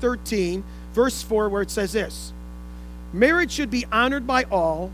13, 0.00 0.64
verse 0.92 1.22
4, 1.22 1.48
where 1.48 1.62
it 1.62 1.70
says 1.70 1.92
this 1.92 2.32
Marriage 3.12 3.52
should 3.52 3.70
be 3.70 3.86
honored 3.90 4.26
by 4.26 4.44
all, 4.44 4.90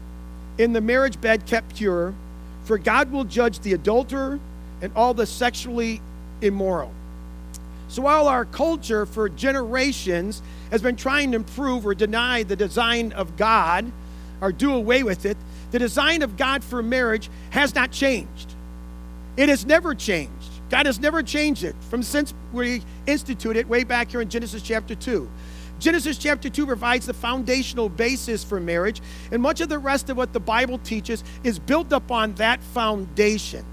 in 0.59 0.73
the 0.73 0.81
marriage 0.81 1.21
bed 1.21 1.47
kept 1.47 1.77
pure, 1.77 2.15
for 2.65 2.79
God 2.79 3.11
will 3.11 3.25
judge 3.25 3.61
the 3.61 3.73
adulterer 3.73 4.39
and 4.81 4.93
all 4.95 5.15
the 5.15 5.27
sexually 5.27 6.01
immoral. 6.41 6.93
So 7.89 8.03
while 8.03 8.29
our 8.29 8.45
culture 8.45 9.07
for 9.07 9.29
generations 9.29 10.43
has 10.71 10.83
been 10.83 10.97
trying 10.97 11.31
to 11.31 11.37
improve 11.37 11.87
or 11.87 11.95
deny 11.95 12.43
the 12.43 12.57
design 12.57 13.13
of 13.13 13.37
God 13.37 13.91
or 14.41 14.53
do 14.53 14.75
away 14.75 15.03
with 15.03 15.27
it, 15.27 15.37
the 15.71 15.79
design 15.79 16.23
of 16.23 16.37
God 16.37 16.65
for 16.65 16.83
marriage 16.83 17.31
has 17.51 17.75
not 17.75 17.91
changed. 17.91 18.55
It 19.37 19.49
has 19.49 19.65
never 19.67 19.95
changed. 19.95 20.33
God 20.75 20.87
has 20.87 20.99
never 20.99 21.23
changed 21.23 21.63
it 21.63 21.77
from 21.89 22.03
since 22.03 22.35
we 22.53 22.83
instituted 23.07 23.61
it 23.61 23.69
way 23.69 23.85
back 23.85 24.11
here 24.11 24.21
in 24.21 24.29
Genesis 24.29 24.61
chapter 24.61 24.97
2. 24.97 25.31
Genesis 25.79 26.19
chapter 26.19 26.51
2 26.51 26.67
provides 26.67 27.07
the 27.07 27.15
foundational 27.15 27.89
basis 27.89 28.43
for 28.43 28.59
marriage, 28.59 29.01
and 29.31 29.41
much 29.41 29.61
of 29.61 29.69
the 29.69 29.79
rest 29.79 30.11
of 30.11 30.17
what 30.17 30.33
the 30.33 30.41
Bible 30.41 30.79
teaches 30.79 31.23
is 31.45 31.61
built 31.61 31.93
upon 31.93 32.35
that 32.35 32.61
foundation. 32.61 33.65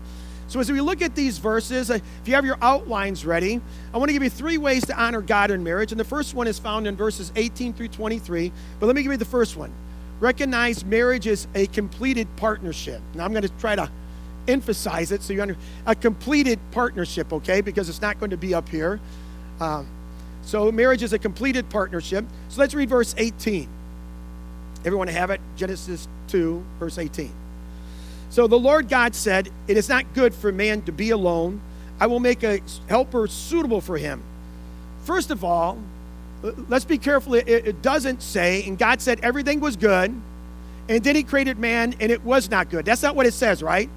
So, 0.45 0.59
as 0.59 0.71
we 0.71 0.79
look 0.79 1.01
at 1.01 1.15
these 1.15 1.39
verses, 1.39 1.89
uh, 1.89 1.95
if 1.95 2.27
you 2.27 2.35
have 2.35 2.45
your 2.45 2.59
outlines 2.61 3.25
ready, 3.25 3.59
I 3.95 3.97
want 3.97 4.09
to 4.09 4.13
give 4.13 4.21
you 4.21 4.29
three 4.29 4.59
ways 4.59 4.85
to 4.85 4.95
honor 4.95 5.21
God 5.21 5.49
in 5.49 5.63
marriage. 5.63 5.91
And 5.91 5.99
the 5.99 6.05
first 6.05 6.35
one 6.35 6.45
is 6.45 6.59
found 6.59 6.85
in 6.85 6.95
verses 6.95 7.31
18 7.35 7.73
through 7.73 7.87
23. 7.87 8.51
But 8.79 8.85
let 8.85 8.95
me 8.95 9.01
give 9.01 9.11
you 9.11 9.17
the 9.17 9.25
first 9.25 9.57
one. 9.57 9.73
Recognize 10.19 10.85
marriage 10.85 11.25
is 11.25 11.47
a 11.55 11.65
completed 11.65 12.27
partnership. 12.35 13.01
Now, 13.15 13.25
I'm 13.25 13.31
going 13.31 13.41
to 13.41 13.49
try 13.57 13.75
to 13.75 13.89
emphasize 14.47 15.11
it 15.11 15.21
so 15.21 15.33
you 15.33 15.41
understand 15.41 15.67
a 15.85 15.95
completed 15.95 16.59
partnership, 16.71 17.31
okay? 17.33 17.61
Because 17.61 17.89
it's 17.89 18.01
not 18.01 18.19
going 18.19 18.31
to 18.31 18.37
be 18.37 18.53
up 18.53 18.69
here. 18.69 18.99
Um, 19.59 19.87
so, 20.43 20.71
marriage 20.71 21.03
is 21.03 21.13
a 21.13 21.19
completed 21.19 21.69
partnership. 21.69 22.25
So, 22.49 22.59
let's 22.59 22.73
read 22.73 22.89
verse 22.89 23.13
18. 23.17 23.67
Everyone 24.83 25.07
have 25.07 25.29
it? 25.29 25.39
Genesis 25.55 26.07
2, 26.29 26.63
verse 26.79 26.97
18. 26.97 27.31
So, 28.31 28.47
the 28.47 28.57
Lord 28.57 28.89
God 28.89 29.13
said, 29.13 29.49
It 29.67 29.77
is 29.77 29.87
not 29.87 30.13
good 30.13 30.33
for 30.33 30.51
man 30.51 30.81
to 30.83 30.91
be 30.91 31.11
alone. 31.11 31.61
I 31.99 32.07
will 32.07 32.19
make 32.19 32.43
a 32.43 32.59
helper 32.89 33.27
suitable 33.27 33.81
for 33.81 33.97
him. 33.97 34.23
First 35.03 35.29
of 35.29 35.43
all, 35.43 35.77
let's 36.41 36.85
be 36.85 36.97
careful. 36.97 37.35
It, 37.35 37.47
it 37.47 37.81
doesn't 37.81 38.21
say, 38.21 38.63
and 38.63 38.77
God 38.77 39.01
said 39.01 39.19
everything 39.21 39.59
was 39.59 39.75
good, 39.75 40.13
and 40.89 41.03
then 41.03 41.15
He 41.15 41.23
created 41.23 41.59
man, 41.59 41.95
and 41.99 42.11
it 42.11 42.23
was 42.23 42.49
not 42.49 42.69
good. 42.69 42.85
That's 42.85 43.03
not 43.03 43.15
what 43.15 43.25
it 43.25 43.33
says, 43.33 43.61
right? 43.61 43.89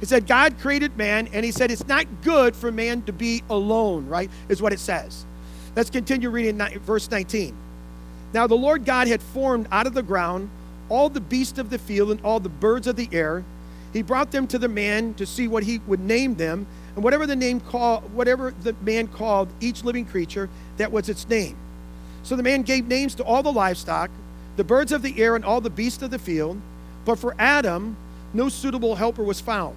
It 0.00 0.08
said 0.08 0.26
God 0.26 0.58
created 0.58 0.96
man, 0.96 1.28
and 1.32 1.44
He 1.44 1.52
said 1.52 1.70
it's 1.70 1.86
not 1.86 2.06
good 2.22 2.54
for 2.54 2.70
man 2.70 3.02
to 3.02 3.12
be 3.12 3.42
alone, 3.50 4.06
right? 4.06 4.30
Is 4.48 4.62
what 4.62 4.72
it 4.72 4.80
says. 4.80 5.24
Let's 5.74 5.90
continue 5.90 6.30
reading 6.30 6.58
verse 6.80 7.10
19. 7.10 7.54
Now 8.32 8.46
the 8.46 8.56
Lord 8.56 8.84
God 8.84 9.08
had 9.08 9.22
formed 9.22 9.68
out 9.70 9.86
of 9.86 9.94
the 9.94 10.02
ground 10.02 10.50
all 10.88 11.08
the 11.08 11.20
beasts 11.20 11.58
of 11.58 11.70
the 11.70 11.78
field 11.78 12.10
and 12.10 12.20
all 12.22 12.40
the 12.40 12.48
birds 12.48 12.86
of 12.86 12.96
the 12.96 13.08
air. 13.12 13.44
He 13.92 14.02
brought 14.02 14.32
them 14.32 14.46
to 14.48 14.58
the 14.58 14.68
man 14.68 15.14
to 15.14 15.26
see 15.26 15.48
what 15.48 15.62
he 15.62 15.78
would 15.86 16.00
name 16.00 16.34
them, 16.34 16.66
and 16.94 17.04
whatever 17.04 17.26
the 17.26 17.36
name 17.36 17.60
call, 17.60 18.00
whatever 18.12 18.52
the 18.62 18.74
man 18.82 19.06
called 19.06 19.48
each 19.60 19.84
living 19.84 20.04
creature, 20.04 20.48
that 20.76 20.92
was 20.92 21.08
its 21.08 21.28
name. 21.28 21.56
So 22.22 22.36
the 22.36 22.42
man 22.42 22.62
gave 22.62 22.86
names 22.86 23.14
to 23.16 23.24
all 23.24 23.42
the 23.42 23.52
livestock, 23.52 24.10
the 24.56 24.64
birds 24.64 24.92
of 24.92 25.02
the 25.02 25.20
air, 25.22 25.36
and 25.36 25.44
all 25.44 25.60
the 25.60 25.70
beasts 25.70 26.02
of 26.02 26.10
the 26.10 26.18
field. 26.18 26.60
But 27.04 27.18
for 27.18 27.34
Adam, 27.38 27.96
no 28.34 28.48
suitable 28.48 28.96
helper 28.96 29.22
was 29.22 29.40
found. 29.40 29.76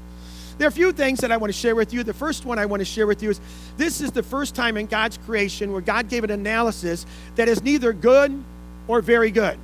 There 0.61 0.67
are 0.67 0.69
a 0.69 0.71
few 0.71 0.91
things 0.91 1.21
that 1.21 1.31
I 1.31 1.37
want 1.37 1.51
to 1.51 1.57
share 1.57 1.73
with 1.73 1.91
you. 1.91 2.03
The 2.03 2.13
first 2.13 2.45
one 2.45 2.59
I 2.59 2.67
want 2.67 2.81
to 2.81 2.85
share 2.85 3.07
with 3.07 3.23
you 3.23 3.31
is 3.31 3.41
this 3.77 3.99
is 3.99 4.11
the 4.11 4.21
first 4.21 4.53
time 4.53 4.77
in 4.77 4.85
God's 4.85 5.17
creation 5.17 5.71
where 5.71 5.81
God 5.81 6.07
gave 6.07 6.23
an 6.23 6.29
analysis 6.29 7.07
that 7.35 7.47
is 7.47 7.63
neither 7.63 7.93
good 7.93 8.43
or 8.87 9.01
very 9.01 9.31
good. 9.31 9.57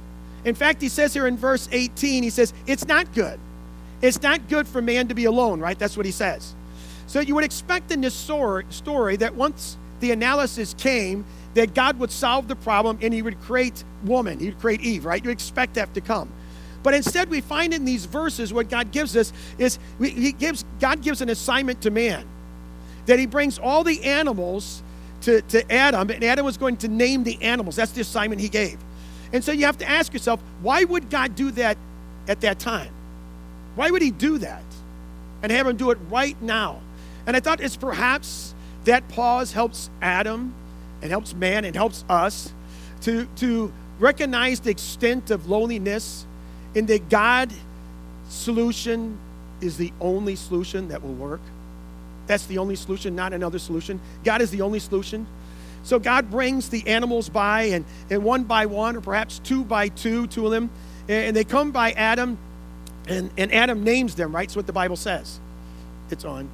In 0.44 0.56
fact, 0.56 0.82
he 0.82 0.90
says 0.90 1.14
here 1.14 1.28
in 1.28 1.38
verse 1.38 1.70
18, 1.72 2.24
he 2.24 2.32
says, 2.32 2.52
It's 2.66 2.88
not 2.88 3.14
good. 3.14 3.40
It's 4.02 4.24
not 4.24 4.50
good 4.50 4.68
for 4.68 4.82
man 4.82 5.08
to 5.10 5.14
be 5.14 5.26
alone, 5.26 5.60
right? 5.60 5.78
That's 5.78 5.98
what 5.98 6.08
he 6.08 6.12
says. 6.12 6.56
So 7.06 7.20
you 7.20 7.36
would 7.36 7.44
expect 7.44 7.92
in 7.92 8.02
this 8.02 8.16
story 8.16 9.18
that 9.18 9.36
once 9.36 9.78
the 10.00 10.10
analysis 10.10 10.74
came, 10.74 11.26
that 11.54 11.76
God 11.76 12.00
would 12.00 12.10
solve 12.10 12.48
the 12.48 12.56
problem 12.56 12.98
and 13.04 13.14
he 13.14 13.22
would 13.22 13.40
create 13.42 13.84
woman, 14.04 14.40
he 14.40 14.48
would 14.48 14.60
create 14.60 14.82
Eve, 14.82 15.06
right? 15.06 15.24
You 15.24 15.30
expect 15.30 15.76
that 15.76 15.94
to 15.94 16.02
come. 16.02 16.28
But 16.84 16.94
instead, 16.94 17.30
we 17.30 17.42
find 17.42 17.74
in 17.74 17.86
these 17.86 18.06
verses 18.06 18.54
what 18.54 18.70
God 18.70 18.92
gives 18.92 19.16
us 19.16 19.34
is 19.58 19.80
he 20.00 20.32
gives, 20.32 20.64
God 20.80 21.02
gives 21.02 21.22
an 21.22 21.30
assignment 21.30 21.82
to 21.82 21.92
man 21.92 22.26
that 23.08 23.20
he 23.20 23.26
brings 23.26 23.58
all 23.58 23.84
the 23.84 24.04
animals 24.04 24.84
to, 25.22 25.42
to 25.42 25.70
Adam, 25.72 26.10
and 26.10 26.24
Adam 26.24 26.46
was 26.46 26.58
going 26.58 26.78
to 26.78 26.88
name 26.88 27.24
the 27.24 27.42
animals. 27.42 27.76
That's 27.76 27.92
the 27.92 28.02
assignment 28.02 28.40
he 28.40 28.50
gave. 28.50 28.78
And 29.34 29.44
so 29.44 29.52
you 29.52 29.66
have 29.66 29.78
to 29.80 29.90
ask 29.90 30.14
yourself, 30.14 30.42
why 30.62 30.84
would 30.84 31.10
God 31.10 31.36
do 31.36 31.52
that 31.52 31.78
at 32.28 32.42
that 32.42 32.60
time? 32.60 32.94
Why 33.76 33.90
would 33.90 34.02
he 34.02 34.12
do 34.12 34.38
that 34.38 34.64
and 35.42 35.52
have 35.52 35.68
him 35.68 35.78
do 35.78 35.92
it 35.92 35.98
right 36.10 36.40
now? 36.42 36.82
And 37.26 37.36
I 37.36 37.40
thought 37.40 37.60
it's 37.60 37.76
perhaps 37.76 38.54
that 38.86 39.08
pause 39.10 39.52
helps 39.52 39.90
Adam 40.02 40.54
and 41.02 41.12
helps 41.12 41.34
man 41.34 41.66
and 41.66 41.76
helps 41.76 42.06
us 42.10 42.54
to, 43.02 43.26
to 43.38 43.74
recognize 44.00 44.62
the 44.62 44.70
extent 44.70 45.32
of 45.32 45.50
loneliness 45.50 46.26
and 46.78 46.88
that 46.90 47.10
God 47.10 47.52
solution 48.30 49.18
is 49.62 49.78
the 49.78 49.92
only 50.00 50.36
solution 50.36 50.90
that 50.90 51.02
will 51.02 51.16
work. 51.16 51.42
That's 52.28 52.46
the 52.46 52.60
only 52.60 52.76
solution, 52.76 53.16
not 53.16 53.34
another 53.34 53.58
solution. 53.58 54.00
God 54.24 54.44
is 54.44 54.52
the 54.52 54.62
only 54.62 54.78
solution. 54.78 55.26
So 55.82 55.98
God 55.98 56.30
brings 56.30 56.70
the 56.70 56.88
animals 56.88 57.30
by, 57.30 57.64
and, 57.64 57.84
and 58.12 58.24
one 58.24 58.44
by 58.44 58.68
one, 58.68 58.96
or 58.96 59.02
perhaps 59.02 59.40
two 59.40 59.64
by 59.64 59.88
two, 59.88 60.28
two 60.28 60.46
of 60.46 60.52
them, 60.52 60.70
and 61.10 61.36
they 61.36 61.44
come 61.44 61.72
by 61.72 61.94
Adam, 61.94 62.38
and, 63.08 63.32
and 63.38 63.52
Adam 63.52 63.84
names 63.84 64.14
them, 64.14 64.36
right? 64.36 64.48
That's 64.48 64.56
what 64.56 64.68
the 64.68 64.74
Bible 64.74 64.98
says. 64.98 65.40
It's 66.12 66.26
on. 66.26 66.48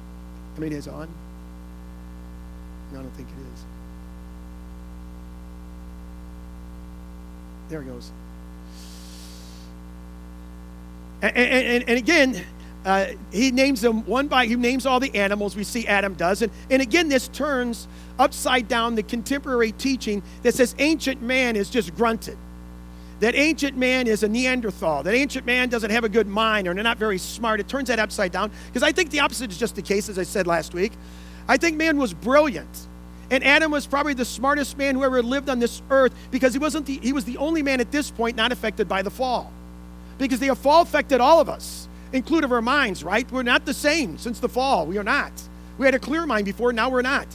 I 0.56 0.60
mean, 0.60 0.72
it's 0.72 0.88
on. 0.88 1.08
No, 2.92 3.00
I 3.00 3.02
don't 3.02 3.14
think 3.14 3.28
it 3.28 3.54
is. 3.54 3.64
There 7.68 7.82
it 7.82 7.86
goes. 7.86 8.10
And, 11.24 11.36
and, 11.36 11.88
and 11.88 11.98
again, 11.98 12.44
uh, 12.84 13.06
he 13.32 13.50
names 13.50 13.80
them 13.80 14.04
one 14.04 14.28
by 14.28 14.44
he 14.44 14.56
names 14.56 14.84
all 14.84 15.00
the 15.00 15.14
animals 15.14 15.56
we 15.56 15.64
see 15.64 15.86
adam 15.86 16.12
does. 16.14 16.42
And, 16.42 16.52
and 16.70 16.82
again 16.82 17.08
this 17.08 17.28
turns 17.28 17.88
upside 18.18 18.68
down 18.68 18.94
the 18.94 19.02
contemporary 19.02 19.72
teaching 19.72 20.22
that 20.42 20.54
says 20.54 20.74
ancient 20.78 21.22
man 21.22 21.56
is 21.56 21.70
just 21.70 21.94
grunted. 21.94 22.36
That 23.20 23.34
ancient 23.34 23.78
man 23.78 24.06
is 24.06 24.22
a 24.22 24.28
neanderthal. 24.28 25.02
That 25.02 25.14
ancient 25.14 25.46
man 25.46 25.70
doesn't 25.70 25.90
have 25.90 26.04
a 26.04 26.10
good 26.10 26.26
mind 26.26 26.68
or 26.68 26.74
they're 26.74 26.84
not 26.84 26.98
very 26.98 27.16
smart. 27.16 27.58
It 27.58 27.68
turns 27.68 27.88
that 27.88 27.98
upside 27.98 28.32
down. 28.32 28.50
Because 28.66 28.82
i 28.82 28.92
think 28.92 29.08
the 29.10 29.20
opposite 29.20 29.50
is 29.50 29.56
just 29.56 29.76
the 29.76 29.82
case 29.82 30.10
as 30.10 30.18
i 30.18 30.24
said 30.24 30.46
last 30.46 30.74
week. 30.74 30.92
I 31.48 31.56
think 31.56 31.78
man 31.78 31.96
was 31.96 32.12
brilliant. 32.12 32.88
And 33.30 33.42
adam 33.42 33.70
was 33.70 33.86
probably 33.86 34.12
the 34.12 34.26
smartest 34.26 34.76
man 34.76 34.94
who 34.94 35.04
ever 35.04 35.22
lived 35.22 35.48
on 35.48 35.58
this 35.58 35.80
earth 35.88 36.14
because 36.30 36.52
he 36.52 36.58
wasn't 36.58 36.84
the, 36.84 36.98
he 36.98 37.14
was 37.14 37.24
the 37.24 37.38
only 37.38 37.62
man 37.62 37.80
at 37.80 37.90
this 37.90 38.10
point 38.10 38.36
not 38.36 38.52
affected 38.52 38.88
by 38.88 39.00
the 39.00 39.10
fall 39.10 39.53
because 40.18 40.38
the 40.38 40.54
fall 40.54 40.82
affected 40.82 41.20
all 41.20 41.40
of 41.40 41.48
us 41.48 41.88
including 42.14 42.50
our 42.52 42.62
minds, 42.62 43.02
right? 43.02 43.30
We're 43.30 43.42
not 43.42 43.66
the 43.66 43.74
same 43.74 44.16
since 44.18 44.38
the 44.38 44.48
fall. 44.48 44.86
We 44.86 44.96
are 44.98 45.04
not. 45.04 45.32
We 45.76 45.84
had 45.84 45.94
a 45.94 45.98
clear 45.98 46.24
mind 46.24 46.44
before, 46.44 46.72
now 46.72 46.88
we're 46.88 47.02
not. 47.02 47.26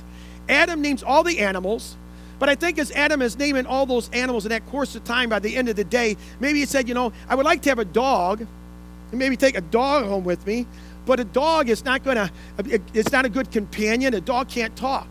Adam 0.47 0.81
names 0.81 1.03
all 1.03 1.21
the 1.21 1.39
animals, 1.39 1.97
but 2.39 2.47
I 2.47 2.55
think 2.55 2.79
as 2.79 2.89
Adam 2.91 3.21
is 3.21 3.37
naming 3.37 3.65
all 3.65 3.85
those 3.85 4.09
animals 4.11 4.45
in 4.45 4.49
that 4.49 4.65
course 4.67 4.95
of 4.95 5.03
time, 5.03 5.29
by 5.29 5.39
the 5.39 5.55
end 5.55 5.67
of 5.67 5.75
the 5.75 5.83
day, 5.83 6.15
maybe 6.39 6.59
he 6.59 6.65
said, 6.65 6.87
you 6.87 6.93
know, 6.93 7.11
I 7.27 7.35
would 7.35 7.45
like 7.45 7.61
to 7.63 7.69
have 7.69 7.79
a 7.79 7.85
dog, 7.85 8.39
and 8.39 9.19
maybe 9.19 9.35
take 9.35 9.57
a 9.57 9.61
dog 9.61 10.05
home 10.05 10.23
with 10.23 10.47
me, 10.47 10.65
but 11.05 11.19
a 11.19 11.25
dog 11.25 11.69
is 11.69 11.83
not 11.83 12.03
going 12.03 12.15
to, 12.15 12.31
it's 12.93 13.11
not 13.11 13.25
a 13.25 13.29
good 13.29 13.51
companion. 13.51 14.13
A 14.13 14.21
dog 14.21 14.47
can't 14.47 14.75
talk. 14.75 15.07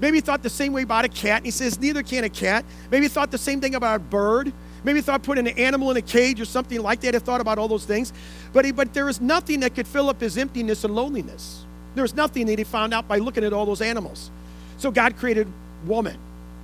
Maybe 0.00 0.18
he 0.18 0.20
thought 0.20 0.42
the 0.42 0.50
same 0.50 0.74
way 0.74 0.82
about 0.82 1.06
a 1.06 1.08
cat, 1.08 1.38
and 1.38 1.46
he 1.46 1.52
says, 1.52 1.80
neither 1.80 2.02
can 2.02 2.24
a 2.24 2.28
cat. 2.28 2.66
Maybe 2.90 3.06
he 3.06 3.08
thought 3.08 3.30
the 3.30 3.38
same 3.38 3.60
thing 3.60 3.74
about 3.74 3.96
a 3.96 4.00
bird. 4.00 4.52
Maybe 4.86 5.00
thought 5.00 5.24
putting 5.24 5.48
an 5.48 5.58
animal 5.58 5.90
in 5.90 5.96
a 5.96 6.00
cage 6.00 6.40
or 6.40 6.44
something 6.44 6.80
like 6.80 7.00
that. 7.00 7.12
He 7.12 7.18
thought 7.18 7.40
about 7.40 7.58
all 7.58 7.66
those 7.66 7.84
things. 7.84 8.12
But, 8.52 8.64
he, 8.64 8.70
but 8.70 8.94
there 8.94 9.08
is 9.08 9.20
nothing 9.20 9.58
that 9.60 9.74
could 9.74 9.88
fill 9.88 10.08
up 10.08 10.20
his 10.20 10.38
emptiness 10.38 10.84
and 10.84 10.94
loneliness. 10.94 11.64
There 11.96 12.02
was 12.02 12.14
nothing 12.14 12.46
that 12.46 12.56
he 12.56 12.64
found 12.64 12.94
out 12.94 13.08
by 13.08 13.18
looking 13.18 13.42
at 13.42 13.52
all 13.52 13.66
those 13.66 13.80
animals. 13.80 14.30
So 14.78 14.92
God 14.92 15.16
created 15.16 15.48
woman, 15.86 16.16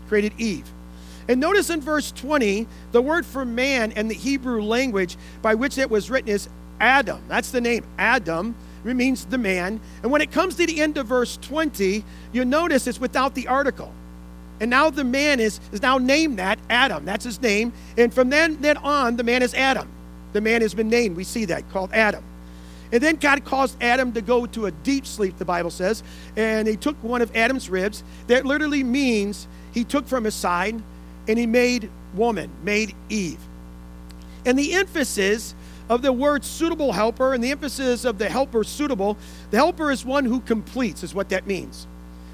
created 0.06 0.34
Eve. 0.38 0.70
And 1.26 1.40
notice 1.40 1.68
in 1.68 1.80
verse 1.80 2.12
20, 2.12 2.68
the 2.92 3.02
word 3.02 3.26
for 3.26 3.44
man 3.44 3.90
in 3.90 4.06
the 4.06 4.14
Hebrew 4.14 4.62
language 4.62 5.16
by 5.42 5.56
which 5.56 5.76
it 5.76 5.90
was 5.90 6.08
written 6.08 6.30
is 6.30 6.48
Adam. 6.78 7.22
That's 7.26 7.50
the 7.50 7.60
name, 7.60 7.84
Adam. 7.98 8.54
It 8.84 8.94
means 8.94 9.24
the 9.24 9.38
man. 9.38 9.80
And 10.04 10.12
when 10.12 10.22
it 10.22 10.30
comes 10.30 10.54
to 10.56 10.66
the 10.66 10.80
end 10.80 10.96
of 10.96 11.08
verse 11.08 11.38
20, 11.38 12.04
you 12.32 12.44
notice 12.44 12.86
it's 12.86 13.00
without 13.00 13.34
the 13.34 13.48
article. 13.48 13.92
And 14.62 14.70
now 14.70 14.90
the 14.90 15.02
man 15.02 15.40
is, 15.40 15.58
is 15.72 15.82
now 15.82 15.98
named 15.98 16.38
that 16.38 16.56
Adam. 16.70 17.04
That's 17.04 17.24
his 17.24 17.42
name. 17.42 17.72
And 17.98 18.14
from 18.14 18.30
then, 18.30 18.60
then 18.60 18.76
on, 18.76 19.16
the 19.16 19.24
man 19.24 19.42
is 19.42 19.54
Adam. 19.54 19.88
The 20.34 20.40
man 20.40 20.62
has 20.62 20.72
been 20.72 20.88
named. 20.88 21.16
We 21.16 21.24
see 21.24 21.46
that 21.46 21.68
called 21.70 21.90
Adam. 21.92 22.22
And 22.92 23.02
then 23.02 23.16
God 23.16 23.44
caused 23.44 23.76
Adam 23.82 24.12
to 24.12 24.20
go 24.20 24.46
to 24.46 24.66
a 24.66 24.70
deep 24.70 25.04
sleep, 25.04 25.36
the 25.36 25.44
Bible 25.44 25.70
says. 25.70 26.04
And 26.36 26.68
he 26.68 26.76
took 26.76 26.94
one 27.02 27.22
of 27.22 27.34
Adam's 27.34 27.68
ribs. 27.68 28.04
That 28.28 28.46
literally 28.46 28.84
means 28.84 29.48
he 29.74 29.82
took 29.82 30.06
from 30.06 30.22
his 30.22 30.34
side 30.36 30.80
and 31.26 31.38
he 31.40 31.46
made 31.46 31.90
woman, 32.14 32.48
made 32.62 32.94
Eve. 33.08 33.40
And 34.46 34.56
the 34.56 34.74
emphasis 34.74 35.56
of 35.88 36.02
the 36.02 36.12
word 36.12 36.44
suitable 36.44 36.92
helper 36.92 37.34
and 37.34 37.42
the 37.42 37.50
emphasis 37.50 38.04
of 38.04 38.16
the 38.16 38.28
helper 38.28 38.62
suitable, 38.62 39.16
the 39.50 39.56
helper 39.56 39.90
is 39.90 40.04
one 40.04 40.24
who 40.24 40.38
completes, 40.38 41.02
is 41.02 41.16
what 41.16 41.30
that 41.30 41.48
means. 41.48 41.88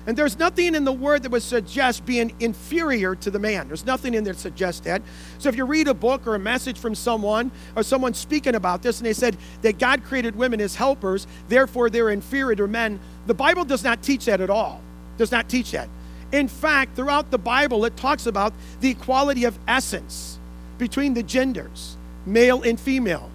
And 0.09 0.17
there's 0.17 0.39
nothing 0.39 0.75
in 0.75 0.85
the 0.85 0.93
word 0.93 1.23
that 1.25 1.33
would 1.33 1.43
suggest 1.43 2.07
being 2.07 2.33
inferior 2.41 3.15
to 3.17 3.31
the 3.31 3.39
man. 3.39 3.69
There's 3.69 3.85
nothing 3.85 4.15
in 4.15 4.25
there 4.25 4.33
that 4.33 4.41
suggests 4.41 4.81
that. 4.87 5.03
So 5.37 5.51
if 5.51 5.55
you 5.55 5.67
read 5.67 5.87
a 5.87 5.93
book 5.93 6.27
or 6.27 6.35
a 6.35 6.39
message 6.39 6.79
from 6.79 6.95
someone 6.95 7.51
or 7.77 7.83
someone 7.83 8.15
speaking 8.15 8.55
about 8.55 8.83
this 8.83 9.01
and 9.01 9.07
they 9.07 9.13
said 9.13 9.37
that 9.61 9.79
God 9.79 10.03
created 10.03 10.35
women 10.35 10.63
as 10.63 10.75
helpers, 10.75 11.27
therefore 11.49 11.91
they're 11.91 12.09
inferior 12.09 12.57
to 12.57 12.67
men, 12.67 12.99
the 13.27 13.35
Bible 13.35 13.67
does 13.67 13.85
not 13.85 14.03
teach 14.03 14.25
that 14.25 14.41
at 14.41 14.49
all. 14.49 14.81
Does 15.19 15.31
not 15.31 15.47
teach 15.47 15.73
that. 15.73 15.91
In 16.33 16.49
fact, 16.49 16.97
throughout 16.97 17.31
the 17.31 17.37
Bible, 17.37 17.85
it 17.85 17.95
talks 17.99 18.25
about 18.25 18.55
the 18.81 18.89
equality 18.89 19.45
of 19.45 19.59
essence 19.69 20.39
between 20.79 21.13
the 21.13 21.23
genders, 21.23 21.99
male 22.25 22.63
and 22.63 22.81
female. 22.81 23.31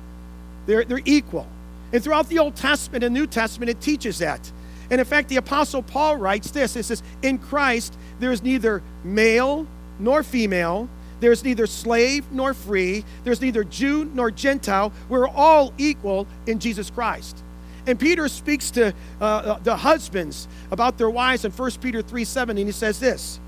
They're, 0.65 0.85
they're 0.85 1.01
equal. 1.05 1.47
And 1.91 2.03
throughout 2.03 2.29
the 2.29 2.39
Old 2.39 2.55
Testament 2.55 3.03
and 3.03 3.13
New 3.13 3.27
Testament, 3.27 3.69
it 3.69 3.79
teaches 3.79 4.17
that. 4.17 4.51
And 4.89 4.99
in 4.99 5.05
fact, 5.05 5.29
the 5.29 5.37
Apostle 5.37 5.81
Paul 5.81 6.17
writes 6.17 6.51
this 6.51 6.75
it 6.75 6.83
says, 6.83 7.03
In 7.21 7.37
Christ, 7.37 7.97
there 8.19 8.31
is 8.31 8.43
neither 8.43 8.81
male 9.03 9.67
nor 9.99 10.23
female, 10.23 10.89
there's 11.19 11.43
neither 11.43 11.67
slave 11.67 12.25
nor 12.31 12.53
free, 12.53 13.05
there's 13.23 13.41
neither 13.41 13.63
Jew 13.63 14.05
nor 14.13 14.29
Gentile. 14.29 14.91
We're 15.07 15.27
all 15.27 15.73
equal 15.77 16.27
in 16.47 16.59
Jesus 16.59 16.89
Christ. 16.89 17.41
And 17.85 17.99
Peter 17.99 18.27
speaks 18.27 18.71
to 18.71 18.93
uh, 19.19 19.23
uh 19.23 19.59
the 19.59 19.75
husbands 19.75 20.47
about 20.71 20.97
their 20.97 21.09
wives 21.09 21.45
in 21.45 21.51
1 21.51 21.71
Peter 21.81 22.01
3 22.01 22.23
7, 22.23 22.57
and 22.57 22.67
he 22.67 22.71
says 22.71 22.99
this 22.99 23.39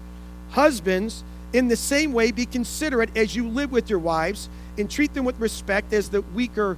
Husbands, 0.52 1.24
in 1.54 1.68
the 1.68 1.76
same 1.76 2.14
way, 2.14 2.32
be 2.32 2.46
considerate 2.46 3.16
as 3.16 3.36
you 3.36 3.48
live 3.48 3.72
with 3.72 3.90
your 3.90 4.00
wives 4.00 4.50
and 4.78 4.90
treat 4.90 5.14
them 5.14 5.26
with 5.26 5.40
respect 5.40 5.94
as 5.94 6.10
the 6.10 6.22
weaker 6.22 6.78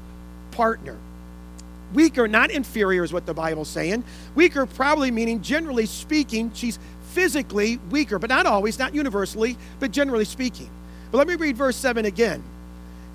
partner. 0.52 0.98
Weaker, 1.94 2.28
not 2.28 2.52
inferior, 2.52 3.04
is 3.04 3.14
what 3.14 3.26
the 3.26 3.34
Bible's 3.34 3.70
saying. 3.70 4.04
Weaker, 4.36 4.66
probably 4.66 5.12
meaning, 5.12 5.42
generally 5.42 5.86
speaking, 5.86 6.52
she's 6.54 6.80
physically 7.12 7.80
weaker, 7.90 8.20
but 8.20 8.30
not 8.30 8.46
always, 8.46 8.78
not 8.78 8.94
universally, 8.94 9.58
but 9.80 9.92
generally 9.92 10.26
speaking. 10.26 10.70
But 11.12 11.20
let 11.20 11.28
me 11.28 11.36
read 11.36 11.56
verse 11.56 11.76
7 11.78 12.06
again. 12.06 12.44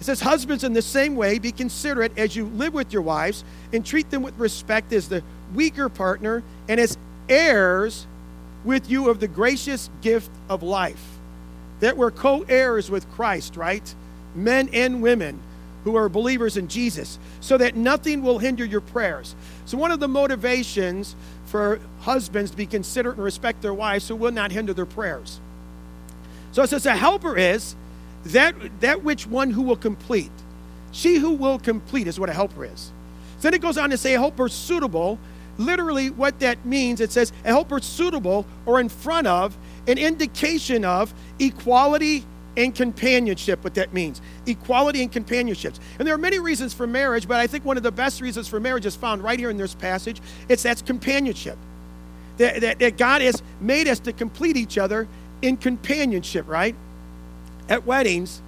It 0.01 0.05
says, 0.05 0.21
Husbands, 0.21 0.65
in 0.65 0.73
the 0.73 0.83
same 0.83 1.15
way, 1.15 1.39
be 1.39 1.53
considerate 1.53 2.13
as 2.17 2.35
you 2.35 2.47
live 2.47 2.75
with 2.75 2.93
your 2.93 3.03
wives 3.03 3.45
and 3.73 3.85
treat 3.85 4.11
them 4.11 4.23
with 4.23 4.37
respect 4.39 4.93
as 4.93 5.09
the 5.09 5.23
weaker 5.55 5.89
partner 5.89 6.43
and 6.69 6.81
as 6.81 6.97
heirs 7.29 8.07
with 8.65 8.91
you 8.91 9.09
of 9.09 9.21
the 9.21 9.29
gracious 9.29 9.91
gift 10.01 10.31
of 10.49 10.63
life. 10.63 11.19
That 11.81 11.97
we're 11.97 12.11
co 12.11 12.45
heirs 12.49 12.91
with 12.91 13.09
Christ, 13.13 13.57
right? 13.57 13.95
Men 14.35 14.71
and 14.73 15.03
women 15.03 15.41
who 15.85 15.97
are 15.97 16.09
believers 16.09 16.57
in 16.57 16.69
Jesus, 16.69 17.19
so 17.41 17.59
that 17.59 17.77
nothing 17.77 18.23
will 18.23 18.39
hinder 18.39 18.65
your 18.65 18.81
prayers. 18.81 19.35
So, 19.65 19.77
one 19.77 19.91
of 19.91 20.01
the 20.01 20.09
motivations 20.09 21.17
for 21.47 21.81
husbands 22.01 22.51
to 22.53 22.57
be 22.57 22.67
considerate 22.67 23.17
and 23.17 23.25
respect 23.25 23.63
their 23.63 23.75
wives 23.75 24.05
so 24.05 24.15
will 24.15 24.33
not 24.33 24.53
hinder 24.53 24.73
their 24.73 24.87
prayers. 24.87 25.41
So, 26.53 26.63
it 26.63 26.69
says, 26.69 26.87
a 26.87 26.97
helper 26.97 27.37
is 27.37 27.75
that, 28.27 28.55
that 28.81 29.03
which 29.03 29.27
one 29.27 29.51
who 29.51 29.63
will 29.63 29.77
complete. 29.77 30.31
She 30.93 31.17
who 31.17 31.33
will 31.33 31.59
complete 31.59 32.07
is 32.07 32.21
what 32.21 32.29
a 32.29 32.33
helper 32.33 32.65
is. 32.65 32.93
Then 33.41 33.55
it 33.55 33.61
goes 33.61 33.77
on 33.77 33.91
to 33.91 33.97
say, 33.97 34.15
a 34.15 34.19
helper 34.19 34.49
suitable. 34.49 35.19
Literally, 35.59 36.11
what 36.11 36.39
that 36.41 36.65
means, 36.65 37.01
it 37.01 37.11
says, 37.11 37.33
a 37.45 37.49
helper 37.49 37.81
suitable 37.81 38.47
or 38.67 38.81
in 38.81 38.89
front 38.89 39.27
of, 39.27 39.57
an 39.89 39.99
indication 39.99 40.85
of 40.85 41.13
equality 41.41 42.25
and 42.57 42.75
companionship, 42.75 43.65
what 43.65 43.75
that 43.75 43.93
means 43.93 44.21
equality 44.47 45.03
and 45.03 45.11
companionships. 45.11 45.81
And 45.99 46.07
there 46.07 46.15
are 46.15 46.19
many 46.19 46.39
reasons 46.39 46.75
for 46.75 46.87
marriage, 46.87 47.27
but 47.27 47.41
I 47.41 47.47
think 47.47 47.65
one 47.65 47.77
of 47.77 47.83
the 47.83 47.93
best 47.93 48.21
reasons 48.21 48.49
for 48.49 48.61
marriage 48.61 48.87
is 48.87 48.97
found 48.97 49.23
right 49.23 49.39
here 49.39 49.51
in 49.51 49.57
this 49.57 49.75
passage. 49.75 50.21
It's 50.49 50.63
that's 50.63 50.83
companionship. 50.83 51.57
That, 52.39 52.61
that, 52.63 52.79
that 52.79 52.97
God 52.97 53.23
has 53.23 53.43
made 53.61 53.89
us 53.89 54.01
to 54.01 54.13
complete 54.13 54.57
each 54.57 54.79
other 54.79 55.07
in 55.43 55.57
companionship, 55.57 56.49
right? 56.49 56.75
At 57.69 57.87
weddings, 57.87 58.41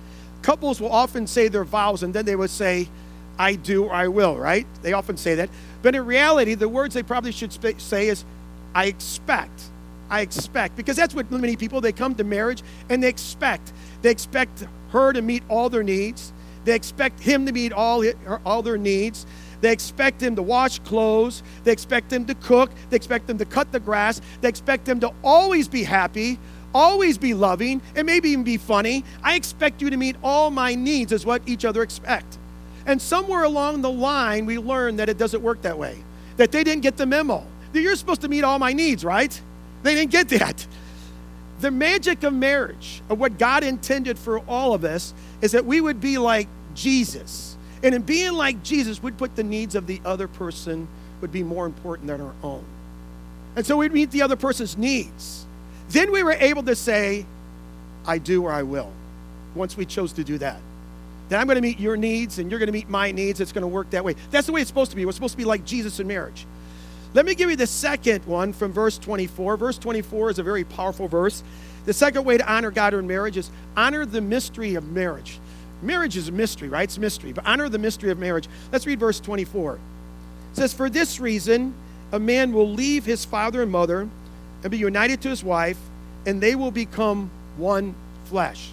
couples 0.43 0.81
will 0.81 0.93
often 0.93 1.27
say 1.27 1.49
their 1.49 1.65
vows 1.65 2.03
and 2.03 2.15
then 2.15 2.25
they 2.25 2.37
would 2.37 2.51
say, 2.51 2.89
I 3.39 3.55
do 3.55 3.85
or 3.85 3.93
I 3.93 4.09
will, 4.09 4.37
right? 4.37 4.67
They 4.83 4.93
often 4.93 5.17
say 5.17 5.35
that. 5.37 5.51
But 5.83 5.95
in 5.95 6.07
reality, 6.07 6.55
the 6.55 6.69
words 6.69 6.95
they 6.95 7.03
probably 7.03 7.33
should 7.33 7.53
say 7.81 8.09
is, 8.09 8.25
I 8.75 8.87
expect. 8.87 9.65
I 10.15 10.21
expect. 10.21 10.77
Because 10.77 10.97
that's 10.97 11.13
what 11.13 11.29
many 11.33 11.57
people, 11.57 11.81
they 11.81 11.91
come 11.91 12.15
to 12.15 12.25
marriage 12.25 12.63
and 12.89 13.03
they 13.03 13.09
expect. 13.09 13.73
They 14.03 14.13
expect 14.13 14.65
her 14.91 15.13
to 15.13 15.21
meet 15.21 15.43
all 15.51 15.69
their 15.69 15.83
needs. 15.83 16.33
They 16.65 16.77
expect 16.77 17.19
him 17.19 17.47
to 17.47 17.53
meet 17.53 17.73
all, 17.73 18.05
all 18.47 18.63
their 18.63 18.79
needs. 18.79 19.27
They 19.61 19.73
expect 19.73 20.23
him 20.23 20.37
to 20.37 20.43
wash 20.43 20.79
clothes. 20.79 21.43
They 21.65 21.73
expect 21.73 22.13
him 22.13 22.27
to 22.27 22.35
cook. 22.37 22.71
They 22.91 22.97
expect 22.97 23.29
him 23.29 23.39
to 23.39 23.45
cut 23.45 23.73
the 23.73 23.81
grass. 23.81 24.21
They 24.41 24.49
expect 24.49 24.89
him 24.89 25.01
to 25.01 25.13
always 25.25 25.67
be 25.67 25.83
happy, 25.83 26.39
always 26.73 27.19
be 27.19 27.35
loving, 27.35 27.83
and 27.97 28.07
maybe 28.07 28.29
even 28.31 28.45
be 28.45 28.57
funny. 28.57 29.03
I 29.25 29.35
expect 29.35 29.83
you 29.83 29.91
to 29.91 29.97
meet 29.97 30.15
all 30.23 30.51
my 30.51 30.77
needs, 30.77 31.11
is 31.11 31.27
what 31.27 31.43
each 31.45 31.65
other 31.65 31.83
expect. 31.83 32.39
And 32.87 33.03
somewhere 33.03 33.43
along 33.43 33.83
the 33.83 33.91
line, 33.91 34.47
we 34.47 34.59
learn 34.59 34.97
that 34.97 35.09
it 35.09 35.19
doesn't 35.19 35.43
work 35.43 35.63
that 35.63 35.77
way, 35.77 35.97
that 36.37 36.53
they 36.53 36.63
didn't 36.63 36.83
get 36.83 36.97
the 36.97 37.07
memo. 37.07 37.45
That 37.73 37.81
you're 37.81 37.97
supposed 37.97 38.21
to 38.21 38.29
meet 38.29 38.45
all 38.45 38.61
my 38.61 38.73
needs, 38.73 39.05
right? 39.05 39.41
They 39.85 39.95
didn't 39.95 40.11
get 40.11 40.31
that. 40.31 40.67
The 41.61 41.71
magic 41.71 42.25
of 42.25 42.33
marriage, 42.33 43.03
of 43.09 43.21
what 43.21 43.39
God 43.39 43.63
intended 43.63 44.19
for 44.19 44.41
all 44.41 44.75
of 44.75 44.85
us, 44.85 45.15
is 45.41 45.53
that 45.53 45.65
we 45.65 45.81
would 45.81 46.01
be 46.01 46.19
like 46.19 46.49
Jesus. 46.75 47.57
And 47.83 47.95
in 47.95 48.03
being 48.03 48.33
like 48.33 48.63
Jesus, 48.63 49.03
we'd 49.03 49.19
put 49.19 49.37
the 49.37 49.45
needs 49.45 49.75
of 49.75 49.87
the 49.87 50.01
other 50.05 50.27
person 50.27 50.89
would 51.21 51.31
be 51.31 51.43
more 51.43 51.67
important 51.67 52.09
than 52.09 52.21
our 52.21 52.35
own. 52.43 52.65
And 53.57 53.65
so 53.65 53.77
we'd 53.77 53.93
meet 53.93 54.11
the 54.11 54.23
other 54.23 54.37
person's 54.37 54.77
needs. 54.77 55.47
Then 55.91 56.11
we 56.11 56.23
were 56.23 56.33
able 56.33 56.63
to 56.65 56.75
say, 56.75 57.27
I 58.07 58.19
do 58.19 58.43
or 58.43 58.53
I 58.53 58.63
will, 58.63 58.91
once 59.55 59.77
we 59.77 59.85
chose 59.85 60.15
to 60.15 60.25
do 60.25 60.39
that. 60.39 60.61
Then 61.29 61.41
I'm 61.41 61.47
going 61.47 61.57
to 61.57 61.63
meet 61.63 61.79
your 61.79 61.97
needs 61.97 62.39
and 62.39 62.51
you're 62.51 62.59
going 62.59 62.69
to 62.69 62.73
meet 62.73 62.89
my 62.89 63.13
needs. 63.13 63.41
It's 63.41 63.53
going 63.53 63.63
to 63.63 63.69
work 63.69 63.91
that 63.91 64.05
way. 64.05 64.17
That's 64.31 64.47
the 64.47 64.53
way 64.53 64.63
it's 64.63 64.69
supposed 64.69 64.91
to 64.91 64.97
be. 64.97 65.05
We're 65.05 65.13
supposed 65.13 65.35
to 65.35 65.39
be 65.39 65.45
like 65.45 65.65
Jesus 65.65 66.01
in 66.01 66.07
marriage. 66.07 66.47
Let 67.15 67.27
me 67.27 67.37
give 67.37 67.49
you 67.49 67.57
the 67.57 67.67
second 67.67 68.25
one 68.27 68.53
from 68.53 68.73
verse 68.73 68.99
24. 68.99 69.57
Verse 69.57 69.79
24 69.79 70.31
is 70.31 70.39
a 70.41 70.43
very 70.43 70.65
powerful 70.65 71.07
verse. 71.07 71.45
The 71.87 71.93
second 71.93 72.25
way 72.25 72.39
to 72.39 72.53
honor 72.53 72.73
God 72.73 72.93
in 72.93 73.07
marriage 73.07 73.37
is 73.37 73.51
honor 73.77 74.05
the 74.05 74.21
mystery 74.21 74.75
of 74.75 74.91
marriage. 74.91 75.39
Marriage 75.81 76.17
is 76.17 76.29
a 76.29 76.33
mystery, 76.33 76.69
right? 76.69 76.85
It's 76.85 76.97
a 76.97 77.01
mystery, 77.01 77.33
but 77.33 77.47
honor 77.47 77.69
the 77.69 77.79
mystery 77.79 78.11
of 78.11 78.19
marriage. 78.19 78.49
Let's 78.73 78.87
read 78.87 78.99
verse 78.99 79.21
24. 79.21 79.75
It 79.75 79.81
says, 80.57 80.75
For 80.75 80.91
this 80.91 81.21
reason, 81.21 81.75
a 82.11 82.19
man 82.19 82.53
will 82.53 82.69
leave 82.69 83.05
his 83.05 83.25
father 83.25 83.63
and 83.63 83.71
mother 83.71 84.09
and 84.63 84.71
be 84.71 84.79
united 84.79 85.21
to 85.23 85.29
his 85.29 85.45
wife, 85.45 85.79
and 86.27 86.41
they 86.41 86.55
will 86.55 86.71
become 86.71 87.31
one 87.57 87.95
flesh. 88.25 88.73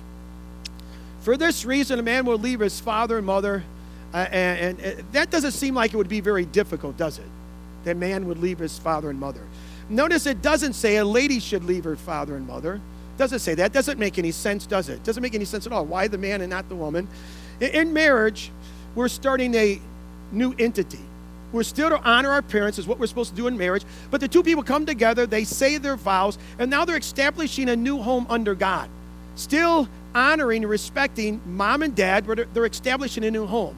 For 1.19 1.37
this 1.37 1.65
reason, 1.65 1.99
a 1.99 2.03
man 2.03 2.25
will 2.25 2.39
leave 2.39 2.61
his 2.61 2.79
father 2.79 3.17
and 3.17 3.25
mother, 3.27 3.63
uh, 4.13 4.17
and, 4.17 4.79
and, 4.79 4.79
and 4.79 5.11
that 5.11 5.29
doesn't 5.29 5.51
seem 5.51 5.75
like 5.75 5.93
it 5.93 5.97
would 5.97 6.09
be 6.09 6.21
very 6.21 6.45
difficult, 6.45 6.97
does 6.97 7.19
it? 7.19 7.25
That 7.83 7.97
man 7.97 8.27
would 8.27 8.39
leave 8.39 8.59
his 8.59 8.77
father 8.77 9.09
and 9.09 9.19
mother. 9.19 9.41
Notice 9.89 10.25
it 10.25 10.41
doesn't 10.41 10.73
say 10.73 10.97
a 10.97 11.05
lady 11.05 11.39
should 11.39 11.63
leave 11.63 11.83
her 11.83 11.95
father 11.95 12.35
and 12.35 12.47
mother. 12.47 12.79
Doesn't 13.17 13.39
say 13.39 13.53
that. 13.55 13.73
Doesn't 13.73 13.99
make 13.99 14.17
any 14.17 14.31
sense, 14.31 14.65
does 14.65 14.89
it? 14.89 15.03
Doesn't 15.03 15.21
make 15.21 15.35
any 15.35 15.45
sense 15.45 15.65
at 15.65 15.73
all. 15.73 15.85
Why 15.85 16.07
the 16.07 16.17
man 16.17 16.41
and 16.41 16.49
not 16.49 16.69
the 16.69 16.75
woman? 16.75 17.07
In 17.59 17.93
marriage, 17.93 18.51
we're 18.95 19.09
starting 19.09 19.53
a 19.55 19.79
new 20.31 20.55
entity. 20.57 20.99
We're 21.51 21.63
still 21.63 21.89
to 21.89 22.01
honor 22.01 22.31
our 22.31 22.41
parents, 22.41 22.79
is 22.79 22.87
what 22.87 22.97
we're 22.97 23.07
supposed 23.07 23.31
to 23.31 23.35
do 23.35 23.47
in 23.47 23.57
marriage. 23.57 23.83
But 24.09 24.21
the 24.21 24.27
two 24.27 24.41
people 24.41 24.63
come 24.63 24.85
together, 24.85 25.27
they 25.27 25.43
say 25.43 25.77
their 25.77 25.97
vows, 25.97 26.37
and 26.57 26.71
now 26.71 26.85
they're 26.85 26.97
establishing 26.97 27.69
a 27.69 27.75
new 27.75 28.01
home 28.01 28.25
under 28.29 28.55
God. 28.55 28.89
Still 29.35 29.89
honoring 30.15 30.63
and 30.63 30.69
respecting 30.69 31.41
mom 31.45 31.83
and 31.83 31.95
dad, 31.95 32.25
but 32.25 32.53
they're 32.53 32.65
establishing 32.65 33.25
a 33.25 33.31
new 33.31 33.45
home. 33.45 33.75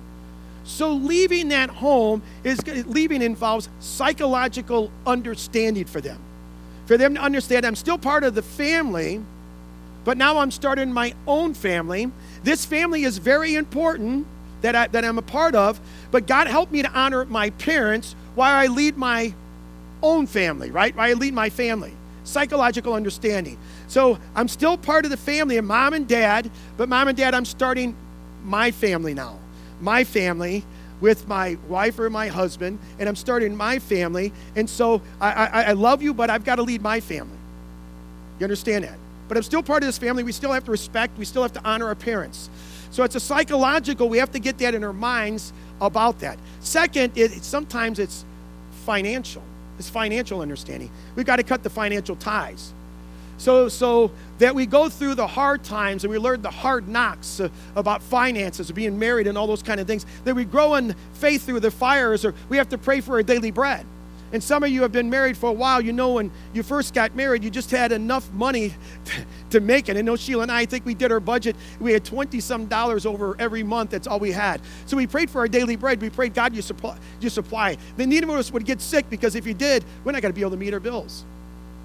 So 0.64 0.94
leaving 0.94 1.50
that 1.50 1.70
home 1.70 2.22
is 2.44 2.60
leaving 2.88 3.22
involves 3.22 3.70
psychological 3.80 4.92
understanding 5.06 5.86
for 5.86 6.02
them. 6.02 6.20
For 6.86 6.98
them 6.98 7.16
to 7.16 7.22
understand 7.22 7.66
I'm 7.66 7.76
still 7.76 7.98
part 7.98 8.24
of 8.24 8.36
the 8.36 8.42
family, 8.42 9.22
but 10.06 10.18
now 10.18 10.38
I'm 10.38 10.52
starting 10.52 10.92
my 10.92 11.14
own 11.28 11.54
family. 11.54 12.12
This 12.44 12.66
family 12.66 13.04
is 13.04 13.18
very 13.18 13.56
important 13.56 14.28
that, 14.62 14.76
I, 14.76 14.88
that 14.88 15.04
I'm 15.06 15.18
a 15.18 15.24
part 15.24 15.56
of, 15.56 15.80
but 16.12 16.28
God 16.28 16.48
help 16.48 16.72
me 16.72 16.82
to 16.82 16.92
honor 16.92 17.26
my 17.26 17.50
parents 17.52 18.16
while 18.36 18.54
I 18.54 18.68
lead 18.68 18.98
my 18.98 19.34
own 20.02 20.28
family, 20.28 20.72
right? 20.72 20.96
While 20.96 21.10
I 21.10 21.14
lead 21.14 21.34
my 21.34 21.50
family. 21.50 21.94
Psychological 22.24 22.94
understanding. 22.94 23.58
So 23.88 24.18
I'm 24.36 24.48
still 24.48 24.78
part 24.78 25.04
of 25.06 25.12
the 25.12 25.18
family 25.18 25.58
of 25.58 25.66
mom 25.66 25.94
and 25.94 26.08
dad, 26.08 26.50
but 26.78 26.88
mom 26.88 27.10
and 27.10 27.18
dad, 27.18 27.34
I'm 27.34 27.46
starting 27.46 27.96
my 28.44 28.72
family 28.72 29.14
now. 29.14 29.40
My 29.84 30.04
family 30.04 30.64
with 31.02 31.28
my 31.28 31.58
wife 31.68 32.00
or 32.00 32.10
my 32.10 32.28
husband, 32.28 32.80
and 32.98 33.10
I'm 33.10 33.18
starting 33.18 33.56
my 33.56 33.78
family. 33.78 34.32
And 34.56 34.70
so 34.70 35.02
I, 35.20 35.32
I, 35.32 35.64
I 35.64 35.72
love 35.74 36.02
you, 36.02 36.14
but 36.14 36.30
I've 36.30 36.46
got 36.46 36.56
to 36.56 36.64
lead 36.64 36.82
my 36.82 37.02
family. 37.02 37.38
You 38.40 38.46
understand 38.46 38.86
that? 38.86 38.98
But 39.28 39.36
I'm 39.36 39.44
still 39.44 39.62
part 39.62 39.84
of 39.84 39.88
this 39.88 39.98
family. 39.98 40.24
We 40.24 40.32
still 40.32 40.54
have 40.54 40.64
to 40.66 40.72
respect, 40.72 41.18
we 41.18 41.26
still 41.26 41.42
have 41.42 41.54
to 41.54 41.62
honor 41.66 41.88
our 41.88 41.96
parents. 41.96 42.50
So 42.92 43.04
it's 43.04 43.16
a 43.16 43.20
psychological, 43.20 44.08
we 44.08 44.20
have 44.20 44.32
to 44.32 44.40
get 44.40 44.58
that 44.60 44.76
in 44.76 44.84
our 44.84 44.94
minds 44.94 45.52
about 45.82 46.20
that. 46.20 46.38
Second, 46.62 47.18
it, 47.18 47.44
sometimes 47.44 48.00
it's 48.00 48.24
financial. 48.86 49.44
It's 49.80 49.90
financial 49.90 50.42
understanding. 50.42 50.90
We've 51.16 51.26
got 51.26 51.38
to 51.38 51.44
cut 51.44 51.64
the 51.64 51.70
financial 51.70 52.16
ties. 52.16 52.74
So, 53.38 53.68
so 53.68 54.12
that 54.40 54.56
we 54.56 54.66
go 54.66 54.90
through 54.90 55.16
the 55.16 55.28
hard 55.28 55.64
times 55.64 56.04
and 56.04 56.12
we 56.12 56.18
learn 56.18 56.42
the 56.42 56.52
hard 56.52 56.88
knocks 56.88 57.42
about 57.76 58.02
finances, 58.02 58.72
being 58.72 58.98
married, 58.98 59.28
and 59.28 59.38
all 59.38 59.48
those 59.48 59.64
kind 59.64 59.80
of 59.80 59.88
things. 59.88 60.06
That 60.24 60.36
we 60.36 60.46
grow 60.46 60.76
in 60.76 60.96
faith 61.14 61.46
through 61.46 61.62
the 61.62 61.72
fires, 61.72 62.26
or 62.26 62.34
we 62.50 62.58
have 62.58 62.70
to 62.70 62.78
pray 62.78 63.02
for 63.02 63.14
our 63.14 63.24
daily 63.24 63.52
bread. 63.52 63.86
And 64.34 64.42
some 64.44 64.64
of 64.64 64.72
you 64.72 64.82
have 64.82 64.92
been 64.92 65.12
married 65.12 65.38
for 65.38 65.50
a 65.52 65.54
while. 65.54 65.80
You 65.80 65.94
know, 65.94 66.14
when 66.14 66.32
you 66.54 66.64
first 66.64 66.96
got 66.96 67.16
married, 67.16 67.44
you 67.44 67.52
just 67.52 67.70
had 67.70 67.92
enough 67.92 68.32
money 68.34 68.74
to 69.52 69.60
make 69.60 69.90
it. 69.90 69.96
And 69.96 70.08
know 70.08 70.16
Sheila 70.16 70.42
and 70.42 70.52
I, 70.52 70.62
I 70.62 70.66
think 70.66 70.88
we 70.88 70.96
did 70.96 71.12
our 71.12 71.20
budget. 71.20 71.56
We 71.80 71.94
had 71.94 72.04
20 72.04 72.40
some 72.40 72.66
dollars 72.66 73.06
over 73.06 73.36
every 73.38 73.62
month. 73.62 73.92
That's 73.92 74.08
all 74.08 74.20
we 74.20 74.32
had. 74.32 74.60
So 74.88 74.98
we 74.98 75.06
prayed 75.06 75.30
for 75.30 75.40
our 75.40 75.48
daily 75.48 75.76
bread. 75.76 76.02
We 76.02 76.10
prayed, 76.10 76.34
God, 76.34 76.56
you 76.56 76.64
supply. 76.64 76.98
You 77.22 77.30
supply. 77.30 77.78
Then 77.96 78.10
neither 78.10 78.28
of 78.28 78.34
us 78.34 78.52
would 78.52 78.66
get 78.66 78.82
sick 78.82 79.08
because 79.08 79.36
if 79.36 79.46
you 79.46 79.54
did, 79.54 79.86
we're 80.04 80.14
not 80.14 80.24
going 80.24 80.34
to 80.34 80.36
be 80.36 80.42
able 80.42 80.52
to 80.52 80.58
meet 80.58 80.74
our 80.74 80.80
bills. 80.80 81.26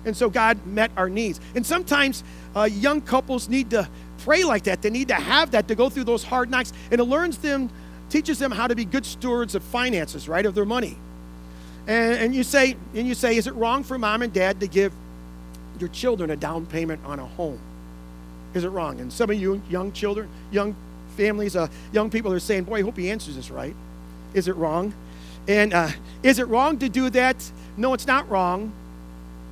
And 0.08 0.16
so 0.16 0.28
God 0.28 0.66
met 0.66 0.90
our 0.96 1.08
needs. 1.08 1.38
And 1.54 1.64
sometimes 1.64 2.24
uh, 2.56 2.64
young 2.64 3.00
couples 3.00 3.48
need 3.48 3.70
to 3.70 3.88
pray 4.18 4.42
like 4.42 4.64
that. 4.64 4.82
They 4.82 4.90
need 4.90 5.08
to 5.08 5.14
have 5.14 5.52
that 5.52 5.68
to 5.68 5.74
go 5.74 5.88
through 5.88 6.04
those 6.04 6.24
hard 6.24 6.50
knocks. 6.50 6.72
And 6.90 7.00
it 7.00 7.04
learns 7.04 7.38
them, 7.38 7.70
teaches 8.10 8.38
them 8.38 8.50
how 8.50 8.66
to 8.66 8.74
be 8.74 8.84
good 8.84 9.06
stewards 9.06 9.54
of 9.54 9.62
finances, 9.62 10.28
right, 10.28 10.44
of 10.44 10.54
their 10.54 10.64
money. 10.64 10.96
And, 11.86 12.14
and 12.14 12.34
you 12.34 12.42
say, 12.42 12.76
and 12.94 13.06
you 13.06 13.14
say, 13.14 13.36
is 13.36 13.46
it 13.46 13.54
wrong 13.54 13.84
for 13.84 13.98
mom 13.98 14.22
and 14.22 14.32
dad 14.32 14.60
to 14.60 14.66
give 14.66 14.92
your 15.78 15.88
children 15.90 16.30
a 16.30 16.36
down 16.36 16.66
payment 16.66 17.00
on 17.04 17.18
a 17.18 17.26
home? 17.26 17.58
Is 18.54 18.64
it 18.64 18.70
wrong? 18.70 19.00
And 19.00 19.12
some 19.12 19.30
of 19.30 19.38
you 19.38 19.62
young 19.68 19.92
children, 19.92 20.28
young 20.50 20.74
families, 21.16 21.54
uh, 21.54 21.68
young 21.92 22.10
people 22.10 22.32
are 22.32 22.40
saying, 22.40 22.64
boy, 22.64 22.78
I 22.78 22.82
hope 22.82 22.96
he 22.96 23.10
answers 23.10 23.36
this 23.36 23.50
right. 23.50 23.76
Is 24.34 24.48
it 24.48 24.56
wrong? 24.56 24.94
And 25.46 25.72
uh, 25.72 25.90
is 26.22 26.38
it 26.38 26.48
wrong 26.48 26.78
to 26.78 26.88
do 26.88 27.10
that? 27.10 27.50
No, 27.76 27.94
it's 27.94 28.06
not 28.06 28.28
wrong, 28.28 28.72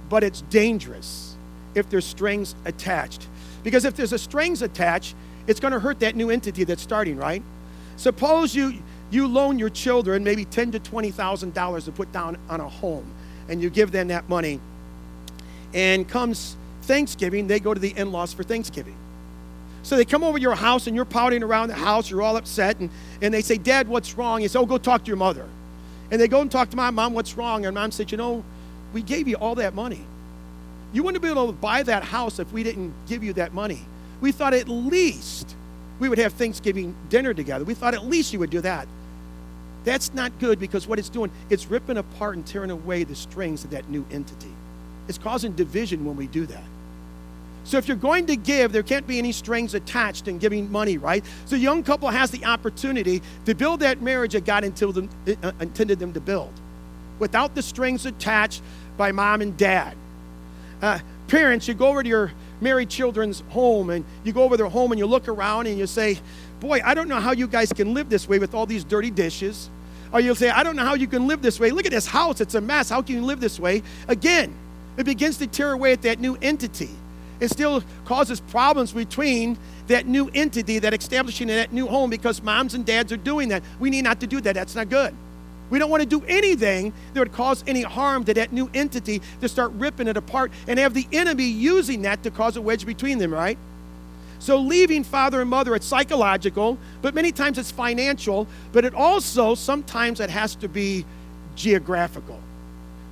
but 0.09 0.25
it's 0.25 0.43
dangerous 0.43 1.37
if 1.75 1.89
there's 1.89 2.05
strings 2.05 2.55
attached. 2.65 3.27
Because 3.63 3.85
if 3.85 3.97
there's 3.97 4.13
a 4.13 4.19
strings 4.19 4.63
attached, 4.63 5.15
it's 5.47 5.61
going 5.61 5.73
to 5.73 5.81
hurt 5.81 6.01
that 6.01 6.17
new 6.17 6.31
entity 6.31 6.65
that's 6.65 6.83
starting, 6.83 7.17
right? 7.17 7.43
Suppose 7.97 8.55
you 8.55 8.75
you 9.11 9.29
loan 9.29 9.59
your 9.59 9.71
children 9.71 10.25
maybe 10.25 10.45
ten 10.45 10.73
to 10.73 10.79
twenty 10.81 11.11
thousand 11.11 11.55
dollars 11.55 11.85
to 11.85 11.93
put 11.93 12.13
down 12.13 12.37
on 12.49 12.61
a 12.61 12.69
home, 12.69 13.11
and 13.49 13.63
you 13.63 13.71
give 13.71 13.93
them 13.93 14.09
that 14.09 14.29
money. 14.29 14.61
And 15.75 16.09
comes 16.09 16.57
Thanksgiving, 16.83 17.47
they 17.49 17.61
go 17.61 17.75
to 17.75 17.81
the 17.81 17.93
in-laws 17.97 18.33
for 18.33 18.43
Thanksgiving. 18.43 18.97
So 19.83 19.97
they 19.97 20.05
come 20.05 20.25
over 20.25 20.39
to 20.39 20.43
your 20.43 20.55
house 20.55 20.87
and 20.87 20.97
you're 20.97 21.05
pouting 21.05 21.43
around 21.43 21.69
the 21.69 21.75
house, 21.75 22.11
you're 22.11 22.23
all 22.23 22.37
upset, 22.37 22.81
and, 22.81 22.91
and 23.23 23.33
they 23.33 23.43
say, 23.43 23.57
Dad, 23.57 23.87
what's 23.87 24.15
wrong? 24.17 24.43
You 24.43 24.49
say, 24.49 24.59
Oh, 24.59 24.67
go 24.67 24.79
talk 24.79 25.05
to 25.05 25.09
your 25.09 25.17
mother. 25.17 25.47
And 26.11 26.21
they 26.21 26.29
go 26.29 26.41
and 26.41 26.51
talk 26.51 26.71
to 26.71 26.77
my 26.77 26.91
mom, 26.91 27.15
what's 27.15 27.37
wrong? 27.37 27.67
And 27.67 27.75
mom 27.75 27.91
said, 27.93 28.11
You 28.11 28.19
know, 28.19 28.45
we 28.97 29.03
gave 29.03 29.29
you 29.29 29.37
all 29.37 29.57
that 29.57 29.75
money. 29.75 30.01
You 30.95 31.03
wouldn't 31.03 31.23
be 31.23 31.29
able 31.29 31.49
to 31.49 31.53
buy 31.53 31.83
that 31.83 32.03
house 32.03 32.39
if 32.39 32.51
we 32.51 32.63
didn't 32.63 32.95
give 33.07 33.23
you 33.23 33.35
that 33.35 33.53
money. 33.53 33.85
We 34.23 34.33
thought 34.33 34.55
at 34.55 34.71
least 34.71 35.55
we 35.99 36.09
would 36.09 36.17
have 36.17 36.33
Thanksgiving 36.33 36.97
dinner 37.11 37.35
together. 37.35 37.63
We 37.63 37.75
thought 37.75 37.93
at 37.93 38.07
least 38.07 38.33
you 38.33 38.39
would 38.39 38.49
do 38.49 38.63
that. 38.63 38.89
That's 39.85 40.15
not 40.15 40.39
good 40.39 40.59
because 40.59 40.87
what 40.87 40.99
it's 40.99 41.11
doing, 41.11 41.31
it's 41.51 41.67
ripping 41.67 41.99
apart 41.99 42.37
and 42.37 42.47
tearing 42.47 42.71
away 42.71 43.05
the 43.05 43.15
strings 43.15 43.65
of 43.65 43.71
that 43.73 43.91
new 43.91 44.07
entity. 44.11 44.55
It's 45.09 45.19
causing 45.19 45.53
division 45.53 46.07
when 46.07 46.17
we 46.17 46.27
do 46.27 46.47
that. 46.47 46.65
So 47.65 47.77
if 47.77 47.89
you're 47.89 47.99
going 47.99 48.25
to 48.29 48.37
give, 48.37 48.73
there 48.73 48.83
can't 48.83 49.07
be 49.07 49.19
any 49.19 49.33
strings 49.33 49.75
attached 49.75 50.27
in 50.27 50.39
giving 50.39 50.73
money, 50.73 50.97
right? 50.97 51.23
So 51.45 51.57
a 51.57 51.59
young 51.59 51.83
couple 51.83 52.09
has 52.09 52.31
the 52.31 52.47
opportunity 52.47 53.21
to 53.45 53.55
build 53.55 53.81
that 53.81 54.01
marriage 54.01 54.33
that 54.33 54.47
God 54.47 54.65
uh, 54.65 55.53
intended 55.61 55.99
them 55.99 56.15
to 56.15 56.21
build 56.21 56.53
without 57.19 57.55
the 57.55 57.63
strings 57.63 58.07
attached 58.07 58.63
by 58.97 59.13
mom 59.13 59.41
and 59.41 59.57
dad. 59.57 59.97
Uh, 60.83 60.99
parents, 61.29 61.69
you 61.69 61.75
go 61.75 61.89
over 61.89 62.03
to 62.03 62.09
your 62.09 62.33
married 62.61 62.89
children's 62.89 63.41
home 63.49 63.91
and 63.91 64.05
you 64.25 64.33
go 64.33 64.43
over 64.43 64.57
their 64.57 64.69
home 64.69 64.93
and 64.93 64.99
you 64.99 65.07
look 65.07 65.29
around 65.29 65.67
and 65.67 65.79
you 65.79 65.87
say, 65.87 66.19
Boy, 66.61 66.81
I 66.85 66.95
don't 66.95 67.09
know 67.09 67.21
how 67.21 67.33
you 67.33 67.47
guys 67.47 67.73
can 67.73 67.93
live 67.93 68.09
this 68.09 68.29
way 68.29 68.39
with 68.39 68.55
all 68.55 68.65
these 68.65 68.83
dirty 68.83 69.11
dishes. 69.11 69.69
Or 70.13 70.21
you'll 70.21 70.35
say, 70.35 70.49
I 70.49 70.63
don't 70.63 70.77
know 70.77 70.85
how 70.85 70.95
you 70.95 71.07
can 71.07 71.27
live 71.27 71.43
this 71.43 71.61
way. 71.61 71.71
Look 71.71 71.85
at 71.85 71.93
this 71.93 72.07
house, 72.07 72.41
it's 72.41 72.55
a 72.55 72.61
mess. 72.61 72.89
How 72.89 73.03
can 73.03 73.17
you 73.17 73.23
live 73.23 73.41
this 73.41 73.61
way? 73.61 73.83
Again, 74.09 74.55
it 74.97 75.05
begins 75.05 75.37
to 75.39 75.47
tear 75.47 75.73
away 75.73 75.93
at 75.93 76.03
that 76.03 76.21
new 76.21 76.37
entity. 76.41 76.91
It 77.39 77.51
still 77.51 77.83
causes 78.07 78.41
problems 78.41 78.93
between 78.93 79.59
that 79.89 80.07
new 80.07 80.31
entity, 80.35 80.79
that 80.79 80.95
establishing 80.95 81.49
that 81.49 81.73
new 81.73 81.87
home, 81.87 82.09
because 82.09 82.43
moms 82.43 82.73
and 82.73 82.87
dads 82.87 83.13
are 83.13 83.19
doing 83.19 83.51
that. 83.51 83.63
We 83.79 83.91
need 83.91 84.03
not 84.03 84.21
to 84.21 84.27
do 84.27 84.41
that. 84.41 84.55
That's 84.55 84.75
not 84.75 84.89
good. 84.89 85.15
We 85.71 85.79
don't 85.79 85.91
want 85.91 86.03
to 86.03 86.09
do 86.09 86.25
anything 86.27 86.93
that 87.13 87.21
would 87.21 87.33
cause 87.33 87.65
any 87.67 87.83
harm 87.83 88.25
to 88.25 88.35
that 88.35 88.53
new 88.53 88.71
entity 88.73 89.21
to 89.41 89.49
start 89.49 89.73
ripping 89.73 90.07
it 90.07 90.17
apart 90.17 90.53
and 90.69 90.79
have 90.79 90.95
the 90.95 91.07
enemy 91.13 91.45
using 91.45 92.03
that 92.03 92.23
to 92.23 92.31
cause 92.31 92.57
a 92.57 92.61
wedge 92.61 92.87
between 92.87 93.19
them, 93.19 93.33
right? 93.33 93.59
So, 94.39 94.59
leaving 94.59 95.03
father 95.03 95.41
and 95.41 95.51
mother, 95.51 95.75
it's 95.75 95.87
psychological, 95.87 96.79
but 97.03 97.15
many 97.15 97.33
times 97.33 97.59
it's 97.59 97.71
financial, 97.71 98.47
but 98.73 98.85
it 98.85 98.95
also, 98.95 99.55
sometimes 99.55 100.21
it 100.21 100.31
has 100.31 100.55
to 100.57 100.69
be 100.69 101.05
geographical. 101.57 102.39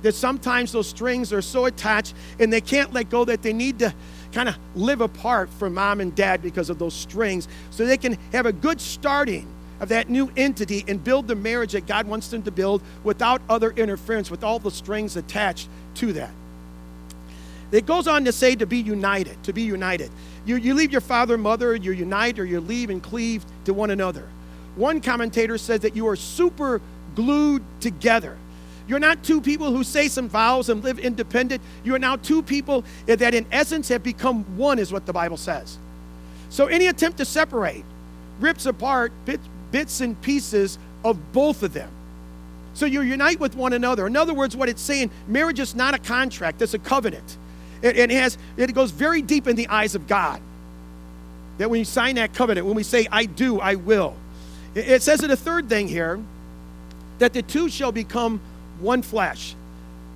That 0.03 0.13
sometimes 0.13 0.71
those 0.71 0.87
strings 0.87 1.33
are 1.33 1.41
so 1.41 1.65
attached 1.65 2.13
and 2.39 2.53
they 2.53 2.61
can't 2.61 2.93
let 2.93 3.09
go 3.09 3.25
that 3.25 3.41
they 3.41 3.53
need 3.53 3.79
to 3.79 3.93
kind 4.31 4.47
of 4.47 4.55
live 4.75 5.01
apart 5.01 5.49
from 5.49 5.73
mom 5.73 5.99
and 5.99 6.13
dad 6.13 6.43
because 6.43 6.69
of 6.69 6.77
those 6.77 6.93
strings 6.93 7.47
so 7.71 7.85
they 7.85 7.97
can 7.97 8.17
have 8.31 8.45
a 8.45 8.51
good 8.51 8.79
starting 8.79 9.47
of 9.79 9.89
that 9.89 10.09
new 10.09 10.31
entity 10.37 10.83
and 10.87 11.03
build 11.03 11.27
the 11.27 11.35
marriage 11.35 11.73
that 11.73 11.85
God 11.85 12.07
wants 12.07 12.27
them 12.29 12.43
to 12.43 12.51
build 12.51 12.81
without 13.03 13.41
other 13.49 13.71
interference, 13.71 14.31
with 14.31 14.43
all 14.43 14.59
the 14.59 14.71
strings 14.71 15.15
attached 15.15 15.69
to 15.95 16.13
that. 16.13 16.31
It 17.71 17.85
goes 17.85 18.07
on 18.07 18.25
to 18.25 18.31
say 18.31 18.55
to 18.55 18.65
be 18.65 18.77
united, 18.77 19.41
to 19.43 19.53
be 19.53 19.63
united. 19.63 20.11
You, 20.45 20.55
you 20.55 20.73
leave 20.73 20.91
your 20.91 21.01
father 21.01 21.33
and 21.33 21.43
mother, 21.43 21.75
you 21.75 21.91
unite 21.91 22.39
or 22.39 22.45
you 22.45 22.59
leave 22.59 22.89
and 22.89 23.01
cleave 23.01 23.43
to 23.65 23.73
one 23.73 23.91
another. 23.91 24.29
One 24.75 25.01
commentator 25.01 25.57
says 25.57 25.81
that 25.81 25.95
you 25.95 26.07
are 26.07 26.15
super 26.15 26.81
glued 27.15 27.63
together. 27.79 28.37
You're 28.87 28.99
not 28.99 29.23
two 29.23 29.41
people 29.41 29.71
who 29.71 29.83
say 29.83 30.07
some 30.07 30.29
vows 30.29 30.69
and 30.69 30.83
live 30.83 30.99
independent. 30.99 31.61
You 31.83 31.95
are 31.95 31.99
now 31.99 32.17
two 32.17 32.43
people 32.43 32.83
that, 33.07 33.33
in 33.33 33.45
essence, 33.51 33.89
have 33.89 34.03
become 34.03 34.43
one, 34.57 34.77
is 34.77 34.93
what 34.93 35.07
the 35.07 35.13
Bible 35.13 35.37
says. 35.37 35.79
So, 36.49 36.67
any 36.67 36.87
attempt 36.87 37.17
to 37.17 37.25
separate 37.25 37.83
rips 38.39 38.65
apart 38.67 39.11
bits 39.71 40.01
and 40.01 40.19
pieces 40.21 40.77
of 41.03 41.33
both 41.33 41.63
of 41.63 41.73
them. 41.73 41.89
So, 42.73 42.85
you 42.85 43.01
unite 43.01 43.39
with 43.39 43.55
one 43.55 43.71
another. 43.73 44.05
In 44.05 44.17
other 44.17 44.33
words, 44.33 44.55
what 44.55 44.67
it's 44.67 44.81
saying, 44.81 45.09
marriage 45.27 45.59
is 45.59 45.75
not 45.75 45.93
a 45.93 45.99
contract, 45.99 46.61
it's 46.61 46.73
a 46.73 46.79
covenant. 46.79 47.37
It, 47.81 47.97
it, 47.97 48.09
has, 48.11 48.37
it 48.57 48.73
goes 48.73 48.91
very 48.91 49.21
deep 49.21 49.47
in 49.47 49.55
the 49.55 49.67
eyes 49.67 49.95
of 49.95 50.07
God. 50.07 50.41
That 51.57 51.69
when 51.69 51.79
you 51.79 51.85
sign 51.85 52.15
that 52.15 52.33
covenant, 52.33 52.65
when 52.67 52.75
we 52.75 52.83
say, 52.83 53.07
I 53.11 53.25
do, 53.25 53.59
I 53.59 53.75
will. 53.75 54.15
It, 54.73 54.89
it 54.89 55.03
says 55.03 55.23
in 55.23 55.31
a 55.31 55.37
third 55.37 55.69
thing 55.69 55.87
here 55.87 56.19
that 57.19 57.33
the 57.33 57.41
two 57.41 57.69
shall 57.69 57.91
become 57.91 58.41
one 58.79 59.01
flesh. 59.01 59.55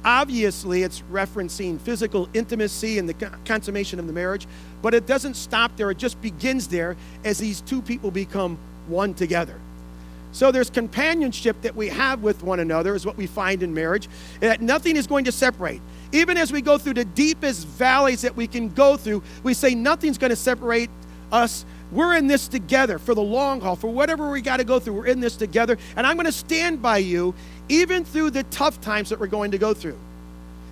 Obviously, 0.03 0.84
it's 0.84 1.01
referencing 1.12 1.79
physical 1.79 2.29
intimacy 2.34 3.00
and 3.00 3.10
the 3.10 3.13
consummation 3.46 4.00
of 4.00 4.08
the 4.08 4.13
marriage, 4.13 4.48
but 4.82 4.94
it 4.94 5.06
doesn't 5.06 5.36
stop 5.36 5.75
there. 5.75 5.91
It 5.91 5.98
just 5.98 6.22
begins 6.22 6.68
there 6.68 6.96
as 7.25 7.38
these 7.38 7.62
two 7.62 7.82
people 7.82 8.10
become 8.10 8.58
one 8.89 9.13
together. 9.13 9.60
So 10.31 10.51
there's 10.51 10.69
companionship 10.69 11.62
that 11.62 11.75
we 11.75 11.89
have 11.89 12.22
with 12.22 12.43
one 12.43 12.60
another, 12.60 12.93
is 12.93 13.05
what 13.05 13.17
we 13.17 13.25
find 13.25 13.63
in 13.63 13.74
marriage, 13.74 14.08
that 14.41 14.62
nothing 14.62 14.96
is 14.96 15.08
going 15.08 15.25
to 15.25 15.31
separate. 15.31 15.81
Even 16.12 16.38
as 16.38 16.51
we 16.51 16.62
go 16.62 16.77
through 16.77 16.93
the 16.96 17.05
deepest 17.05 17.65
valleys 17.65 18.22
that 18.22 18.36
we 18.36 18.46
can 18.46 18.69
go 18.69 18.96
through, 18.96 19.24
we 19.41 19.53
say 19.53 19.74
nothing's 19.74 20.17
going 20.17 20.29
to 20.29 20.36
separate 20.36 20.89
us. 21.31 21.65
We're 21.91 22.15
in 22.15 22.27
this 22.27 22.48
together 22.48 23.00
for 23.00 23.15
the 23.15 23.22
long 23.22 23.62
haul, 23.62 23.75
for 23.75 23.88
whatever 23.88 24.29
we 24.29 24.41
got 24.41 24.58
to 24.58 24.63
go 24.63 24.79
through, 24.79 24.93
we're 24.93 25.08
in 25.08 25.19
this 25.19 25.36
together. 25.36 25.77
And 25.96 26.05
I'm 26.05 26.15
going 26.15 26.27
to 26.27 26.31
stand 26.31 26.81
by 26.81 27.00
you 27.00 27.34
even 27.67 28.05
through 28.05 28.31
the 28.31 28.43
tough 28.43 28.79
times 28.81 29.10
that 29.10 29.19
we're 29.19 29.27
going 29.27 29.51
to 29.51 29.58
go 29.58 29.74
through. 29.74 29.98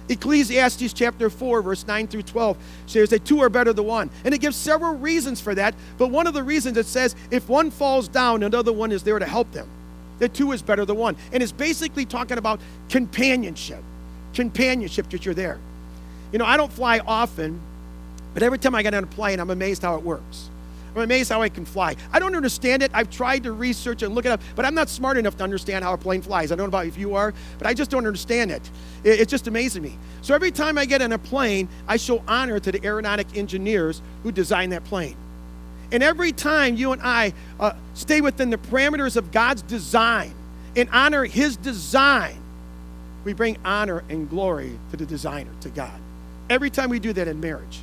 Ecclesiastes 0.09 0.93
chapter 0.93 1.29
4, 1.29 1.61
verse 1.61 1.85
9 1.85 2.07
through 2.07 2.23
12 2.23 2.57
says 2.85 3.09
that 3.09 3.25
two 3.25 3.41
are 3.41 3.49
better 3.49 3.73
than 3.73 3.85
one. 3.85 4.09
And 4.23 4.33
it 4.33 4.39
gives 4.39 4.55
several 4.55 4.95
reasons 4.95 5.41
for 5.41 5.53
that. 5.55 5.75
But 5.97 6.09
one 6.09 6.27
of 6.27 6.33
the 6.33 6.43
reasons 6.43 6.77
it 6.77 6.85
says 6.85 7.15
if 7.31 7.49
one 7.49 7.71
falls 7.71 8.07
down, 8.07 8.43
another 8.43 8.71
one 8.71 8.91
is 8.91 9.03
there 9.03 9.19
to 9.19 9.25
help 9.25 9.51
them. 9.51 9.67
That 10.19 10.33
two 10.33 10.51
is 10.51 10.61
better 10.61 10.85
than 10.85 10.97
one. 10.97 11.15
And 11.31 11.43
it's 11.43 11.51
basically 11.51 12.05
talking 12.05 12.37
about 12.37 12.59
companionship. 12.89 13.83
Companionship 14.33 15.09
that 15.09 15.25
you're 15.25 15.35
there. 15.35 15.59
You 16.31 16.39
know, 16.39 16.45
I 16.45 16.57
don't 16.57 16.71
fly 16.71 16.99
often, 16.99 17.59
but 18.33 18.43
every 18.43 18.57
time 18.57 18.75
I 18.75 18.83
get 18.83 18.93
on 18.93 19.03
a 19.03 19.07
plane, 19.07 19.39
I'm 19.39 19.49
amazed 19.49 19.81
how 19.81 19.95
it 19.95 20.03
works. 20.03 20.49
I'm 20.97 21.03
amazed 21.03 21.29
how 21.29 21.43
I 21.43 21.49
can 21.49 21.63
fly. 21.63 21.95
I 22.11 22.17
don't 22.17 22.35
understand 22.35 22.81
it. 22.81 22.89
I've 22.91 23.11
tried 23.11 23.43
to 23.43 23.51
research 23.51 24.01
and 24.01 24.15
look 24.15 24.25
it 24.25 24.31
up, 24.31 24.41
but 24.55 24.65
I'm 24.65 24.73
not 24.73 24.89
smart 24.89 25.15
enough 25.17 25.37
to 25.37 25.43
understand 25.43 25.85
how 25.85 25.93
a 25.93 25.97
plane 25.97 26.23
flies. 26.23 26.51
I 26.51 26.55
don't 26.55 26.63
know 26.63 26.69
about 26.77 26.87
if 26.87 26.97
you 26.97 27.13
are, 27.13 27.35
but 27.59 27.67
I 27.67 27.75
just 27.75 27.91
don't 27.91 28.07
understand 28.07 28.49
it. 28.49 28.67
it 29.03 29.19
it's 29.19 29.29
just 29.29 29.45
amazing 29.45 29.83
me. 29.83 29.95
So 30.23 30.33
every 30.33 30.49
time 30.49 30.75
I 30.75 30.85
get 30.85 31.03
on 31.03 31.11
a 31.11 31.19
plane, 31.19 31.69
I 31.87 31.97
show 31.97 32.23
honor 32.27 32.59
to 32.59 32.71
the 32.71 32.83
aeronautic 32.83 33.37
engineers 33.37 34.01
who 34.23 34.31
designed 34.31 34.71
that 34.71 34.85
plane. 34.85 35.15
And 35.91 36.01
every 36.01 36.31
time 36.31 36.75
you 36.75 36.93
and 36.93 37.01
I 37.03 37.33
uh, 37.59 37.73
stay 37.93 38.19
within 38.19 38.49
the 38.49 38.57
parameters 38.57 39.17
of 39.17 39.31
God's 39.31 39.61
design 39.61 40.33
and 40.75 40.89
honor 40.91 41.25
His 41.25 41.57
design, 41.57 42.37
we 43.23 43.33
bring 43.33 43.57
honor 43.63 44.03
and 44.09 44.27
glory 44.27 44.79
to 44.89 44.97
the 44.97 45.05
designer, 45.05 45.51
to 45.61 45.69
God. 45.69 45.99
Every 46.49 46.71
time 46.71 46.89
we 46.89 46.97
do 46.97 47.13
that 47.13 47.27
in 47.27 47.39
marriage. 47.39 47.81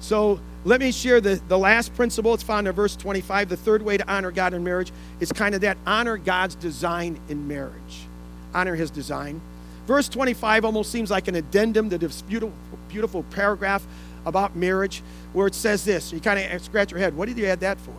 So 0.00 0.40
let 0.64 0.80
me 0.80 0.92
share 0.92 1.20
the, 1.20 1.40
the 1.48 1.58
last 1.58 1.94
principle. 1.94 2.34
It's 2.34 2.42
found 2.42 2.66
in 2.66 2.74
verse 2.74 2.96
25. 2.96 3.48
The 3.48 3.56
third 3.56 3.82
way 3.82 3.96
to 3.96 4.08
honor 4.10 4.30
God 4.30 4.52
in 4.54 4.64
marriage 4.64 4.92
is 5.20 5.32
kind 5.32 5.54
of 5.54 5.60
that 5.62 5.78
honor 5.86 6.16
God's 6.16 6.54
design 6.54 7.18
in 7.28 7.46
marriage. 7.48 8.06
Honor 8.54 8.74
his 8.74 8.90
design. 8.90 9.40
Verse 9.86 10.08
25 10.08 10.64
almost 10.64 10.90
seems 10.90 11.10
like 11.10 11.28
an 11.28 11.36
addendum 11.36 11.88
to 11.90 11.98
this 11.98 12.22
beautiful, 12.22 12.52
beautiful 12.88 13.22
paragraph 13.30 13.86
about 14.24 14.56
marriage 14.56 15.02
where 15.32 15.46
it 15.46 15.54
says 15.54 15.84
this. 15.84 16.12
You 16.12 16.20
kind 16.20 16.40
of 16.40 16.62
scratch 16.62 16.90
your 16.90 16.98
head. 16.98 17.16
What 17.16 17.28
did 17.28 17.38
you 17.38 17.46
add 17.46 17.60
that 17.60 17.78
for? 17.78 17.94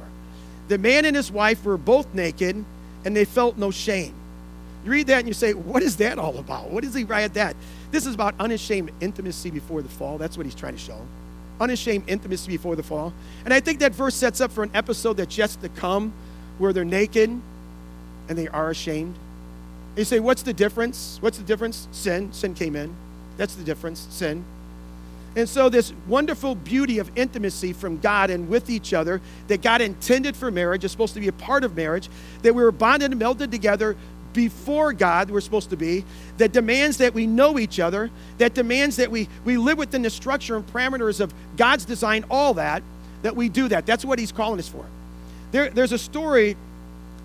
The 0.68 0.77
man 0.77 1.06
and 1.06 1.16
his 1.16 1.32
wife 1.32 1.63
were 1.63 1.77
both 1.77 2.13
naked 2.13 2.63
and 3.06 3.16
they 3.16 3.24
felt 3.24 3.58
no 3.58 3.72
shame. 3.72 4.13
You 4.84 4.92
read 4.92 5.08
that 5.08 5.20
and 5.20 5.27
you 5.27 5.34
say, 5.34 5.54
What 5.54 5.82
is 5.82 5.96
that 5.98 6.20
all 6.20 6.38
about? 6.38 6.70
What 6.70 6.84
does 6.84 6.94
he 6.94 7.06
write 7.06 7.34
that? 7.36 7.56
This 7.92 8.06
is 8.06 8.16
about 8.16 8.36
unashamed 8.39 8.92
intimacy 9.00 9.50
before 9.50 9.82
the 9.82 9.89
fall. 9.89 10.18
That's 10.18 10.36
what 10.36 10.46
he's 10.46 10.56
trying 10.56 10.74
to 10.74 10.80
show 10.80 11.01
unashamed 11.60 12.04
intimacy 12.08 12.52
before 12.52 12.76
the 12.76 12.84
fall. 12.84 13.14
And 13.46 13.54
I 13.54 13.60
think 13.60 13.80
that 13.80 13.94
verse 13.94 14.16
sets 14.16 14.42
up 14.42 14.52
for 14.52 14.64
an 14.64 14.72
episode 14.74 15.18
that's 15.18 15.38
yet 15.38 15.50
to 15.62 15.70
come 15.70 16.14
where 16.58 16.74
they're 16.74 16.86
naked 16.86 17.30
and 17.30 18.38
they 18.38 18.48
are 18.48 18.70
ashamed. 18.70 19.16
And 19.90 19.98
you 19.98 20.06
say, 20.06 20.20
what's 20.20 20.44
the 20.44 20.54
difference? 20.54 21.18
What's 21.22 21.38
the 21.38 21.44
difference? 21.44 21.88
Sin. 21.92 22.32
Sin 22.34 22.54
came 22.54 22.76
in. 22.76 22.96
That's 23.38 23.56
the 23.56 23.64
difference. 23.64 24.08
Sin. 24.10 24.44
And 25.36 25.48
so, 25.48 25.70
this 25.70 25.94
wonderful 26.08 26.56
beauty 26.56 26.98
of 26.98 27.12
intimacy 27.16 27.72
from 27.72 28.00
God 28.00 28.32
and 28.32 28.50
with 28.50 28.72
each 28.72 28.92
other 28.92 29.22
that 29.50 29.62
God 29.62 29.82
intended 29.82 30.36
for 30.36 30.50
marriage 30.50 30.84
is 30.84 30.92
supposed 30.92 31.14
to 31.14 31.20
be 31.20 31.28
a 31.28 31.34
part 31.34 31.64
of 31.64 31.76
marriage, 31.76 32.10
that 32.42 32.56
we 32.56 32.64
were 32.64 32.72
bonded 32.72 33.12
and 33.12 33.22
melded 33.22 33.52
together 33.52 33.96
before 34.38 34.94
God 34.94 35.32
we're 35.32 35.41
supposed 35.41 35.72
to 35.72 35.75
be, 35.75 36.06
that 36.38 36.51
demands 36.51 36.98
that 36.98 37.15
we 37.15 37.25
know 37.25 37.58
each 37.58 37.79
other, 37.79 38.12
that 38.38 38.53
demands 38.53 38.98
that 38.98 39.10
we, 39.10 39.27
we 39.44 39.58
live 39.58 39.79
within 39.79 40.03
the 40.03 40.12
structure 40.12 40.56
and 40.56 40.65
parameters 40.67 41.20
of 41.20 41.34
God's 41.58 41.86
design, 41.86 42.24
all 42.29 42.53
that, 42.53 42.84
that 43.24 43.36
we 43.36 43.50
do 43.50 43.67
that. 43.70 43.88
That's 43.88 44.06
what 44.06 44.20
He's 44.20 44.32
calling 44.32 44.60
us 44.60 44.70
for. 44.70 44.86
There, 45.50 45.72
there's 45.72 45.91
a 45.91 45.98
story 45.98 46.56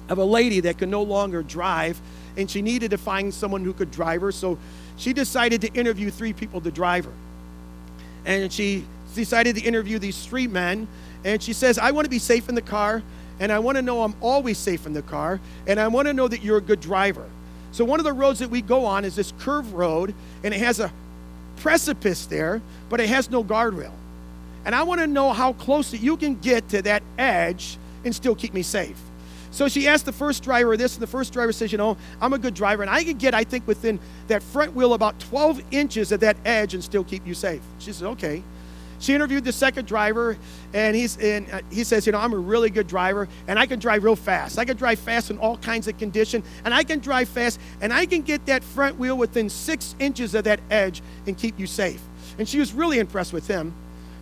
of 0.08 0.16
a 0.16 0.24
lady 0.24 0.60
that 0.60 0.78
could 0.78 0.88
no 0.88 1.02
longer 1.02 1.42
drive, 1.42 2.00
and 2.38 2.50
she 2.50 2.62
needed 2.62 2.92
to 2.92 2.98
find 2.98 3.34
someone 3.34 3.62
who 3.62 3.74
could 3.74 3.90
drive 3.90 4.22
her, 4.22 4.32
so 4.32 4.56
she 4.96 5.12
decided 5.12 5.60
to 5.60 5.68
interview 5.74 6.08
three 6.08 6.32
people 6.32 6.62
to 6.62 6.70
drive 6.70 7.04
her. 7.04 7.12
And 8.24 8.50
she 8.50 8.86
decided 9.14 9.56
to 9.56 9.62
interview 9.62 9.98
these 9.98 10.24
three 10.24 10.46
men, 10.46 10.88
and 11.26 11.42
she 11.42 11.52
says, 11.52 11.76
I 11.76 11.90
want 11.90 12.06
to 12.06 12.10
be 12.10 12.18
safe 12.18 12.48
in 12.48 12.54
the 12.54 12.62
car 12.62 13.02
and 13.40 13.52
I 13.52 13.58
want 13.58 13.76
to 13.76 13.82
know 13.82 14.02
I'm 14.02 14.14
always 14.20 14.58
safe 14.58 14.86
in 14.86 14.92
the 14.92 15.02
car, 15.02 15.40
and 15.66 15.80
I 15.80 15.88
want 15.88 16.08
to 16.08 16.14
know 16.14 16.28
that 16.28 16.42
you're 16.42 16.58
a 16.58 16.62
good 16.62 16.80
driver. 16.80 17.28
So, 17.72 17.84
one 17.84 18.00
of 18.00 18.04
the 18.04 18.12
roads 18.12 18.40
that 18.40 18.50
we 18.50 18.62
go 18.62 18.84
on 18.84 19.04
is 19.04 19.16
this 19.16 19.32
curved 19.38 19.72
road, 19.72 20.14
and 20.44 20.52
it 20.52 20.60
has 20.60 20.78
a 20.78 20.92
precipice 21.56 22.26
there, 22.26 22.60
but 22.88 23.00
it 23.00 23.08
has 23.08 23.30
no 23.30 23.42
guardrail. 23.42 23.92
And 24.64 24.74
I 24.74 24.82
want 24.82 25.00
to 25.00 25.06
know 25.06 25.32
how 25.32 25.54
close 25.54 25.90
that 25.90 26.00
you 26.00 26.16
can 26.16 26.36
get 26.36 26.68
to 26.70 26.82
that 26.82 27.02
edge 27.18 27.78
and 28.04 28.14
still 28.14 28.34
keep 28.34 28.54
me 28.54 28.62
safe. 28.62 28.98
So 29.50 29.68
she 29.68 29.86
asked 29.86 30.06
the 30.06 30.12
first 30.12 30.42
driver 30.42 30.76
this, 30.76 30.94
and 30.94 31.02
the 31.02 31.06
first 31.06 31.32
driver 31.32 31.52
says, 31.52 31.72
You 31.72 31.78
know, 31.78 31.96
I'm 32.20 32.32
a 32.32 32.38
good 32.38 32.54
driver, 32.54 32.82
and 32.82 32.90
I 32.90 33.04
can 33.04 33.18
get, 33.18 33.34
I 33.34 33.44
think, 33.44 33.66
within 33.66 34.00
that 34.28 34.42
front 34.42 34.74
wheel 34.74 34.94
about 34.94 35.20
12 35.20 35.62
inches 35.70 36.10
of 36.10 36.20
that 36.20 36.36
edge 36.44 36.74
and 36.74 36.82
still 36.82 37.04
keep 37.04 37.26
you 37.26 37.34
safe. 37.34 37.60
She 37.78 37.92
said, 37.92 38.06
Okay. 38.08 38.42
She 39.02 39.16
interviewed 39.16 39.42
the 39.42 39.52
second 39.52 39.88
driver, 39.88 40.38
and, 40.72 40.94
he's, 40.94 41.18
uh, 41.18 41.60
he 41.72 41.82
says, 41.82 42.06
You 42.06 42.12
know, 42.12 42.20
I'm 42.20 42.32
a 42.32 42.38
really 42.38 42.70
good 42.70 42.86
driver, 42.86 43.28
and 43.48 43.58
I 43.58 43.66
can 43.66 43.80
drive 43.80 44.04
real 44.04 44.14
fast. 44.14 44.60
I 44.60 44.64
can 44.64 44.76
drive 44.76 45.00
fast 45.00 45.28
in 45.28 45.38
all 45.38 45.56
kinds 45.56 45.88
of 45.88 45.98
condition, 45.98 46.44
and 46.64 46.72
I 46.72 46.84
can 46.84 47.00
drive 47.00 47.28
fast, 47.28 47.58
and 47.80 47.92
I 47.92 48.06
can 48.06 48.22
get 48.22 48.46
that 48.46 48.62
front 48.62 49.00
wheel 49.00 49.18
within 49.18 49.50
six 49.50 49.96
inches 49.98 50.36
of 50.36 50.44
that 50.44 50.60
edge 50.70 51.02
and 51.26 51.36
keep 51.36 51.58
you 51.58 51.66
safe. 51.66 52.00
And 52.38 52.48
she 52.48 52.60
was 52.60 52.72
really 52.72 53.00
impressed 53.00 53.32
with 53.32 53.48
him. 53.48 53.74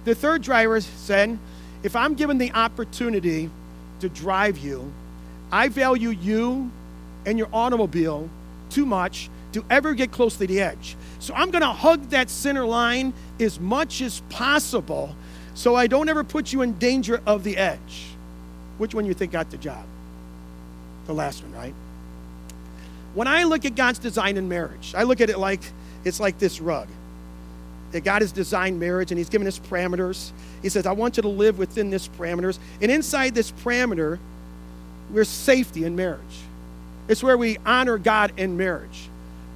The 0.04 0.14
third 0.14 0.40
driver 0.40 0.80
said, 0.80 1.38
If 1.82 1.94
I'm 1.94 2.14
given 2.14 2.38
the 2.38 2.50
opportunity 2.52 3.50
to 4.00 4.08
drive 4.08 4.56
you, 4.56 4.90
I 5.52 5.68
value 5.68 6.08
you 6.08 6.70
and 7.26 7.36
your 7.36 7.48
automobile 7.52 8.30
too 8.70 8.86
much 8.86 9.28
to 9.52 9.62
ever 9.68 9.92
get 9.92 10.10
close 10.10 10.36
to 10.38 10.46
the 10.46 10.60
edge. 10.60 10.96
So 11.18 11.34
I'm 11.34 11.50
going 11.50 11.62
to 11.62 11.72
hug 11.72 12.08
that 12.10 12.30
center 12.30 12.64
line 12.64 13.12
as 13.40 13.60
much 13.60 14.00
as 14.00 14.20
possible 14.28 15.14
so 15.54 15.74
I 15.74 15.86
don't 15.86 16.08
ever 16.08 16.24
put 16.24 16.52
you 16.52 16.62
in 16.62 16.78
danger 16.78 17.20
of 17.26 17.44
the 17.44 17.56
edge. 17.56 18.06
Which 18.78 18.94
one 18.94 19.04
you 19.04 19.14
think 19.14 19.32
got 19.32 19.50
the 19.50 19.58
job? 19.58 19.84
The 21.06 21.12
last 21.12 21.42
one, 21.42 21.52
right? 21.52 21.74
When 23.14 23.26
I 23.26 23.44
look 23.44 23.64
at 23.64 23.74
God's 23.74 23.98
design 23.98 24.36
in 24.36 24.48
marriage, 24.48 24.94
I 24.96 25.02
look 25.02 25.20
at 25.20 25.30
it 25.30 25.38
like 25.38 25.60
it's 26.04 26.20
like 26.20 26.38
this 26.38 26.60
rug. 26.60 26.88
That 27.92 28.04
God 28.04 28.22
has 28.22 28.30
designed 28.30 28.78
marriage 28.78 29.10
and 29.10 29.18
He's 29.18 29.28
given 29.28 29.46
us 29.48 29.58
parameters. 29.58 30.30
He 30.62 30.68
says, 30.68 30.86
I 30.86 30.92
want 30.92 31.16
you 31.16 31.22
to 31.22 31.28
live 31.28 31.58
within 31.58 31.90
this 31.90 32.06
parameters. 32.08 32.58
And 32.80 32.90
inside 32.90 33.34
this 33.34 33.50
parameter, 33.50 34.18
we're 35.10 35.24
safety 35.24 35.84
in 35.84 35.96
marriage. 35.96 36.20
It's 37.08 37.22
where 37.22 37.36
we 37.36 37.58
honor 37.66 37.98
God 37.98 38.32
in 38.36 38.56
marriage. 38.56 39.08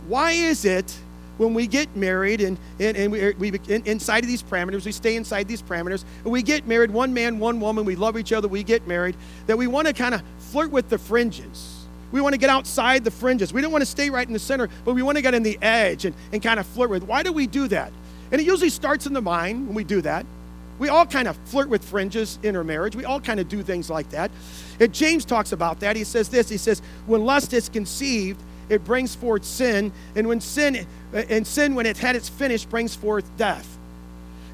Why 0.09 0.33
is 0.33 0.64
it 0.64 0.94
when 1.38 1.55
we 1.55 1.66
get 1.66 1.94
married 1.97 2.40
and, 2.40 2.59
and, 2.79 2.97
and 2.97 3.12
we, 3.12 3.20
er, 3.20 3.35
we 3.38 3.49
in, 3.68 3.85
inside 3.87 4.25
of 4.25 4.29
these 4.29 4.42
parameters, 4.42 4.85
we 4.85 4.92
stay 4.92 5.16
inside 5.16 5.49
these 5.49 5.62
parameters, 5.62 6.05
and 6.23 6.33
we 6.33 6.42
get 6.42 6.66
married, 6.66 6.90
one 6.90 7.12
man, 7.12 7.38
one 7.38 7.61
woman, 7.61 7.85
we 7.85 7.97
love 7.97 8.16
each 8.16 8.33
other, 8.33 8.49
we 8.49 8.62
get 8.62 8.87
married, 8.87 9.16
that 9.47 9.59
we 9.59 9.66
want 9.66 9.87
to 9.87 9.92
kind 9.92 10.14
of 10.14 10.23
flirt 10.38 10.70
with 10.70 10.88
the 10.88 10.99
fringes. 10.99 11.87
We 12.12 12.20
want 12.20 12.35
to 12.35 12.38
get 12.38 12.51
outside 12.51 13.03
the 13.03 13.11
fringes. 13.11 13.53
We 13.53 13.61
don't 13.61 13.73
want 13.73 13.83
to 13.83 13.87
stay 13.87 14.09
right 14.09 14.27
in 14.27 14.33
the 14.33 14.38
center, 14.38 14.68
but 14.85 14.94
we 14.94 15.03
want 15.03 15.16
to 15.16 15.23
get 15.23 15.35
in 15.35 15.42
the 15.42 15.59
edge 15.61 16.05
and, 16.05 16.14
and 16.33 16.40
kind 16.40 16.61
of 16.61 16.66
flirt 16.66 16.90
with. 16.90 17.03
Why 17.03 17.25
do 17.25 17.33
we 17.33 17.49
do 17.49 17.66
that? 17.68 17.92
And 18.31 18.40
it 18.40 18.47
usually 18.47 18.70
starts 18.70 19.07
in 19.07 19.12
the 19.12 19.20
mind 19.20 19.66
when 19.66 19.75
we 19.75 19.83
do 19.83 20.01
that. 20.03 20.25
We 20.79 20.88
all 20.88 21.07
kind 21.07 21.29
of 21.29 21.37
flirt 21.47 21.68
with 21.68 21.85
fringes 21.85 22.38
in 22.42 22.57
our 22.57 22.64
marriage. 22.64 22.97
We 22.97 23.05
all 23.05 23.20
kind 23.20 23.40
of 23.40 23.49
do 23.49 23.62
things 23.62 23.90
like 23.90 24.11
that. 24.11 24.31
And 24.81 24.92
James 24.92 25.25
talks 25.25 25.53
about 25.53 25.81
that. 25.81 25.97
He 25.97 26.05
says 26.05 26.29
this 26.29 26.49
He 26.49 26.57
says, 26.57 26.83
When 27.07 27.25
lust 27.25 27.53
is 27.53 27.68
conceived, 27.68 28.40
it 28.68 28.85
brings 28.85 29.14
forth 29.14 29.44
sin. 29.44 29.92
And 30.14 30.29
when 30.29 30.40
sin, 30.40 30.87
and 31.12 31.46
sin, 31.46 31.74
when 31.74 31.87
it's 31.87 32.00
had 32.00 32.16
its 32.16 32.29
finish, 32.29 32.64
brings 32.64 32.94
forth 32.94 33.24
death. 33.37 33.68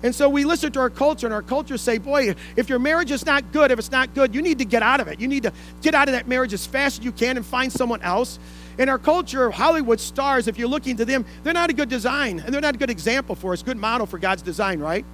And 0.03 0.15
so 0.15 0.31
we 0.31 0.45
listen 0.45 0.73
to 0.73 0.81
our 0.81 0.89
culture, 0.89 1.27
and 1.27 1.35
our 1.35 1.43
culture 1.43 1.77
say, 1.77 1.99
boy, 1.99 2.35
if 2.57 2.71
your 2.71 2.79
marriage 2.79 3.11
is 3.11 3.27
not 3.27 3.53
good, 3.53 3.71
if 3.71 3.79
it's 3.79 3.91
not 3.91 4.15
good, 4.15 4.35
you 4.35 4.41
need 4.41 4.59
to 4.59 4.65
get 4.65 4.83
out 4.83 4.99
of 5.01 5.09
it. 5.09 5.21
You 5.21 5.29
need 5.29 5.43
to 5.43 5.53
get 5.83 5.95
out 5.95 6.09
of 6.09 6.13
that 6.13 6.27
marriage 6.27 6.55
as 6.55 6.67
fast 6.67 7.01
as 7.01 7.05
you 7.05 7.13
can 7.13 7.37
and 7.37 7.45
find 7.45 7.71
someone 7.71 8.01
else. 8.01 8.39
In 8.79 8.89
our 8.89 8.99
culture, 8.99 9.51
Hollywood 9.51 10.01
stars, 10.01 10.49
if 10.49 10.59
you're 10.59 10.69
looking 10.69 10.97
to 10.97 11.05
them, 11.05 11.27
they're 11.43 11.53
not 11.53 11.69
a 11.69 11.75
good 11.75 11.91
design, 11.91 12.41
and 12.41 12.55
they're 12.55 12.63
not 12.63 12.77
a 12.77 12.79
good 12.79 12.89
example 12.89 13.35
for 13.35 13.53
us, 13.53 13.63
good 13.63 13.77
model 13.77 14.07
for 14.07 14.19
God's 14.19 14.41
design, 14.41 14.81
right? 14.81 15.05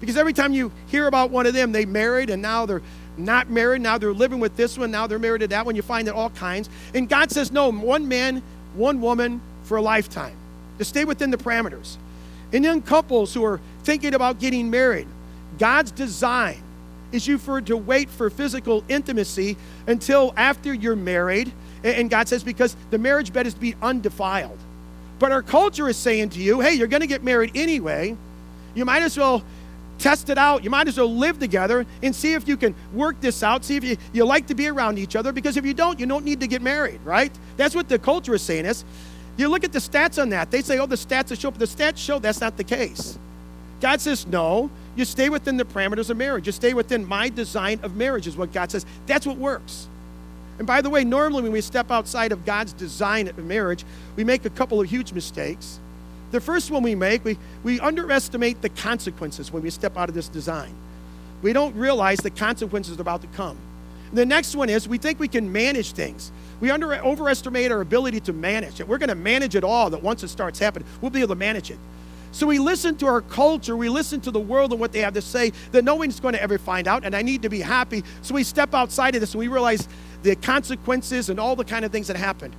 Because 0.00 0.18
every 0.18 0.34
time 0.34 0.52
you 0.52 0.70
hear 0.88 1.06
about 1.06 1.30
one 1.30 1.46
of 1.46 1.54
them, 1.54 1.72
they 1.72 1.86
married 1.86 2.28
and 2.28 2.42
now 2.42 2.66
they're 2.66 2.82
not 3.16 3.48
married, 3.50 3.82
now 3.82 3.98
they're 3.98 4.12
living 4.12 4.40
with 4.40 4.56
this 4.56 4.76
one, 4.76 4.90
now 4.90 5.06
they're 5.06 5.18
married 5.18 5.40
to 5.40 5.48
that 5.48 5.66
one. 5.66 5.76
You 5.76 5.82
find 5.82 6.08
it 6.08 6.14
all 6.14 6.30
kinds. 6.30 6.68
And 6.94 7.08
God 7.08 7.30
says, 7.30 7.52
no, 7.52 7.70
one 7.70 8.08
man, 8.08 8.42
one 8.74 9.00
woman 9.00 9.40
for 9.64 9.76
a 9.76 9.82
lifetime. 9.82 10.36
To 10.78 10.84
stay 10.84 11.04
within 11.04 11.30
the 11.30 11.36
parameters. 11.36 11.96
And 12.52 12.64
young 12.64 12.82
couples 12.82 13.32
who 13.34 13.44
are 13.44 13.60
thinking 13.84 14.14
about 14.14 14.38
getting 14.38 14.70
married, 14.70 15.06
God's 15.58 15.90
design 15.90 16.62
is 17.12 17.26
you 17.26 17.38
for 17.38 17.60
to 17.60 17.76
wait 17.76 18.10
for 18.10 18.28
physical 18.30 18.82
intimacy 18.88 19.56
until 19.86 20.34
after 20.36 20.74
you're 20.74 20.96
married. 20.96 21.52
And 21.84 22.10
God 22.10 22.28
says, 22.28 22.42
because 22.42 22.76
the 22.90 22.98
marriage 22.98 23.32
bed 23.32 23.46
is 23.46 23.54
to 23.54 23.60
be 23.60 23.76
undefiled. 23.82 24.58
But 25.18 25.30
our 25.30 25.42
culture 25.42 25.88
is 25.88 25.96
saying 25.96 26.30
to 26.30 26.40
you, 26.40 26.60
hey, 26.60 26.74
you're 26.74 26.88
going 26.88 27.02
to 27.02 27.06
get 27.06 27.22
married 27.22 27.52
anyway. 27.54 28.16
You 28.74 28.84
might 28.84 29.02
as 29.02 29.16
well 29.16 29.44
test 30.04 30.28
it 30.28 30.36
out. 30.36 30.62
You 30.62 30.68
might 30.68 30.86
as 30.86 30.98
well 30.98 31.12
live 31.12 31.38
together 31.38 31.86
and 32.02 32.14
see 32.14 32.34
if 32.34 32.46
you 32.46 32.58
can 32.58 32.74
work 32.92 33.18
this 33.22 33.42
out. 33.42 33.64
See 33.64 33.76
if 33.76 33.84
you, 33.84 33.96
you 34.12 34.26
like 34.26 34.46
to 34.48 34.54
be 34.54 34.68
around 34.68 34.98
each 34.98 35.16
other. 35.16 35.32
Because 35.32 35.56
if 35.56 35.64
you 35.64 35.72
don't, 35.72 35.98
you 35.98 36.04
don't 36.04 36.26
need 36.26 36.40
to 36.40 36.46
get 36.46 36.60
married, 36.60 37.00
right? 37.04 37.32
That's 37.56 37.74
what 37.74 37.88
the 37.88 37.98
culture 37.98 38.34
is 38.34 38.42
saying 38.42 38.66
is. 38.66 38.84
You 39.38 39.48
look 39.48 39.64
at 39.64 39.72
the 39.72 39.78
stats 39.78 40.20
on 40.20 40.28
that. 40.28 40.50
They 40.50 40.60
say, 40.60 40.78
oh, 40.78 40.84
the 40.84 40.96
stats 40.96 41.40
show 41.40 41.48
up. 41.48 41.56
The 41.56 41.64
stats 41.64 41.96
show 41.96 42.18
that's 42.18 42.42
not 42.42 42.58
the 42.58 42.64
case. 42.64 43.18
God 43.80 43.98
says, 43.98 44.26
no, 44.26 44.70
you 44.94 45.06
stay 45.06 45.30
within 45.30 45.56
the 45.56 45.64
parameters 45.64 46.10
of 46.10 46.18
marriage. 46.18 46.44
You 46.44 46.52
stay 46.52 46.74
within 46.74 47.08
my 47.08 47.30
design 47.30 47.80
of 47.82 47.96
marriage, 47.96 48.26
is 48.26 48.36
what 48.36 48.52
God 48.52 48.70
says. 48.70 48.84
That's 49.06 49.26
what 49.26 49.38
works. 49.38 49.88
And 50.58 50.66
by 50.66 50.82
the 50.82 50.90
way, 50.90 51.02
normally 51.02 51.44
when 51.44 51.52
we 51.52 51.62
step 51.62 51.90
outside 51.90 52.30
of 52.30 52.44
God's 52.44 52.74
design 52.74 53.26
of 53.26 53.38
marriage, 53.38 53.86
we 54.16 54.22
make 54.22 54.44
a 54.44 54.50
couple 54.50 54.82
of 54.82 54.90
huge 54.90 55.14
mistakes. 55.14 55.80
The 56.34 56.40
first 56.40 56.72
one 56.72 56.82
we 56.82 56.96
make, 56.96 57.24
we, 57.24 57.38
we 57.62 57.78
underestimate 57.78 58.60
the 58.60 58.68
consequences 58.68 59.52
when 59.52 59.62
we 59.62 59.70
step 59.70 59.96
out 59.96 60.08
of 60.08 60.16
this 60.16 60.26
design. 60.26 60.74
We 61.42 61.52
don't 61.52 61.76
realize 61.76 62.18
the 62.18 62.30
consequences 62.30 62.98
are 62.98 63.02
about 63.02 63.20
to 63.20 63.28
come. 63.28 63.56
The 64.12 64.26
next 64.26 64.56
one 64.56 64.68
is 64.68 64.88
we 64.88 64.98
think 64.98 65.20
we 65.20 65.28
can 65.28 65.52
manage 65.52 65.92
things. 65.92 66.32
We 66.58 66.72
under, 66.72 66.92
overestimate 67.04 67.70
our 67.70 67.82
ability 67.82 68.18
to 68.18 68.32
manage 68.32 68.80
it. 68.80 68.88
We're 68.88 68.98
going 68.98 69.10
to 69.10 69.14
manage 69.14 69.54
it 69.54 69.62
all, 69.62 69.90
that 69.90 70.02
once 70.02 70.24
it 70.24 70.28
starts 70.28 70.58
happening, 70.58 70.88
we'll 71.00 71.12
be 71.12 71.20
able 71.20 71.28
to 71.28 71.34
manage 71.36 71.70
it. 71.70 71.78
So 72.32 72.48
we 72.48 72.58
listen 72.58 72.96
to 72.96 73.06
our 73.06 73.20
culture, 73.20 73.76
we 73.76 73.88
listen 73.88 74.20
to 74.22 74.32
the 74.32 74.40
world 74.40 74.72
and 74.72 74.80
what 74.80 74.90
they 74.90 75.02
have 75.02 75.14
to 75.14 75.22
say 75.22 75.52
that 75.70 75.84
no 75.84 75.94
one's 75.94 76.18
going 76.18 76.34
to 76.34 76.42
ever 76.42 76.58
find 76.58 76.88
out, 76.88 77.04
and 77.04 77.14
I 77.14 77.22
need 77.22 77.42
to 77.42 77.48
be 77.48 77.60
happy. 77.60 78.02
So 78.22 78.34
we 78.34 78.42
step 78.42 78.74
outside 78.74 79.14
of 79.14 79.20
this 79.20 79.34
and 79.34 79.38
we 79.38 79.46
realize 79.46 79.88
the 80.24 80.34
consequences 80.34 81.30
and 81.30 81.38
all 81.38 81.54
the 81.54 81.64
kind 81.64 81.84
of 81.84 81.92
things 81.92 82.08
that 82.08 82.16
happen. 82.16 82.52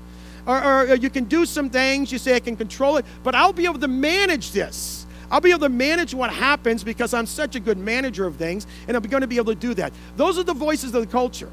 Or, 0.46 0.90
or 0.92 0.96
you 0.96 1.10
can 1.10 1.24
do 1.26 1.46
some 1.46 1.70
things, 1.70 2.12
you 2.12 2.18
say, 2.18 2.36
I 2.36 2.40
can 2.40 2.56
control 2.56 2.98
it, 2.98 3.06
but 3.24 3.34
I'll 3.34 3.54
be 3.54 3.66
able 3.66 3.80
to 3.80 3.88
manage 3.88 4.52
this. 4.52 5.06
I'll 5.32 5.42
be 5.42 5.50
able 5.50 5.62
to 5.62 5.70
manage 5.70 6.14
what 6.14 6.32
happens 6.32 6.84
because 6.84 7.14
I'm 7.14 7.26
such 7.26 7.56
a 7.56 7.60
good 7.60 7.78
manager 7.78 8.28
of 8.28 8.36
things, 8.36 8.68
and 8.88 8.96
I'm 8.96 9.04
going 9.04 9.22
to 9.22 9.28
be 9.28 9.38
able 9.38 9.54
to 9.54 9.60
do 9.60 9.74
that. 9.74 9.92
Those 10.18 10.38
are 10.38 10.44
the 10.44 10.54
voices 10.54 10.94
of 10.94 11.02
the 11.02 11.12
culture. 11.12 11.50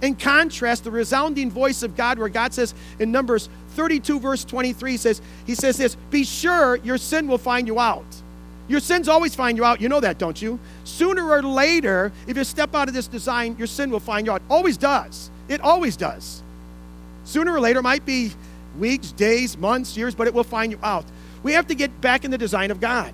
In 0.00 0.14
contrast, 0.14 0.84
the 0.84 0.90
resounding 0.90 1.50
voice 1.50 1.82
of 1.82 1.96
God, 1.96 2.18
where 2.18 2.28
God 2.28 2.52
says 2.54 2.74
in 2.98 3.10
Numbers 3.10 3.48
32, 3.70 4.20
verse 4.20 4.44
23, 4.44 4.96
says, 4.96 5.20
He 5.46 5.54
says 5.54 5.76
this, 5.76 5.96
Be 6.10 6.24
sure 6.24 6.76
your 6.76 6.98
sin 6.98 7.26
will 7.26 7.38
find 7.38 7.66
you 7.66 7.80
out. 7.80 8.04
Your 8.68 8.80
sins 8.80 9.08
always 9.08 9.34
find 9.34 9.58
you 9.58 9.64
out. 9.64 9.80
You 9.80 9.88
know 9.88 10.00
that, 10.00 10.18
don't 10.18 10.40
you? 10.40 10.58
Sooner 10.84 11.28
or 11.28 11.42
later, 11.42 12.12
if 12.26 12.36
you 12.36 12.44
step 12.44 12.74
out 12.74 12.88
of 12.88 12.94
this 12.94 13.06
design, 13.06 13.56
your 13.58 13.66
sin 13.66 13.90
will 13.90 14.00
find 14.00 14.26
you 14.26 14.32
out. 14.32 14.42
Always 14.48 14.76
does. 14.76 15.30
It 15.48 15.60
always 15.60 15.96
does. 15.96 16.42
Sooner 17.24 17.52
or 17.52 17.60
later, 17.60 17.80
it 17.80 17.82
might 17.82 18.04
be 18.04 18.32
weeks, 18.78 19.12
days, 19.12 19.56
months, 19.56 19.96
years, 19.96 20.14
but 20.14 20.26
it 20.26 20.34
will 20.34 20.44
find 20.44 20.72
you 20.72 20.78
out. 20.82 21.04
We 21.42 21.52
have 21.52 21.66
to 21.68 21.74
get 21.74 22.00
back 22.00 22.24
in 22.24 22.30
the 22.30 22.38
design 22.38 22.70
of 22.70 22.80
God. 22.80 23.12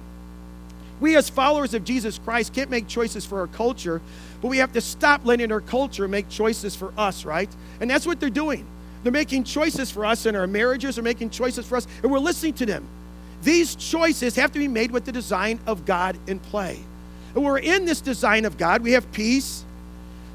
We, 1.01 1.16
as 1.16 1.31
followers 1.31 1.73
of 1.73 1.85
Jesus 1.85 2.18
Christ, 2.18 2.53
can't 2.53 2.70
make 2.70 2.87
choices 2.87 3.25
for 3.25 3.40
our 3.40 3.46
culture, 3.46 4.03
but 4.42 4.49
we 4.49 4.59
have 4.59 4.73
to 4.75 4.81
stop 4.81 5.25
letting 5.25 5.51
our 5.51 5.61
culture 5.61 6.07
make 6.07 6.29
choices 6.29 6.77
for 6.77 6.92
us, 6.99 7.25
right? 7.25 7.49
And 7.81 7.90
that's 7.90 8.07
what 8.07 8.20
they're 8.20 8.29
doing. 8.29 8.66
They're 9.03 9.12
making 9.12 9.44
choices 9.44 9.90
for 9.90 10.05
us 10.05 10.27
in 10.27 10.37
our 10.37 10.46
marriages, 10.46 10.96
they're 10.96 11.05
making 11.05 11.31
choices 11.31 11.66
for 11.66 11.77
us, 11.77 11.87
and 12.03 12.12
we're 12.12 12.18
listening 12.18 12.53
to 12.55 12.66
them. 12.66 12.87
These 13.42 13.75
choices 13.77 14.37
have 14.37 14.53
to 14.53 14.59
be 14.59 14.68
made 14.68 14.90
with 14.90 15.07
the 15.07 15.12
design 15.12 15.59
of 15.66 15.87
God 15.87 16.18
in 16.27 16.38
play. 16.38 16.79
And 17.35 17.44
we're 17.44 17.59
in 17.59 17.87
this 17.87 18.03
design 18.03 18.44
of 18.44 18.59
God. 18.59 18.83
We 18.83 18.92
have 18.92 19.11
peace, 19.12 19.64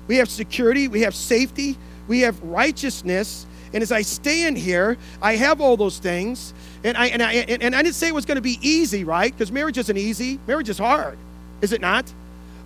we 0.08 0.18
have 0.18 0.30
security, 0.30 0.88
we 0.88 1.02
have 1.02 1.14
safety, 1.14 1.78
we 2.08 2.22
have 2.22 2.42
righteousness. 2.42 3.46
And 3.74 3.82
as 3.82 3.92
I 3.92 4.02
stay 4.02 4.48
in 4.48 4.56
here, 4.56 4.98
I 5.22 5.36
have 5.36 5.62
all 5.62 5.78
those 5.78 6.00
things. 6.00 6.54
And 6.84 6.96
I, 6.98 7.08
and 7.08 7.22
I, 7.24 7.34
and 7.34 7.76
I 7.76 7.82
didn't 7.82 7.96
say 7.96 8.08
it 8.08 8.14
was 8.14 8.26
going 8.26 8.36
to 8.36 8.42
be 8.42 8.60
easy, 8.62 9.04
right? 9.04 9.32
Because 9.32 9.52
marriage 9.52 9.78
isn't 9.78 9.98
easy. 9.98 10.40
Marriage 10.48 10.70
is 10.70 10.78
hard, 10.78 11.18
is 11.62 11.72
it 11.72 11.82
not? 11.82 12.12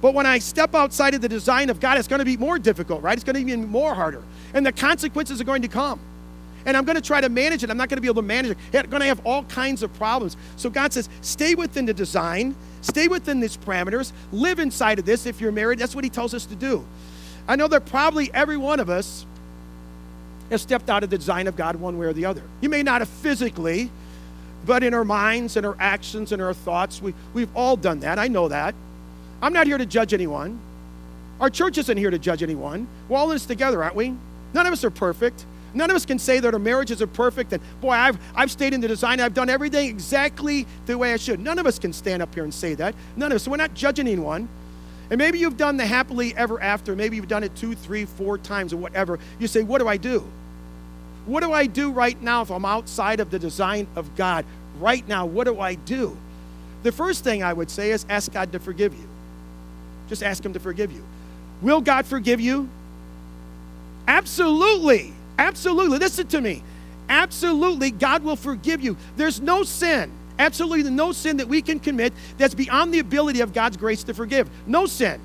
But 0.01 0.13
when 0.13 0.25
I 0.25 0.39
step 0.39 0.75
outside 0.75 1.13
of 1.13 1.21
the 1.21 1.29
design 1.29 1.69
of 1.69 1.79
God, 1.79 1.97
it's 1.97 2.07
going 2.07 2.19
to 2.19 2.25
be 2.25 2.37
more 2.37 2.57
difficult, 2.57 3.01
right? 3.01 3.17
It's 3.17 3.23
going 3.23 3.35
to 3.35 3.43
be 3.43 3.51
even 3.51 3.67
more 3.67 3.93
harder. 3.93 4.23
And 4.53 4.65
the 4.65 4.71
consequences 4.71 5.41
are 5.41 5.43
going 5.43 5.61
to 5.61 5.67
come. 5.67 5.99
And 6.65 6.75
I'm 6.75 6.85
going 6.85 6.95
to 6.95 7.01
try 7.01 7.21
to 7.21 7.29
manage 7.29 7.63
it. 7.63 7.69
I'm 7.69 7.77
not 7.77 7.89
going 7.89 7.97
to 7.97 8.01
be 8.01 8.07
able 8.07 8.21
to 8.21 8.27
manage 8.27 8.51
it. 8.51 8.57
I'm 8.73 8.89
going 8.89 9.01
to 9.01 9.07
have 9.07 9.25
all 9.25 9.43
kinds 9.43 9.83
of 9.83 9.93
problems. 9.93 10.37
So 10.55 10.69
God 10.69 10.93
says, 10.93 11.09
stay 11.21 11.55
within 11.55 11.85
the 11.85 11.93
design, 11.93 12.55
stay 12.81 13.07
within 13.07 13.39
these 13.39 13.57
parameters, 13.57 14.11
live 14.31 14.59
inside 14.59 14.99
of 14.99 15.05
this 15.05 15.25
if 15.25 15.41
you're 15.41 15.51
married. 15.51 15.79
That's 15.79 15.95
what 15.95 16.03
He 16.03 16.09
tells 16.09 16.33
us 16.33 16.45
to 16.47 16.55
do. 16.55 16.85
I 17.47 17.55
know 17.55 17.67
that 17.69 17.85
probably 17.85 18.29
every 18.33 18.57
one 18.57 18.79
of 18.79 18.89
us 18.89 19.25
has 20.49 20.61
stepped 20.61 20.89
out 20.89 21.03
of 21.03 21.09
the 21.09 21.17
design 21.17 21.47
of 21.47 21.55
God 21.55 21.75
one 21.75 21.97
way 21.97 22.07
or 22.07 22.13
the 22.13 22.25
other. 22.25 22.43
You 22.61 22.69
may 22.69 22.83
not 22.83 23.01
have 23.01 23.09
physically, 23.09 23.91
but 24.65 24.83
in 24.83 24.93
our 24.93 25.05
minds 25.05 25.57
and 25.57 25.65
our 25.65 25.75
actions 25.79 26.31
and 26.31 26.41
our 26.41 26.53
thoughts, 26.53 27.01
we, 27.01 27.13
we've 27.33 27.55
all 27.55 27.75
done 27.75 28.01
that. 28.01 28.19
I 28.19 28.27
know 28.27 28.47
that. 28.47 28.75
I'm 29.41 29.53
not 29.53 29.67
here 29.67 29.77
to 29.77 29.85
judge 29.85 30.13
anyone. 30.13 30.59
Our 31.39 31.49
church 31.49 31.77
isn't 31.77 31.97
here 31.97 32.11
to 32.11 32.19
judge 32.19 32.43
anyone. 32.43 32.87
We're 33.07 33.17
all 33.17 33.31
in 33.31 33.35
this 33.35 33.45
together, 33.45 33.83
aren't 33.83 33.95
we? 33.95 34.13
None 34.53 34.65
of 34.65 34.73
us 34.73 34.83
are 34.83 34.89
perfect. 34.89 35.45
None 35.73 35.89
of 35.89 35.95
us 35.95 36.05
can 36.05 36.17
say 36.19 36.39
that 36.39 36.53
our 36.53 36.59
marriages 36.59 37.01
are 37.01 37.07
perfect 37.07 37.53
and 37.53 37.61
boy, 37.79 37.91
I've, 37.91 38.17
I've 38.35 38.49
stayed 38.49 38.73
in 38.73 38.81
the 38.81 38.87
design, 38.87 39.19
I've 39.19 39.35
done 39.35 39.49
everything 39.49 39.87
exactly 39.87 40.65
the 40.87 40.97
way 40.97 41.13
I 41.13 41.17
should. 41.17 41.39
None 41.39 41.59
of 41.59 41.67
us 41.67 41.77
can 41.77 41.93
stand 41.93 42.23
up 42.23 42.33
here 42.33 42.43
and 42.43 42.53
say 42.53 42.73
that. 42.75 42.95
None 43.15 43.31
of 43.31 43.35
us. 43.35 43.43
So 43.43 43.51
we're 43.51 43.57
not 43.57 43.75
judging 43.75 44.07
anyone. 44.07 44.49
And 45.11 45.17
maybe 45.17 45.39
you've 45.39 45.57
done 45.57 45.77
the 45.77 45.85
happily 45.85 46.35
ever 46.35 46.61
after. 46.61 46.95
Maybe 46.95 47.15
you've 47.15 47.27
done 47.27 47.43
it 47.43 47.55
two, 47.55 47.73
three, 47.75 48.05
four 48.05 48.37
times 48.37 48.73
or 48.73 48.77
whatever. 48.77 49.19
You 49.39 49.47
say, 49.47 49.63
What 49.63 49.79
do 49.79 49.87
I 49.87 49.97
do? 49.97 50.23
What 51.29 51.43
do 51.43 51.53
I 51.53 51.67
do 51.67 51.91
right 51.91 52.19
now 52.21 52.41
if 52.41 52.49
I'm 52.49 52.65
outside 52.65 53.19
of 53.19 53.29
the 53.29 53.39
design 53.39 53.87
of 53.95 54.15
God? 54.15 54.45
Right 54.79 55.07
now, 55.07 55.25
what 55.25 55.45
do 55.45 55.59
I 55.59 55.75
do? 55.75 56.17
The 56.83 56.91
first 56.91 57.23
thing 57.23 57.43
I 57.43 57.53
would 57.53 57.69
say 57.69 57.91
is 57.91 58.05
ask 58.09 58.31
God 58.31 58.51
to 58.53 58.59
forgive 58.59 58.93
you. 58.93 59.07
Just 60.07 60.23
ask 60.23 60.43
Him 60.43 60.53
to 60.53 60.59
forgive 60.59 60.91
you. 60.91 61.03
Will 61.61 61.81
God 61.81 62.05
forgive 62.05 62.41
you? 62.41 62.67
Absolutely. 64.07 65.13
Absolutely. 65.37 65.99
Listen 65.99 66.27
to 66.27 66.41
me. 66.41 66.63
Absolutely, 67.09 67.89
God 67.89 68.23
will 68.23 68.35
forgive 68.35 68.81
you. 68.81 68.95
There's 69.17 69.41
no 69.41 69.63
sin, 69.63 70.11
absolutely 70.37 70.89
no 70.91 71.11
sin 71.11 71.37
that 71.37 71.47
we 71.47 71.61
can 71.61 71.79
commit 71.79 72.13
that's 72.37 72.53
beyond 72.53 72.93
the 72.93 72.99
ability 72.99 73.41
of 73.41 73.51
God's 73.51 73.77
grace 73.77 74.03
to 74.03 74.13
forgive. 74.13 74.47
No 74.67 74.85
sin. 74.85 75.19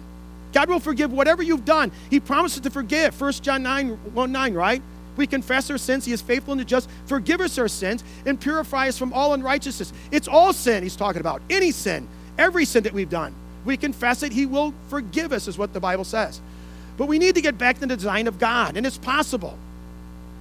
God 0.54 0.70
will 0.70 0.80
forgive 0.80 1.12
whatever 1.12 1.42
you've 1.42 1.64
done. 1.64 1.92
He 2.08 2.20
promises 2.20 2.60
to 2.60 2.70
forgive. 2.70 3.20
1 3.20 3.32
John 3.34 3.62
9, 3.62 3.88
1 4.14 4.32
9, 4.32 4.54
right? 4.54 4.82
We 5.16 5.26
confess 5.26 5.70
our 5.70 5.78
sins. 5.78 6.04
He 6.04 6.12
is 6.12 6.22
faithful 6.22 6.52
and 6.54 6.66
just. 6.66 6.88
Forgive 7.06 7.40
us 7.40 7.58
our 7.58 7.68
sins 7.68 8.02
and 8.26 8.40
purify 8.40 8.88
us 8.88 8.98
from 8.98 9.12
all 9.12 9.34
unrighteousness. 9.34 9.92
It's 10.10 10.28
all 10.28 10.52
sin 10.52 10.82
he's 10.82 10.96
talking 10.96 11.20
about. 11.20 11.42
Any 11.50 11.70
sin. 11.70 12.08
Every 12.38 12.64
sin 12.64 12.82
that 12.84 12.92
we've 12.92 13.10
done. 13.10 13.34
We 13.64 13.76
confess 13.76 14.22
it. 14.22 14.32
He 14.32 14.46
will 14.46 14.74
forgive 14.88 15.32
us, 15.32 15.48
is 15.48 15.56
what 15.56 15.72
the 15.72 15.80
Bible 15.80 16.04
says. 16.04 16.40
But 16.96 17.06
we 17.06 17.18
need 17.18 17.34
to 17.36 17.40
get 17.40 17.58
back 17.58 17.78
to 17.78 17.86
the 17.86 17.96
design 17.96 18.26
of 18.26 18.38
God, 18.38 18.76
and 18.76 18.86
it's 18.86 18.98
possible. 18.98 19.56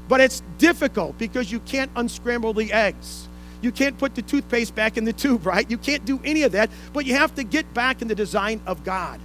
But 0.07 0.21
it's 0.21 0.41
difficult 0.57 1.17
because 1.17 1.51
you 1.51 1.59
can't 1.61 1.89
unscramble 1.95 2.53
the 2.53 2.71
eggs. 2.73 3.27
You 3.61 3.71
can't 3.71 3.97
put 3.97 4.13
the 4.13 4.21
toothpaste 4.21 4.75
back 4.75 4.97
in 4.97 5.05
the 5.05 5.13
tube, 5.13 5.45
right? 5.45 5.69
You 5.69 5.77
can't 5.77 6.03
do 6.03 6.19
any 6.25 6.43
of 6.43 6.51
that, 6.51 6.69
but 6.91 7.05
you 7.05 7.15
have 7.15 7.33
to 7.35 7.43
get 7.43 7.73
back 7.73 8.01
in 8.01 8.09
the 8.09 8.15
design 8.15 8.59
of 8.65 8.83
God. 8.83 9.19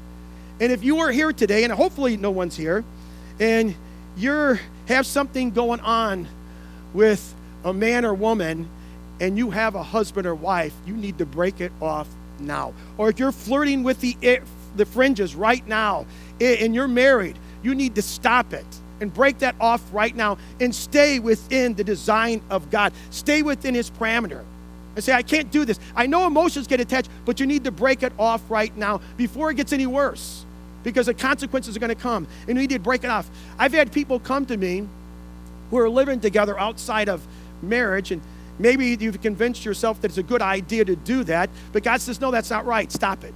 And 0.61 0.71
if 0.71 0.85
you 0.85 0.99
are 1.01 1.11
here 1.11 1.33
today, 1.33 1.65
and 1.65 1.73
hopefully 1.73 2.17
no 2.17 2.31
one's 2.31 2.57
here, 2.57 2.85
and 3.41 3.75
you 4.19 4.59
have 4.87 5.07
something 5.07 5.51
going 5.53 5.81
on 5.81 6.29
with 6.93 7.35
a 7.65 7.73
man 7.73 8.05
or 8.05 8.15
woman, 8.15 8.69
and 9.21 9.37
you 9.37 9.51
have 9.51 9.75
a 9.75 9.83
husband 9.83 10.27
or 10.27 10.35
wife, 10.35 10.73
you 10.87 10.95
need 10.95 11.19
to 11.19 11.27
break 11.27 11.61
it 11.61 11.73
off 11.81 12.09
now. 12.39 12.73
Or 12.97 13.09
if 13.09 13.19
you're 13.19 13.33
flirting 13.33 13.83
with 13.83 14.01
the, 14.01 14.17
eh, 14.23 14.39
the 14.77 14.87
fringes 14.87 15.35
right 15.35 15.67
now, 15.67 16.07
eh, 16.41 16.57
and 16.61 16.75
you're 16.75 16.89
married, 16.89 17.37
you 17.63 17.75
need 17.75 17.95
to 17.97 18.03
stop 18.03 18.53
it 18.53 18.67
and 19.01 19.13
break 19.13 19.39
that 19.39 19.55
off 19.61 19.83
right 19.93 20.15
now 20.15 20.39
and 20.61 20.75
stay 20.75 21.19
within 21.19 21.75
the 21.75 21.85
design 21.85 22.41
of 22.51 22.71
God. 22.71 22.93
Stay 23.11 23.43
within 23.43 23.75
His 23.75 23.91
parameter. 23.91 24.43
And 24.95 25.05
say, 25.05 25.13
I 25.13 25.23
can't 25.23 25.51
do 25.53 25.65
this. 25.65 25.79
I 25.95 26.07
know 26.07 26.27
emotions 26.27 26.67
get 26.67 26.81
attached, 26.81 27.09
but 27.25 27.39
you 27.39 27.47
need 27.47 27.65
to 27.65 27.71
break 27.71 28.03
it 28.03 28.13
off 28.19 28.43
right 28.49 28.77
now 28.77 29.01
before 29.17 29.51
it 29.51 29.55
gets 29.55 29.73
any 29.73 29.87
worse 29.87 30.45
because 30.93 31.07
the 31.07 31.15
consequences 31.15 31.77
are 31.77 31.81
going 31.81 31.95
to 31.95 31.95
come 31.95 32.27
and 32.47 32.57
you 32.57 32.63
need 32.63 32.71
to 32.71 32.79
break 32.79 33.05
it 33.05 33.11
off. 33.11 33.31
I've 33.59 33.73
had 33.73 33.93
people 33.93 34.19
come 34.19 34.47
to 34.47 34.57
me 34.57 34.87
who 35.71 35.79
are 35.79 35.89
living 35.89 36.21
together 36.21 36.59
outside 36.59 37.09
of 37.09 37.27
marriage 37.63 38.11
and 38.11 38.23
maybe 38.59 38.97
you've 38.99 39.21
convinced 39.21 39.65
yourself 39.65 40.01
that 40.01 40.09
it's 40.09 40.19
a 40.19 40.23
good 40.23 40.43
idea 40.43 40.85
to 40.85 40.97
do 40.97 41.25
that, 41.25 41.51
but 41.73 41.83
God 41.83 42.01
says, 42.01 42.21
no, 42.21 42.31
that's 42.31 42.51
not 42.51 42.67
right. 42.67 42.91
Stop 42.91 43.25
it. 43.25 43.35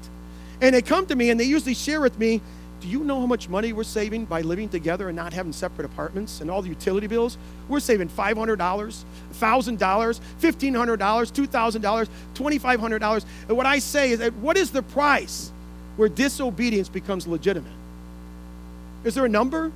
And 0.60 0.74
they 0.74 0.82
come 0.82 1.06
to 1.06 1.16
me 1.16 1.30
and 1.30 1.38
they 1.38 1.44
usually 1.44 1.74
share 1.74 2.00
with 2.00 2.18
me 2.18 2.40
do 2.82 2.88
you 2.88 3.04
know 3.04 3.20
how 3.20 3.26
much 3.26 3.48
money 3.48 3.72
we're 3.72 3.84
saving 3.84 4.24
by 4.24 4.40
living 4.40 4.68
together 4.68 5.06
and 5.08 5.14
not 5.14 5.32
having 5.32 5.52
separate 5.52 5.84
apartments 5.84 6.40
and 6.40 6.50
all 6.50 6.62
the 6.62 6.68
utility 6.68 7.06
bills? 7.06 7.38
We're 7.68 7.78
saving 7.78 8.08
$500, 8.08 8.56
$1,000, 8.56 8.98
$1,500, 9.38 10.20
$2,000, 10.98 12.08
$2,500. 12.34 13.24
And 13.46 13.56
what 13.56 13.66
I 13.66 13.78
say 13.78 14.10
is, 14.10 14.18
that 14.18 14.34
what 14.34 14.56
is 14.56 14.72
the 14.72 14.82
price 14.82 15.51
where 15.96 16.08
disobedience 16.08 16.88
becomes 16.88 17.26
legitimate? 17.26 17.72
Is 19.04 19.14
there 19.14 19.24
a 19.24 19.28
number? 19.28 19.72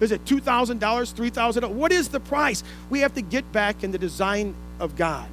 Is 0.00 0.12
it 0.12 0.24
$2,000, 0.24 0.78
$3,000? 0.78 1.70
What 1.70 1.90
is 1.90 2.08
the 2.08 2.20
price? 2.20 2.62
We 2.90 3.00
have 3.00 3.14
to 3.14 3.22
get 3.22 3.50
back 3.52 3.82
in 3.82 3.90
the 3.90 3.98
design 3.98 4.54
of 4.78 4.96
God. 4.96 5.28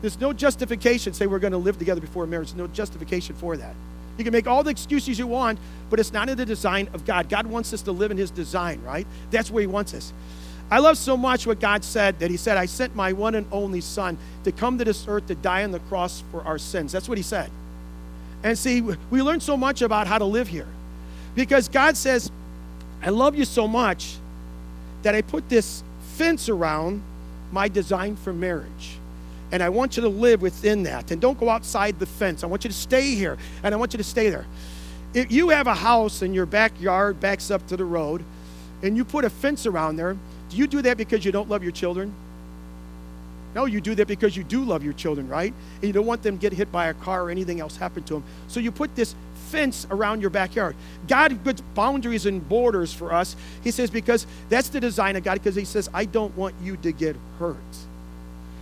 There's 0.00 0.20
no 0.20 0.32
justification, 0.32 1.12
say 1.12 1.26
we're 1.26 1.38
going 1.38 1.52
to 1.52 1.58
live 1.58 1.78
together 1.78 2.00
before 2.00 2.26
marriage. 2.26 2.48
There's 2.48 2.58
no 2.58 2.66
justification 2.66 3.36
for 3.36 3.56
that. 3.56 3.74
You 4.18 4.24
can 4.24 4.32
make 4.32 4.46
all 4.46 4.62
the 4.62 4.70
excuses 4.70 5.18
you 5.18 5.26
want, 5.26 5.58
but 5.90 6.00
it's 6.00 6.12
not 6.12 6.28
in 6.28 6.36
the 6.36 6.44
design 6.44 6.88
of 6.92 7.04
God. 7.04 7.28
God 7.28 7.46
wants 7.46 7.72
us 7.72 7.82
to 7.82 7.92
live 7.92 8.10
in 8.10 8.16
His 8.16 8.30
design, 8.30 8.82
right? 8.82 9.06
That's 9.30 9.50
where 9.50 9.60
He 9.60 9.66
wants 9.66 9.94
us. 9.94 10.12
I 10.70 10.78
love 10.78 10.96
so 10.98 11.16
much 11.16 11.46
what 11.46 11.60
God 11.60 11.84
said 11.84 12.18
that 12.18 12.30
He 12.30 12.36
said, 12.36 12.56
I 12.56 12.66
sent 12.66 12.96
my 12.96 13.12
one 13.12 13.34
and 13.34 13.46
only 13.52 13.80
Son 13.80 14.18
to 14.44 14.52
come 14.52 14.78
to 14.78 14.84
this 14.84 15.06
earth 15.06 15.26
to 15.28 15.34
die 15.34 15.64
on 15.64 15.70
the 15.70 15.80
cross 15.80 16.22
for 16.30 16.42
our 16.44 16.58
sins. 16.58 16.92
That's 16.92 17.08
what 17.08 17.18
He 17.18 17.22
said. 17.22 17.50
And 18.42 18.58
see, 18.58 18.80
we 18.80 19.22
learn 19.22 19.40
so 19.40 19.56
much 19.56 19.82
about 19.82 20.06
how 20.06 20.18
to 20.18 20.24
live 20.24 20.48
here 20.48 20.66
because 21.34 21.68
God 21.68 21.96
says, 21.96 22.30
I 23.02 23.10
love 23.10 23.36
you 23.36 23.44
so 23.44 23.66
much 23.66 24.16
that 25.02 25.14
I 25.14 25.22
put 25.22 25.48
this 25.48 25.82
fence 26.14 26.48
around 26.48 27.02
my 27.50 27.68
design 27.68 28.16
for 28.16 28.32
marriage. 28.32 28.98
And 29.50 29.62
I 29.62 29.68
want 29.68 29.96
you 29.96 30.02
to 30.02 30.08
live 30.08 30.40
within 30.40 30.84
that. 30.84 31.10
And 31.10 31.20
don't 31.20 31.38
go 31.38 31.50
outside 31.50 31.98
the 31.98 32.06
fence. 32.06 32.42
I 32.42 32.46
want 32.46 32.64
you 32.64 32.70
to 32.70 32.76
stay 32.76 33.14
here. 33.14 33.36
And 33.62 33.74
I 33.74 33.76
want 33.76 33.92
you 33.92 33.98
to 33.98 34.04
stay 34.04 34.30
there. 34.30 34.46
If 35.14 35.30
you 35.30 35.50
have 35.50 35.66
a 35.66 35.74
house 35.74 36.22
and 36.22 36.34
your 36.34 36.46
backyard 36.46 37.20
backs 37.20 37.50
up 37.50 37.66
to 37.66 37.76
the 37.76 37.84
road 37.84 38.24
and 38.82 38.96
you 38.96 39.04
put 39.04 39.26
a 39.26 39.30
fence 39.30 39.66
around 39.66 39.96
there, 39.96 40.16
do 40.48 40.56
you 40.56 40.66
do 40.66 40.80
that 40.82 40.96
because 40.96 41.24
you 41.24 41.32
don't 41.32 41.50
love 41.50 41.62
your 41.62 41.72
children? 41.72 42.14
No, 43.54 43.66
you 43.66 43.80
do 43.80 43.94
that 43.94 44.08
because 44.08 44.36
you 44.36 44.44
do 44.44 44.64
love 44.64 44.82
your 44.82 44.94
children, 44.94 45.28
right? 45.28 45.52
And 45.76 45.84
you 45.84 45.92
don't 45.92 46.06
want 46.06 46.22
them 46.22 46.38
to 46.38 46.40
get 46.40 46.52
hit 46.52 46.72
by 46.72 46.86
a 46.86 46.94
car 46.94 47.24
or 47.24 47.30
anything 47.30 47.60
else 47.60 47.76
happen 47.76 48.02
to 48.04 48.14
them. 48.14 48.24
So 48.48 48.60
you 48.60 48.72
put 48.72 48.94
this 48.96 49.14
fence 49.50 49.86
around 49.90 50.22
your 50.22 50.30
backyard. 50.30 50.74
God 51.06 51.44
puts 51.44 51.60
boundaries 51.74 52.24
and 52.24 52.46
borders 52.48 52.92
for 52.94 53.12
us. 53.12 53.36
He 53.62 53.70
says, 53.70 53.90
because 53.90 54.26
that's 54.48 54.70
the 54.70 54.80
design 54.80 55.16
of 55.16 55.24
God, 55.24 55.34
because 55.34 55.54
He 55.54 55.66
says, 55.66 55.90
I 55.92 56.06
don't 56.06 56.34
want 56.36 56.54
you 56.62 56.76
to 56.78 56.92
get 56.92 57.16
hurt. 57.38 57.56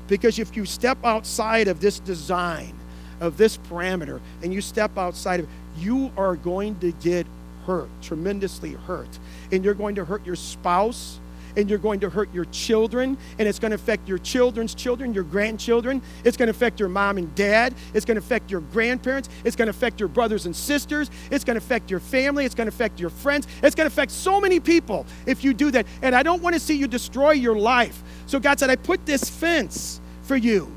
Because 0.09 0.41
if 0.41 0.57
you 0.57 0.65
step 0.65 0.99
outside 1.05 1.69
of 1.69 1.81
this 1.81 2.01
design, 2.01 2.75
of 3.21 3.37
this 3.37 3.57
parameter, 3.57 4.21
and 4.43 4.53
you 4.53 4.61
step 4.61 4.99
outside 4.99 5.41
of 5.41 5.47
it, 5.47 5.53
you 5.79 6.11
are 6.17 6.35
going 6.35 6.77
to 6.81 6.91
get 6.91 7.27
hurt, 7.67 7.89
tremendously 8.03 8.73
hurt. 8.73 9.21
And 9.53 9.65
you're 9.65 9.75
going 9.75 9.95
to 9.95 10.05
hurt 10.05 10.27
your 10.27 10.35
spouse, 10.35 11.21
and 11.57 11.69
you're 11.69 11.79
going 11.79 12.01
to 12.01 12.11
hurt 12.11 12.33
your 12.33 12.45
children, 12.47 13.17
and 13.39 13.49
it's 13.49 13.59
going 13.59 13.71
to 13.71 13.75
affect 13.77 14.09
your 14.09 14.19
children's 14.19 14.75
children, 14.75 15.15
your 15.15 15.25
grandchildren. 15.25 16.03
It's 16.25 16.37
going 16.37 16.47
to 16.49 16.51
affect 16.51 16.81
your 16.81 16.89
mom 16.89 17.19
and 17.19 17.35
dad. 17.35 17.75
It's 17.95 18.05
going 18.05 18.17
to 18.17 18.25
affect 18.25 18.51
your 18.51 18.61
grandparents. 18.61 19.29
It's 19.45 19.57
going 19.57 19.67
to 19.67 19.71
affect 19.71 20.01
your 20.01 20.09
brothers 20.09 20.47
and 20.47 20.55
sisters. 20.55 21.11
It's 21.31 21.45
going 21.45 21.59
to 21.59 21.65
affect 21.65 21.91
your 21.91 22.01
family. 22.01 22.45
It's 22.45 22.55
going 22.55 22.69
to 22.69 22.75
affect 22.75 23.01
your 23.01 23.11
friends. 23.11 23.47
It's 23.63 23.75
going 23.75 23.89
to 23.89 23.93
affect 23.93 24.13
so 24.13 24.41
many 24.41 24.61
people 24.61 25.07
if 25.27 25.45
you 25.45 25.55
do 25.55 25.71
that. 25.71 25.87
And 26.03 26.15
I 26.15 26.23
don't 26.23 26.43
want 26.43 26.55
to 26.55 26.61
see 26.61 26.77
you 26.77 26.87
destroy 26.87 27.33
your 27.33 27.57
life. 27.57 28.03
So 28.27 28.39
God 28.39 28.59
said, 28.59 28.71
I 28.71 28.77
put 28.77 29.07
this 29.07 29.29
fence 29.29 30.01
for 30.23 30.37
you. 30.37 30.71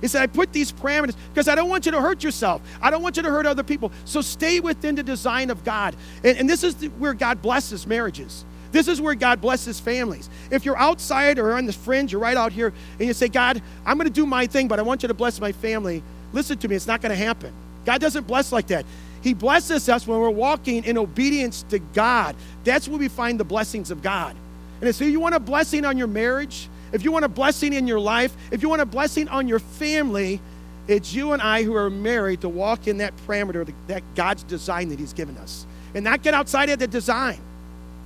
He 0.00 0.08
said, 0.08 0.22
I 0.22 0.26
put 0.28 0.52
these 0.52 0.72
parameters 0.72 1.14
because 1.32 1.46
I 1.46 1.54
don't 1.54 1.68
want 1.68 1.84
you 1.84 1.92
to 1.92 2.00
hurt 2.00 2.24
yourself. 2.24 2.62
I 2.80 2.90
don't 2.90 3.02
want 3.02 3.16
you 3.16 3.22
to 3.22 3.30
hurt 3.30 3.44
other 3.44 3.62
people. 3.62 3.92
So 4.04 4.22
stay 4.22 4.60
within 4.60 4.94
the 4.94 5.02
design 5.02 5.50
of 5.50 5.62
God. 5.62 5.94
And, 6.24 6.38
and 6.38 6.48
this 6.48 6.64
is 6.64 6.74
where 6.98 7.12
God 7.12 7.42
blesses 7.42 7.86
marriages. 7.86 8.44
This 8.72 8.88
is 8.88 9.00
where 9.00 9.14
God 9.14 9.40
blesses 9.40 9.80
families. 9.80 10.30
If 10.50 10.64
you're 10.64 10.78
outside 10.78 11.38
or 11.38 11.54
on 11.54 11.66
the 11.66 11.72
fringe, 11.72 12.12
you're 12.12 12.20
right 12.20 12.36
out 12.36 12.52
here, 12.52 12.72
and 12.98 13.08
you 13.08 13.12
say, 13.12 13.28
God, 13.28 13.60
I'm 13.84 13.96
going 13.96 14.06
to 14.06 14.12
do 14.12 14.26
my 14.26 14.46
thing, 14.46 14.68
but 14.68 14.78
I 14.78 14.82
want 14.82 15.02
you 15.02 15.08
to 15.08 15.14
bless 15.14 15.40
my 15.40 15.52
family. 15.52 16.02
Listen 16.32 16.58
to 16.58 16.68
me, 16.68 16.76
it's 16.76 16.86
not 16.86 17.00
going 17.00 17.10
to 17.10 17.16
happen. 17.16 17.52
God 17.84 18.00
doesn't 18.00 18.26
bless 18.26 18.52
like 18.52 18.68
that. 18.68 18.84
He 19.22 19.34
blesses 19.34 19.88
us 19.88 20.06
when 20.06 20.18
we're 20.18 20.30
walking 20.30 20.84
in 20.84 20.96
obedience 20.96 21.64
to 21.70 21.78
God. 21.78 22.36
That's 22.64 22.88
where 22.88 22.98
we 22.98 23.08
find 23.08 23.38
the 23.38 23.44
blessings 23.44 23.90
of 23.90 24.02
God. 24.02 24.36
And 24.80 24.94
so, 24.94 25.04
you 25.04 25.20
want 25.20 25.34
a 25.34 25.40
blessing 25.40 25.84
on 25.84 25.98
your 25.98 26.06
marriage, 26.06 26.68
if 26.92 27.04
you 27.04 27.12
want 27.12 27.24
a 27.24 27.28
blessing 27.28 27.72
in 27.72 27.86
your 27.86 28.00
life, 28.00 28.34
if 28.50 28.62
you 28.62 28.68
want 28.68 28.80
a 28.80 28.86
blessing 28.86 29.28
on 29.28 29.46
your 29.46 29.58
family, 29.58 30.40
it's 30.88 31.12
you 31.12 31.32
and 31.32 31.42
I 31.42 31.62
who 31.62 31.74
are 31.74 31.90
married 31.90 32.40
to 32.40 32.48
walk 32.48 32.88
in 32.88 32.98
that 32.98 33.14
parameter, 33.26 33.70
that 33.88 34.02
God's 34.14 34.42
design 34.42 34.88
that 34.88 34.98
He's 34.98 35.12
given 35.12 35.36
us, 35.36 35.66
and 35.94 36.04
not 36.04 36.22
get 36.22 36.34
outside 36.34 36.70
of 36.70 36.78
the 36.78 36.86
design. 36.86 37.38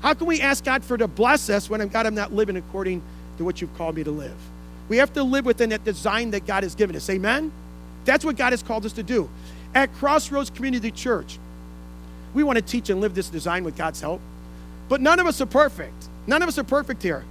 How 0.05 0.13
can 0.13 0.27
we 0.27 0.43
ask 0.43 0.63
God 0.63 0.85
for 0.85 0.99
to 0.99 1.09
bless 1.09 1.49
us 1.49 1.71
when 1.71 1.81
I'm, 1.81 1.89
God 1.89 2.05
I'm 2.05 2.15
not 2.15 2.31
living 2.31 2.59
according 2.59 3.01
to 3.39 3.45
what 3.45 3.63
you've 3.63 3.75
called 3.79 3.97
me 3.97 4.05
to 4.05 4.11
live? 4.11 4.37
We 4.87 4.99
have 4.99 5.15
to 5.15 5.23
live 5.23 5.47
within 5.47 5.71
that 5.71 5.83
design 5.83 6.33
that 6.33 6.47
God 6.47 6.63
has 6.63 6.75
given 6.75 6.95
us. 6.95 7.09
Amen? 7.09 7.51
That's 8.05 8.23
what 8.23 8.37
God 8.37 8.53
has 8.53 8.63
called 8.63 8.85
us 8.85 8.93
to 8.93 9.03
do. 9.03 9.31
At 9.75 9.95
Crossroads 9.95 10.51
Community 10.51 10.91
Church, 10.91 11.39
we 12.35 12.43
want 12.43 12.57
to 12.57 12.63
teach 12.63 12.91
and 12.91 13.01
live 13.01 13.15
this 13.15 13.31
design 13.31 13.65
with 13.65 13.79
God's 13.79 14.03
help. 14.03 14.21
But 14.91 15.01
none 15.01 15.21
of 15.21 15.27
us 15.27 15.41
are 15.41 15.47
perfect. 15.47 16.11
None 16.27 16.43
of 16.43 16.49
us 16.51 16.59
are 16.59 16.65
perfect 16.65 17.03
here. 17.03 17.25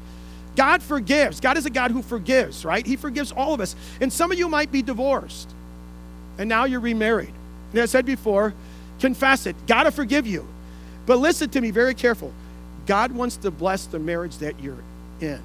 God 0.56 0.82
forgives. 0.82 1.40
God 1.40 1.60
is 1.60 1.68
a 1.68 1.70
God 1.70 1.92
who 1.92 2.02
forgives, 2.02 2.66
right? 2.66 2.84
He 2.84 2.96
forgives 2.96 3.32
all 3.32 3.54
of 3.54 3.62
us. 3.62 3.76
And 4.02 4.12
some 4.12 4.32
of 4.32 4.40
you 4.40 4.50
might 4.50 4.72
be 4.72 4.82
divorced, 4.82 5.54
and 6.40 6.50
now 6.50 6.66
you're 6.66 6.80
remarried. 6.80 7.34
And 7.70 7.82
as 7.82 7.92
I 7.92 8.00
said 8.00 8.08
before, 8.08 8.56
confess 9.00 9.46
it. 9.46 9.56
God 9.68 9.86
will 9.86 9.92
forgive 9.92 10.26
you. 10.26 10.48
But 11.06 11.20
listen 11.20 11.52
to 11.52 11.62
me 11.62 11.70
very 11.70 11.94
careful. 11.94 12.34
God 12.86 13.12
wants 13.12 13.38
to 13.38 13.52
bless 13.52 13.86
the 13.86 14.00
marriage 14.00 14.38
that 14.40 14.60
you're 14.60 14.84
in. 15.22 15.42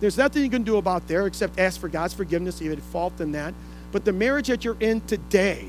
There's 0.00 0.16
nothing 0.16 0.42
you 0.42 0.50
can 0.50 0.62
do 0.62 0.76
about 0.76 1.08
there 1.08 1.26
except 1.26 1.58
ask 1.58 1.80
for 1.80 1.88
God's 1.88 2.14
forgiveness 2.14 2.56
if 2.56 2.62
you 2.62 2.70
had 2.70 2.82
fault 2.82 3.20
in 3.20 3.32
that. 3.32 3.54
But 3.90 4.04
the 4.04 4.12
marriage 4.12 4.48
that 4.48 4.64
you're 4.64 4.76
in 4.80 5.00
today, 5.02 5.66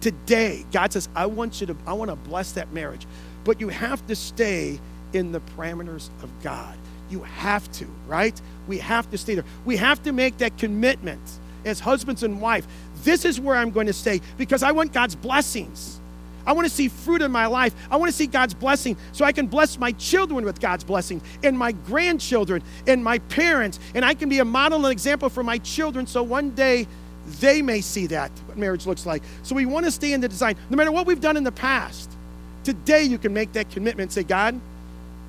today, 0.00 0.64
God 0.72 0.92
says, 0.92 1.08
I 1.14 1.26
want 1.26 1.60
you 1.60 1.66
to, 1.68 1.76
I 1.86 1.94
want 1.94 2.10
to 2.10 2.16
bless 2.16 2.52
that 2.52 2.72
marriage. 2.72 3.06
But 3.44 3.60
you 3.60 3.68
have 3.68 4.06
to 4.06 4.14
stay 4.14 4.78
in 5.12 5.32
the 5.32 5.40
parameters 5.56 6.10
of 6.22 6.30
God. 6.42 6.76
You 7.10 7.22
have 7.22 7.70
to, 7.72 7.86
right? 8.06 8.40
We 8.68 8.78
have 8.78 9.10
to 9.10 9.18
stay 9.18 9.34
there. 9.34 9.44
We 9.64 9.76
have 9.76 10.02
to 10.04 10.12
make 10.12 10.38
that 10.38 10.56
commitment 10.58 11.20
as 11.64 11.80
husbands 11.80 12.22
and 12.22 12.40
wife. 12.40 12.66
This 13.02 13.24
is 13.24 13.40
where 13.40 13.56
I'm 13.56 13.70
going 13.70 13.88
to 13.88 13.92
stay 13.92 14.20
because 14.38 14.62
I 14.62 14.72
want 14.72 14.92
God's 14.92 15.16
blessings. 15.16 16.00
I 16.46 16.52
want 16.52 16.66
to 16.66 16.74
see 16.74 16.88
fruit 16.88 17.22
in 17.22 17.30
my 17.30 17.46
life. 17.46 17.74
I 17.90 17.96
want 17.96 18.10
to 18.10 18.16
see 18.16 18.26
God's 18.26 18.54
blessing 18.54 18.96
so 19.12 19.24
I 19.24 19.32
can 19.32 19.46
bless 19.46 19.78
my 19.78 19.92
children 19.92 20.44
with 20.44 20.60
God's 20.60 20.84
blessing 20.84 21.20
and 21.42 21.58
my 21.58 21.72
grandchildren 21.72 22.62
and 22.86 23.02
my 23.02 23.18
parents. 23.18 23.78
And 23.94 24.04
I 24.04 24.14
can 24.14 24.28
be 24.28 24.38
a 24.38 24.44
model 24.44 24.84
and 24.84 24.92
example 24.92 25.28
for 25.28 25.42
my 25.42 25.58
children 25.58 26.06
so 26.06 26.22
one 26.22 26.50
day 26.50 26.86
they 27.40 27.62
may 27.62 27.80
see 27.80 28.06
that, 28.08 28.30
what 28.46 28.58
marriage 28.58 28.86
looks 28.86 29.06
like. 29.06 29.22
So 29.42 29.54
we 29.54 29.66
want 29.66 29.86
to 29.86 29.92
stay 29.92 30.12
in 30.12 30.20
the 30.20 30.28
design. 30.28 30.56
No 30.70 30.76
matter 30.76 30.90
what 30.90 31.06
we've 31.06 31.20
done 31.20 31.36
in 31.36 31.44
the 31.44 31.52
past, 31.52 32.10
today 32.64 33.04
you 33.04 33.18
can 33.18 33.32
make 33.32 33.52
that 33.52 33.70
commitment 33.70 34.08
and 34.08 34.12
say, 34.12 34.24
God, 34.24 34.60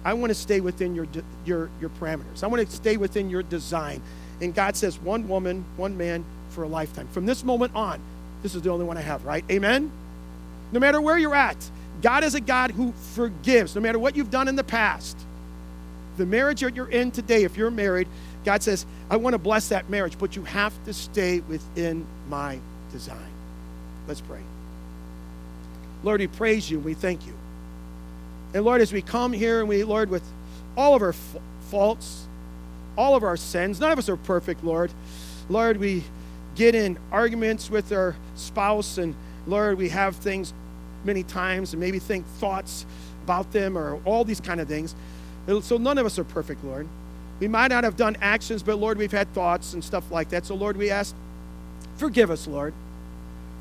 I 0.04 0.14
want 0.14 0.32
to 0.32 0.36
stay 0.36 0.60
within 0.60 0.96
your, 0.96 1.08
your, 1.46 1.70
your 1.80 1.90
parameters. 1.92 2.44
I 2.44 2.48
want 2.48 2.68
to 2.68 2.76
stay 2.76 2.98
within 2.98 3.30
your 3.30 3.44
design. 3.44 4.02
And 4.42 4.54
God 4.54 4.76
says, 4.76 5.00
one 5.00 5.28
woman, 5.28 5.64
one 5.78 5.98
man 5.98 6.26
for 6.50 6.64
a 6.64 6.68
lifetime. 6.68 7.08
From 7.10 7.26
this 7.26 7.44
moment 7.44 7.74
on, 7.76 8.02
this 8.42 8.56
is 8.56 8.62
the 8.62 8.70
only 8.70 8.86
one 8.86 8.98
I 8.98 9.02
have, 9.02 9.24
right? 9.24 9.46
Amen? 9.50 9.92
No 10.74 10.80
matter 10.80 11.00
where 11.00 11.18
you're 11.18 11.36
at, 11.36 11.70
God 12.02 12.24
is 12.24 12.36
a 12.36 12.42
God 12.42 12.72
who 12.72 12.92
forgives, 13.14 13.76
no 13.76 13.82
matter 13.82 14.00
what 14.00 14.16
you've 14.16 14.32
done 14.32 14.48
in 14.48 14.56
the 14.56 14.64
past. 14.64 15.18
The 16.18 16.26
marriage 16.26 16.62
that 16.62 16.76
you're 16.76 16.90
in 16.90 17.12
today, 17.12 17.44
if 17.44 17.56
you're 17.56 17.72
married, 17.72 18.08
God 18.44 18.62
says, 18.62 18.86
I 19.10 19.18
want 19.18 19.36
to 19.36 19.38
bless 19.38 19.70
that 19.70 19.90
marriage, 19.90 20.18
but 20.18 20.36
you 20.36 20.44
have 20.44 20.74
to 20.86 20.94
stay 20.94 21.40
within 21.42 22.06
my 22.28 22.60
design. 22.92 23.18
Let's 24.08 24.20
pray. 24.20 24.42
Lord, 26.04 26.20
we 26.20 26.28
praise 26.28 26.70
you. 26.70 26.80
We 26.80 26.94
thank 26.94 27.26
you. 27.26 27.34
And 28.54 28.66
Lord, 28.66 28.82
as 28.82 28.92
we 28.92 29.02
come 29.02 29.32
here 29.32 29.60
and 29.60 29.70
we, 29.70 29.84
Lord, 29.84 30.10
with 30.10 30.24
all 30.76 30.96
of 30.96 31.02
our 31.02 31.10
f- 31.10 31.38
faults, 31.70 32.28
all 32.98 33.16
of 33.16 33.24
our 33.24 33.38
sins, 33.38 33.80
none 33.80 33.92
of 33.92 34.00
us 34.00 34.10
are 34.10 34.18
perfect, 34.18 34.64
Lord. 34.64 34.92
Lord, 35.50 35.78
we 35.78 36.04
get 36.56 36.76
in 36.76 36.98
arguments 37.12 37.70
with 37.70 37.92
our 37.92 38.16
spouse, 38.36 38.98
and 38.98 39.16
Lord, 39.48 39.78
we 39.78 39.90
have 39.90 40.16
things 40.18 40.54
many 41.06 41.24
times 41.24 41.74
and 41.74 41.80
maybe 41.80 42.00
think 42.00 42.26
thoughts 42.26 42.86
about 43.24 43.52
them 43.52 43.78
or 43.78 44.00
all 44.06 44.24
these 44.24 44.40
kind 44.40 44.60
of 44.60 44.68
things. 44.68 44.96
So 45.62 45.78
none 45.78 45.98
of 45.98 46.06
us 46.06 46.18
are 46.20 46.24
perfect, 46.24 46.64
Lord. 46.64 46.88
We 47.40 47.48
might 47.48 47.70
not 47.70 47.84
have 47.84 47.98
done 47.98 48.16
actions, 48.22 48.64
but 48.64 48.78
Lord, 48.78 48.98
we've 48.98 49.12
had 49.12 49.34
thoughts 49.34 49.74
and 49.74 49.84
stuff 49.84 50.12
like 50.12 50.30
that. 50.30 50.46
So, 50.46 50.56
Lord, 50.56 50.78
we 50.78 50.90
ask, 50.92 51.16
forgive 51.98 52.32
us, 52.32 52.48
Lord. 52.48 52.74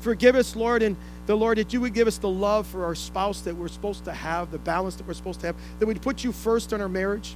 Forgive 0.01 0.35
us, 0.35 0.55
Lord, 0.55 0.83
and 0.83 0.95
the 1.27 1.35
Lord, 1.35 1.57
that 1.57 1.73
you 1.73 1.81
would 1.81 1.93
give 1.93 2.07
us 2.07 2.17
the 2.17 2.29
love 2.29 2.67
for 2.67 2.85
our 2.85 2.95
spouse 2.95 3.41
that 3.41 3.55
we're 3.55 3.69
supposed 3.69 4.05
to 4.05 4.13
have, 4.13 4.51
the 4.51 4.57
balance 4.57 4.95
that 4.95 5.07
we're 5.07 5.13
supposed 5.13 5.39
to 5.41 5.47
have, 5.47 5.55
that 5.79 5.85
we'd 5.85 6.01
put 6.01 6.23
you 6.23 6.31
first 6.31 6.73
in 6.73 6.81
our 6.81 6.89
marriage, 6.89 7.35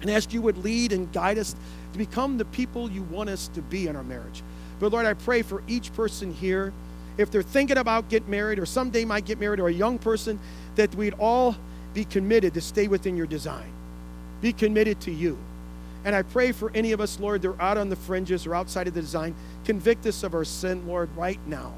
and 0.00 0.10
ask 0.10 0.32
you 0.32 0.40
would 0.40 0.58
lead 0.58 0.92
and 0.92 1.12
guide 1.12 1.36
us 1.36 1.54
to 1.92 1.98
become 1.98 2.38
the 2.38 2.44
people 2.44 2.90
you 2.90 3.02
want 3.02 3.28
us 3.28 3.48
to 3.48 3.60
be 3.62 3.88
in 3.88 3.96
our 3.96 4.04
marriage. 4.04 4.42
But 4.78 4.92
Lord, 4.92 5.04
I 5.04 5.14
pray 5.14 5.42
for 5.42 5.62
each 5.66 5.92
person 5.92 6.32
here 6.32 6.72
if 7.20 7.30
they're 7.30 7.42
thinking 7.42 7.78
about 7.78 8.08
getting 8.08 8.30
married 8.30 8.58
or 8.58 8.66
someday 8.66 9.04
might 9.04 9.24
get 9.24 9.38
married 9.38 9.60
or 9.60 9.68
a 9.68 9.72
young 9.72 9.98
person, 9.98 10.38
that 10.76 10.94
we'd 10.94 11.14
all 11.18 11.56
be 11.92 12.04
committed 12.04 12.54
to 12.54 12.60
stay 12.60 12.88
within 12.88 13.16
your 13.16 13.26
design. 13.26 13.70
Be 14.40 14.52
committed 14.52 15.00
to 15.02 15.10
you. 15.10 15.36
And 16.04 16.14
I 16.14 16.22
pray 16.22 16.52
for 16.52 16.70
any 16.74 16.92
of 16.92 17.00
us, 17.00 17.20
Lord, 17.20 17.42
that 17.42 17.48
are 17.48 17.60
out 17.60 17.76
on 17.76 17.90
the 17.90 17.96
fringes 17.96 18.46
or 18.46 18.54
outside 18.54 18.88
of 18.88 18.94
the 18.94 19.02
design, 19.02 19.34
convict 19.64 20.06
us 20.06 20.22
of 20.22 20.34
our 20.34 20.44
sin, 20.44 20.86
Lord, 20.86 21.14
right 21.14 21.38
now. 21.46 21.74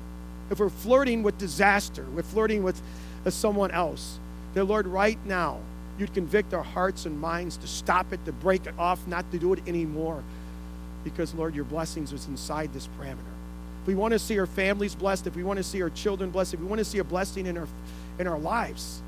If 0.51 0.61
we're 0.61 0.69
flirting 0.69 1.23
with 1.23 1.39
disaster, 1.39 2.07
we're 2.15 2.23
flirting 2.23 2.63
with 2.63 2.81
uh, 3.27 3.31
someone 3.31 3.73
else, 3.73 4.19
that, 4.55 4.65
Lord, 4.65 4.87
right 4.87 5.19
now, 5.25 5.59
you'd 5.99 6.15
convict 6.15 6.55
our 6.55 6.63
hearts 6.63 7.07
and 7.07 7.21
minds 7.21 7.57
to 7.59 7.67
stop 7.67 8.13
it, 8.13 8.25
to 8.27 8.33
break 8.33 8.67
it 8.67 8.75
off, 8.79 9.07
not 9.07 9.31
to 9.33 9.39
do 9.39 9.53
it 9.55 9.67
anymore. 9.67 10.23
Because, 11.05 11.35
Lord, 11.35 11.55
your 11.55 11.65
blessings 11.65 12.13
is 12.13 12.29
inside 12.29 12.73
this 12.73 12.87
parameter 13.01 13.32
if 13.83 13.87
we 13.87 13.95
want 13.95 14.13
to 14.13 14.19
see 14.19 14.39
our 14.39 14.47
families 14.47 14.95
blessed, 14.95 15.27
if 15.27 15.37
we 15.37 15.45
want 15.45 15.59
to 15.59 15.63
see 15.63 15.83
our 15.83 15.91
children 15.91 16.31
blessed, 16.31 16.55
if 16.55 16.61
we 16.61 16.67
want 16.67 16.79
to 16.79 16.85
see 16.85 16.99
a 16.99 17.05
blessing 17.05 17.47
in 17.47 17.59
our, 17.59 17.69
in 18.19 18.27
our 18.27 18.39
lives, 18.39 19.03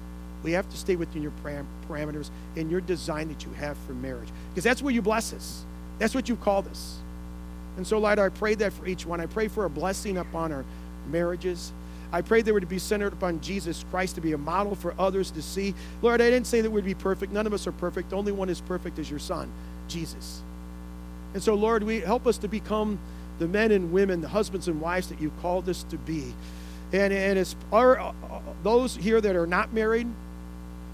We 0.44 0.52
have 0.52 0.68
to 0.68 0.76
stay 0.76 0.94
within 0.94 1.22
your 1.22 1.32
param- 1.42 1.66
parameters 1.88 2.30
and 2.54 2.70
your 2.70 2.82
design 2.82 3.28
that 3.28 3.44
you 3.44 3.52
have 3.54 3.76
for 3.87 3.94
marriage. 3.94 4.28
Because 4.50 4.62
that's 4.62 4.82
where 4.82 4.92
you 4.92 5.00
bless 5.02 5.32
us. 5.32 5.64
That's 5.98 6.14
what 6.14 6.28
you've 6.28 6.42
called 6.42 6.68
us. 6.68 6.98
And 7.76 7.87
so, 7.87 7.98
Lord, 7.98 8.18
I 8.18 8.28
pray 8.28 8.54
that 8.56 8.72
for 8.74 8.87
each 8.87 9.06
one. 9.06 9.20
I 9.20 9.26
pray 9.26 9.48
for 9.48 9.64
a 9.64 9.70
blessing 9.70 10.18
upon 10.18 10.52
our 10.52 10.64
marriages. 11.10 11.72
I 12.12 12.20
pray 12.20 12.42
they 12.42 12.52
were 12.52 12.60
to 12.60 12.66
be 12.66 12.78
centered 12.78 13.14
upon 13.14 13.40
Jesus 13.40 13.84
Christ 13.90 14.14
to 14.16 14.20
be 14.20 14.32
a 14.32 14.38
model 14.38 14.76
for 14.76 14.94
others 14.98 15.30
to 15.32 15.42
see. 15.42 15.74
Lord, 16.02 16.20
I 16.20 16.30
didn't 16.30 16.46
say 16.46 16.60
that 16.60 16.70
we'd 16.70 16.84
be 16.84 16.94
perfect. 16.94 17.32
None 17.32 17.46
of 17.46 17.52
us 17.54 17.66
are 17.66 17.72
perfect. 17.72 18.10
The 18.10 18.16
only 18.16 18.30
one 18.30 18.50
is 18.50 18.60
perfect 18.60 18.98
is 18.98 19.10
your 19.10 19.18
Son, 19.18 19.50
Jesus. 19.88 20.42
And 21.32 21.42
so, 21.42 21.54
Lord, 21.54 21.82
we 21.82 22.00
help 22.00 22.26
us 22.26 22.38
to 22.38 22.48
become 22.48 22.98
the 23.38 23.49
men 23.49 23.73
and 23.73 23.92
women, 23.92 24.20
the 24.20 24.29
husbands 24.29 24.68
and 24.68 24.81
wives 24.81 25.09
that 25.09 25.20
you've 25.20 25.38
called 25.40 25.68
us 25.68 25.83
to 25.85 25.99
be. 25.99 26.35
And, 26.92 27.12
and 27.12 27.38
as 27.38 27.57
our, 27.73 27.99
uh, 27.99 28.12
those 28.62 28.97
here 28.97 29.20
that 29.20 29.35
are 29.35 29.47
not 29.47 29.73
married, 29.73 30.07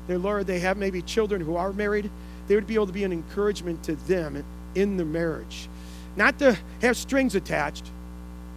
their 0.06 0.18
Lord, 0.18 0.46
they 0.46 0.60
have 0.60 0.76
maybe 0.76 1.02
children 1.02 1.40
who 1.40 1.56
are 1.56 1.72
married, 1.72 2.10
they 2.48 2.54
would 2.54 2.66
be 2.66 2.74
able 2.74 2.86
to 2.86 2.92
be 2.92 3.04
an 3.04 3.12
encouragement 3.12 3.82
to 3.84 3.94
them 3.94 4.42
in 4.74 4.96
the 4.96 5.04
marriage. 5.04 5.68
Not 6.16 6.38
to 6.38 6.58
have 6.80 6.96
strings 6.96 7.34
attached, 7.34 7.90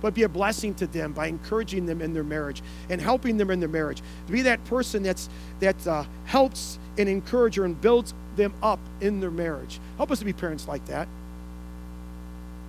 but 0.01 0.13
be 0.13 0.23
a 0.23 0.29
blessing 0.29 0.73
to 0.75 0.87
them 0.87 1.13
by 1.13 1.27
encouraging 1.27 1.85
them 1.85 2.01
in 2.01 2.13
their 2.13 2.23
marriage 2.23 2.61
and 2.89 2.99
helping 2.99 3.37
them 3.37 3.49
in 3.49 3.59
their 3.59 3.69
marriage. 3.69 4.01
To 4.27 4.33
be 4.33 4.41
that 4.41 4.63
person 4.65 5.03
that's, 5.03 5.29
that 5.59 5.87
uh, 5.87 6.03
helps 6.25 6.77
and 6.97 7.07
encourages 7.07 7.63
and 7.63 7.79
builds 7.79 8.13
them 8.35 8.53
up 8.61 8.79
in 8.99 9.19
their 9.19 9.31
marriage. 9.31 9.79
Help 9.97 10.11
us 10.11 10.19
to 10.19 10.25
be 10.25 10.33
parents 10.33 10.67
like 10.67 10.85
that. 10.87 11.07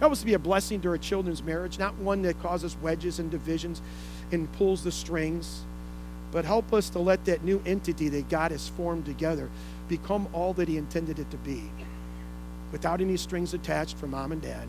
Help 0.01 0.13
us 0.13 0.21
to 0.21 0.27
be 0.27 0.35
a 0.35 0.39
blessing 0.39 0.81
to 0.81 0.89
our 0.89 0.99
children's 0.99 1.43
marriage, 1.43 1.79
not 1.79 1.95
one 1.97 2.23
that 2.23 2.41
causes 2.43 2.77
wedges 2.83 3.19
and 3.19 3.31
divisions 3.31 3.81
and 4.33 4.53
pulls 4.55 4.83
the 4.85 4.93
strings, 4.93 5.63
but 6.33 6.45
help 6.45 6.73
us 6.73 6.91
to 6.91 6.99
let 6.99 7.25
that 7.27 7.45
new 7.45 7.63
entity 7.65 8.09
that 8.09 8.29
God 8.29 8.51
has 8.51 8.69
formed 8.69 9.05
together 9.05 9.49
become 9.89 10.29
all 10.33 10.53
that 10.55 10.69
He 10.69 10.77
intended 10.77 11.19
it 11.19 11.31
to 11.31 11.37
be 11.39 11.63
without 12.73 13.01
any 13.01 13.17
strings 13.17 13.55
attached 13.55 13.97
for 13.97 14.09
mom 14.09 14.33
and 14.33 14.43
dad. 14.43 14.67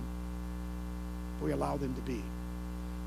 We 1.41 1.51
allow 1.51 1.77
them 1.77 1.95
to 1.95 2.01
be. 2.01 2.21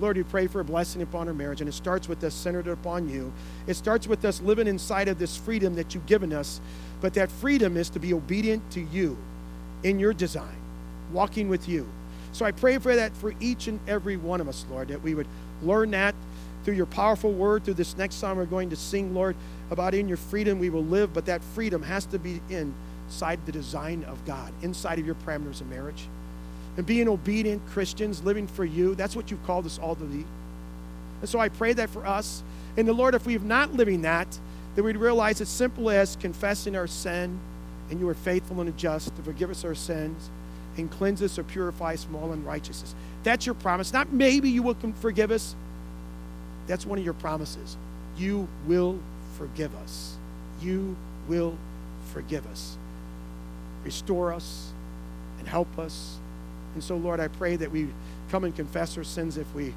Lord, 0.01 0.17
we 0.17 0.23
pray 0.23 0.47
for 0.47 0.61
a 0.61 0.65
blessing 0.65 1.03
upon 1.03 1.29
our 1.29 1.35
marriage, 1.35 1.61
and 1.61 1.69
it 1.69 1.73
starts 1.73 2.09
with 2.09 2.23
us 2.23 2.35
centered 2.35 2.69
upon 2.69 3.09
you. 3.09 3.33
It 3.67 3.75
starts 3.75 4.07
with 4.07 4.25
us 4.25 4.41
living 4.41 4.67
inside 4.67 5.09
of 5.09 5.19
this 5.19 5.37
freedom 5.37 5.75
that 5.75 5.95
you've 5.95 6.07
given 6.07 6.33
us, 6.33 6.61
but 7.01 7.15
that 7.15 7.31
freedom 7.31 7.77
is 7.77 7.91
to 7.91 7.99
be 7.99 8.13
obedient 8.13 8.69
to 8.73 8.81
you 8.81 9.17
in 9.83 9.99
your 9.99 10.13
design, 10.13 10.57
walking 11.13 11.49
with 11.49 11.69
you. 11.69 11.89
So 12.39 12.45
I 12.45 12.53
pray 12.53 12.79
for 12.79 12.95
that 12.95 13.17
for 13.17 13.35
each 13.41 13.67
and 13.67 13.81
every 13.89 14.17
one 14.17 14.41
of 14.41 14.49
us, 14.49 14.65
Lord, 14.71 14.87
that 14.89 15.03
we 15.03 15.13
would 15.13 15.27
learn 15.61 15.91
that 15.91 16.15
through 16.65 16.75
your 16.75 16.87
powerful 16.87 17.33
word, 17.33 17.65
through 17.65 17.75
this 17.75 17.97
next 17.97 18.15
song 18.15 18.37
we're 18.37 18.45
going 18.45 18.71
to 18.71 18.77
sing, 18.77 19.13
Lord, 19.13 19.35
about 19.73 19.93
in 19.93 20.07
your 20.07 20.19
freedom 20.19 20.61
we 20.61 20.71
will 20.71 20.85
live, 20.85 21.13
but 21.13 21.27
that 21.27 21.43
freedom 21.43 21.83
has 21.83 22.07
to 22.07 22.19
be 22.21 22.41
inside 22.49 23.45
the 23.45 23.51
design 23.51 24.05
of 24.05 24.25
God, 24.25 24.53
inside 24.63 25.01
of 25.01 25.05
your 25.05 25.17
parameters 25.17 25.61
of 25.61 25.69
marriage 25.69 26.07
and 26.77 26.87
being 26.87 27.09
obedient 27.09 27.67
Christians, 27.71 28.23
living 28.23 28.47
for 28.47 28.65
you. 28.65 28.95
That's 28.95 29.17
what 29.17 29.33
you've 29.33 29.45
called 29.45 29.67
us 29.67 29.81
all 29.81 29.97
to 29.97 30.05
be. 30.05 30.25
And 31.21 31.29
so 31.29 31.41
I 31.41 31.49
pray 31.49 31.73
that 31.73 31.91
for 31.91 32.07
us. 32.07 32.45
And 32.77 32.87
the 32.87 32.93
Lord, 32.93 33.17
if 33.17 33.27
we've 33.27 33.43
not 33.43 33.75
living 33.75 34.03
that, 34.03 34.39
that 34.77 34.85
we'd 34.85 34.97
realize 34.97 35.41
it's 35.41 35.51
simple 35.51 35.91
as 35.91 36.15
confessing 36.15 36.77
our 36.77 36.87
sin, 36.87 37.41
and 37.91 37.99
you 37.99 38.09
are 38.09 38.15
faithful 38.15 38.61
and 38.61 38.77
just 38.77 39.17
to 39.17 39.23
forgive 39.23 39.51
us 39.51 39.65
our 39.65 39.75
sins 39.75 40.31
and 40.79 40.91
cleanse 40.91 41.23
us 41.23 41.39
or 41.39 41.43
purify 41.43 41.95
us 41.95 42.05
from 42.05 42.17
all 42.17 42.33
unrighteousness. 42.33 42.95
That's 43.23 43.47
your 43.47 43.55
promise. 43.55 43.93
Not 43.93 44.13
maybe 44.13 44.51
you 44.51 44.63
will 44.63 44.77
forgive 45.01 45.31
us. 45.31 45.55
That's 46.67 46.87
one 46.87 46.99
of 46.99 47.05
your 47.05 47.15
promises. 47.15 47.77
You 48.17 48.49
will 48.67 48.99
forgive 49.37 49.75
us. 49.77 50.17
You 50.61 50.97
will 51.29 51.57
forgive 52.13 52.47
us. 52.47 52.77
Restore 53.85 54.33
us 54.33 54.73
and 55.39 55.49
help 55.49 55.79
us 55.79 56.19
and 56.75 56.85
so, 56.85 56.97
Lord, 56.97 57.21
I 57.21 57.29
pray 57.29 57.57
that 57.57 57.71
we 57.71 57.89
come 58.31 58.45
and 58.45 58.55
confess 58.55 58.97
our 58.97 59.05
sins 59.05 59.37
if 59.37 59.53
we 59.55 59.75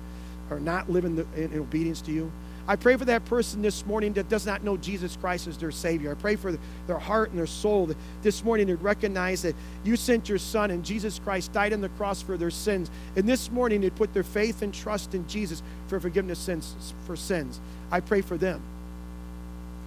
are 0.50 0.60
not 0.60 0.90
living 0.90 1.26
in, 1.36 1.52
in 1.52 1.60
obedience 1.60 2.02
to 2.02 2.12
you. 2.12 2.32
I 2.68 2.76
pray 2.76 2.96
for 2.96 3.06
that 3.06 3.26
person 3.26 3.62
this 3.62 3.86
morning 3.86 4.14
that 4.14 4.30
does 4.30 4.46
not 4.46 4.64
know 4.64 4.78
Jesus 4.78 5.16
Christ 5.16 5.48
as 5.48 5.58
their 5.58 5.72
Savior. 5.72 6.12
I 6.12 6.14
pray 6.16 6.36
for 6.36 6.58
their 6.88 7.00
heart 7.00 7.30
and 7.30 7.38
their 7.38 7.48
soul 7.48 7.88
that 7.88 7.98
this 8.22 8.44
morning 8.44 8.68
to 8.68 8.76
recognize 8.76 9.42
that 9.42 9.56
you 9.84 9.96
sent 9.96 10.30
your 10.30 10.38
Son 10.38 10.72
and 10.72 10.86
Jesus 10.86 11.20
Christ 11.20 11.52
died 11.52 11.74
on 11.74 11.82
the 11.82 11.90
cross 11.90 12.22
for 12.22 12.38
their 12.38 12.52
sins. 12.52 12.92
And 13.16 13.28
this 13.28 13.52
morning 13.52 13.82
they'd 13.82 13.96
put 13.96 14.14
their 14.14 14.24
faith 14.24 14.62
and 14.62 14.74
trust 14.74 15.16
in 15.16 15.28
Jesus 15.28 15.64
for 15.88 16.00
forgiveness 16.00 16.40
sins, 16.40 16.94
for 17.06 17.16
sins. 17.16 17.60
I 17.92 18.00
pray 18.00 18.22
for 18.22 18.38
them. 18.38 18.62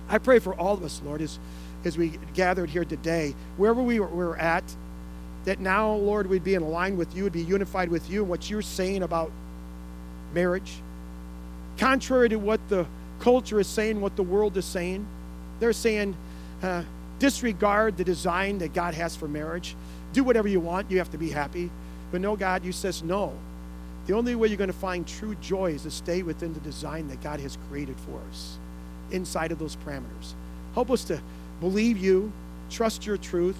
I 0.09 0.19
pray 0.19 0.39
for 0.39 0.55
all 0.55 0.75
of 0.75 0.83
us, 0.83 1.01
Lord, 1.05 1.23
as, 1.23 1.39
as 1.85 1.97
we 1.97 2.19
gathered 2.35 2.71
here 2.71 2.85
today, 2.85 3.35
wherever 3.57 3.83
we 3.83 4.01
were, 4.01 4.07
we 4.07 4.25
were 4.25 4.37
at, 4.37 4.65
that 5.45 5.61
now, 5.61 5.93
Lord, 5.93 6.29
we'd 6.29 6.45
be 6.45 6.55
in 6.55 6.69
line 6.71 6.97
with 6.97 7.15
you, 7.15 7.25
would 7.25 7.33
be 7.33 7.43
unified 7.43 7.89
with 7.89 8.11
you 8.11 8.23
and 8.23 8.31
what 8.31 8.51
you're 8.51 8.63
saying 8.63 9.03
about 9.03 9.31
marriage. 10.33 10.75
Contrary 11.79 12.29
to 12.29 12.37
what 12.37 12.61
the 12.69 12.87
culture 13.21 13.61
is 13.61 13.67
saying, 13.67 14.01
what 14.01 14.17
the 14.17 14.23
world 14.23 14.57
is 14.57 14.65
saying, 14.65 15.07
they're 15.61 15.73
saying 15.73 16.17
uh, 16.63 16.83
disregard 17.19 17.97
the 17.97 18.05
design 18.05 18.59
that 18.59 18.73
God 18.75 18.95
has 18.95 19.17
for 19.17 19.29
marriage. 19.29 19.77
Do 20.13 20.25
whatever 20.25 20.49
you 20.49 20.61
want, 20.61 20.91
you 20.91 20.99
have 20.99 21.11
to 21.13 21.19
be 21.19 21.31
happy. 21.31 21.71
But 22.13 22.21
no, 22.21 22.37
God, 22.37 22.65
you 22.65 22.73
says 22.73 23.03
no. 23.03 23.33
The 24.07 24.15
only 24.15 24.35
way 24.35 24.49
you're 24.49 24.59
going 24.59 24.69
to 24.69 24.77
find 24.77 25.07
true 25.07 25.35
joy 25.37 25.73
is 25.73 25.83
to 25.83 25.91
stay 25.91 26.23
within 26.23 26.53
the 26.53 26.61
design 26.61 27.09
that 27.09 27.23
God 27.23 27.41
has 27.41 27.57
created 27.69 27.97
for 28.01 28.21
us, 28.31 28.59
inside 29.11 29.51
of 29.51 29.59
those 29.59 29.77
parameters. 29.77 30.35
Help 30.75 30.91
us 30.91 31.05
to 31.05 31.21
believe 31.61 31.97
you, 31.97 32.31
trust 32.69 33.07
your 33.07 33.17
truth, 33.17 33.57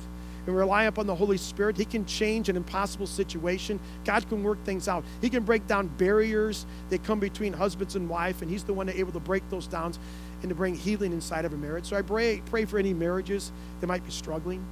and 0.47 0.57
rely 0.57 0.85
upon 0.85 1.07
the 1.07 1.15
Holy 1.15 1.37
Spirit, 1.37 1.77
He 1.77 1.85
can 1.85 2.05
change 2.07 2.49
an 2.49 2.57
impossible 2.57 3.07
situation. 3.07 3.81
God 4.05 4.29
can 4.29 4.43
work 4.43 4.63
things 4.65 4.89
out. 4.89 5.05
He 5.21 5.31
can 5.31 5.43
break 5.43 5.67
down 5.67 5.89
barriers 5.89 6.67
that 6.91 7.03
come 7.05 7.21
between 7.21 7.53
husbands 7.53 7.97
and 7.97 8.09
wife, 8.09 8.43
and 8.43 8.51
He's 8.51 8.65
the 8.65 8.75
one 8.75 8.89
able 8.89 9.13
to 9.13 9.21
break 9.21 9.49
those 9.51 9.67
down 9.67 9.95
and 10.43 10.49
to 10.51 10.55
bring 10.55 10.75
healing 10.75 11.13
inside 11.13 11.45
of 11.45 11.53
a 11.53 11.57
marriage. 11.57 11.87
So 11.87 11.97
I 11.97 12.03
pray, 12.03 12.43
pray 12.47 12.65
for 12.67 12.79
any 12.79 12.93
marriages 12.93 13.51
that 13.81 13.87
might 13.87 14.05
be 14.05 14.11
struggling, 14.11 14.65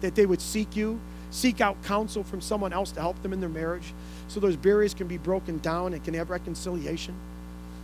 that 0.00 0.14
they 0.14 0.24
would 0.24 0.40
seek 0.40 0.74
you, 0.76 0.98
seek 1.30 1.60
out 1.60 1.82
counsel 1.84 2.24
from 2.24 2.40
someone 2.40 2.72
else 2.72 2.90
to 2.92 3.00
help 3.00 3.22
them 3.22 3.32
in 3.32 3.40
their 3.40 3.50
marriage, 3.50 3.92
so 4.28 4.40
those 4.40 4.56
barriers 4.56 4.94
can 4.94 5.06
be 5.06 5.18
broken 5.18 5.58
down 5.58 5.92
and 5.92 6.02
can 6.02 6.14
have 6.14 6.30
reconciliation. 6.30 7.14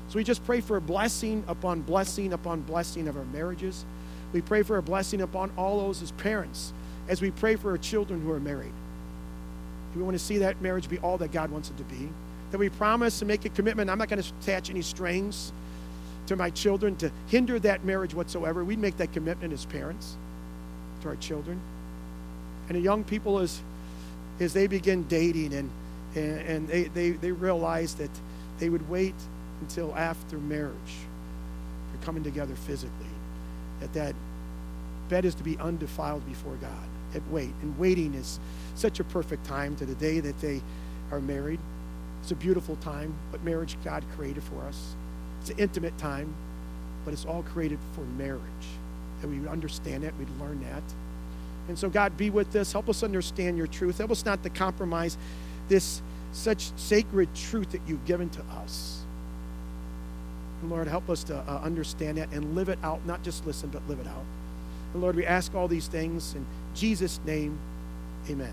So 0.09 0.17
we 0.17 0.25
just 0.25 0.45
pray 0.45 0.61
for 0.61 0.77
a 0.77 0.81
blessing 0.81 1.45
upon 1.49 1.83
blessing 1.83 2.33
upon 2.33 2.63
blessing 2.63 3.09
of 3.09 3.17
our 3.17 3.25
marriages. 3.25 3.85
We 4.33 4.41
pray 4.41 4.63
for 4.63 4.77
a 4.77 4.83
blessing 4.83 5.21
upon 5.21 5.51
all 5.57 5.81
those 5.81 6.03
as 6.03 6.13
parents 6.13 6.73
as 7.09 7.21
we 7.21 7.31
pray 7.31 7.57
for 7.57 7.71
our 7.71 7.79
children 7.79 8.21
who 8.21 8.31
are 8.33 8.41
married. 8.41 8.73
We 9.97 10.03
want 10.03 10.15
to 10.15 10.23
see 10.23 10.39
that 10.39 10.61
marriage 10.61 10.89
be 10.89 10.99
all 10.99 11.17
that 11.19 11.33
God 11.33 11.51
wants 11.51 11.71
it 11.71 11.77
to 11.79 11.85
be. 11.85 12.09
That 12.51 12.59
we 12.59 12.69
promise 12.69 13.21
and 13.23 13.29
make 13.29 13.45
a 13.45 13.49
commitment. 13.49 13.89
I'm 13.91 13.99
not 13.99 14.09
going 14.09 14.23
to 14.23 14.33
attach 14.41 14.71
any 14.71 14.83
strings 14.83 15.53
to 16.27 16.37
my 16.37 16.51
children 16.51 16.97
to 16.97 17.11
hinder 17.29 17.59
that 17.61 17.85
marriage 17.85 18.15
whatsoever. 18.15 18.65
We 18.65 18.77
make 18.77 18.99
that 18.99 19.13
commitment 19.13 19.53
as 19.53 19.65
parents 19.65 20.17
to 21.03 21.09
our 21.09 21.17
children. 21.17 21.61
And 22.69 22.77
the 22.77 22.83
young 22.83 23.05
people, 23.05 23.39
as, 23.39 23.61
as 24.39 24.53
they 24.53 24.67
begin 24.67 25.05
dating 25.05 25.55
and, 25.55 25.71
and, 26.15 26.41
and 26.41 26.69
they, 26.69 26.85
they, 26.85 27.11
they 27.13 27.33
realize 27.33 27.95
that 27.95 28.11
they 28.59 28.69
would 28.69 28.89
wait 28.91 29.15
until 29.61 29.95
after 29.95 30.37
marriage 30.37 30.75
for 31.93 32.05
coming 32.05 32.23
together 32.23 32.55
physically, 32.55 33.07
that 33.81 33.93
that 33.95 34.15
bed 35.09 35.25
is 35.25 35.35
to 35.37 35.43
be 35.43 35.57
undefiled 35.59 36.27
before 36.27 36.57
God 36.57 36.89
at 37.15 37.27
wait. 37.31 37.53
And 37.63 37.79
waiting 37.79 38.15
is 38.15 38.39
such 38.75 39.01
a 39.01 39.05
perfect 39.05 39.45
time 39.47 39.77
to 39.77 39.87
the 39.87 39.95
day 39.95 40.21
that 40.21 40.41
they 40.41 40.63
are 41.11 41.21
married. 41.21 41.61
It's 42.23 42.33
a 42.33 42.37
beautiful 42.37 42.77
time, 42.77 43.15
but 43.31 43.43
marriage 43.45 43.77
God 43.85 44.05
created 44.17 44.43
for 44.43 44.63
us. 44.63 44.95
It's 45.41 45.51
an 45.51 45.59
intimate 45.59 45.97
time, 45.99 46.35
but 47.05 47.15
it's 47.15 47.25
all 47.25 47.43
created 47.43 47.79
for 47.95 48.03
marriage. 48.03 48.43
That 49.21 49.29
we 49.29 49.39
would 49.39 49.49
understand 49.49 50.03
that, 50.03 50.17
we'd 50.19 50.29
learn 50.41 50.63
that. 50.65 50.83
And 51.69 51.79
so, 51.79 51.89
God, 51.89 52.17
be 52.17 52.31
with 52.31 52.55
us. 52.55 52.73
Help 52.73 52.89
us 52.89 53.03
understand 53.03 53.57
your 53.57 53.67
truth. 53.67 53.99
Help 53.99 54.11
us 54.11 54.25
not 54.25 54.43
to 54.43 54.51
compromise 54.51 55.17
this 55.69 56.01
such 56.33 56.71
sacred 56.77 57.35
truth 57.35 57.71
that 57.73 57.81
you've 57.87 58.05
given 58.05 58.29
to 58.31 58.43
us. 58.61 59.01
And 60.61 60.71
Lord, 60.71 60.87
help 60.87 61.09
us 61.11 61.25
to 61.25 61.37
uh, 61.37 61.61
understand 61.63 62.19
that 62.19 62.31
and 62.33 62.55
live 62.55 62.69
it 62.69 62.79
out, 62.83 63.05
not 63.07 63.23
just 63.23 63.47
listen, 63.47 63.71
but 63.71 63.87
live 63.89 64.01
it 64.01 64.07
out. 64.07 64.25
And 64.93 65.03
Lord, 65.03 65.17
we 65.17 65.27
ask 65.27 65.55
all 65.55 65.69
these 65.69 65.89
things 65.89 66.35
in 66.35 66.47
Jesus' 66.75 67.21
name. 67.25 67.59
Amen. 68.31 68.53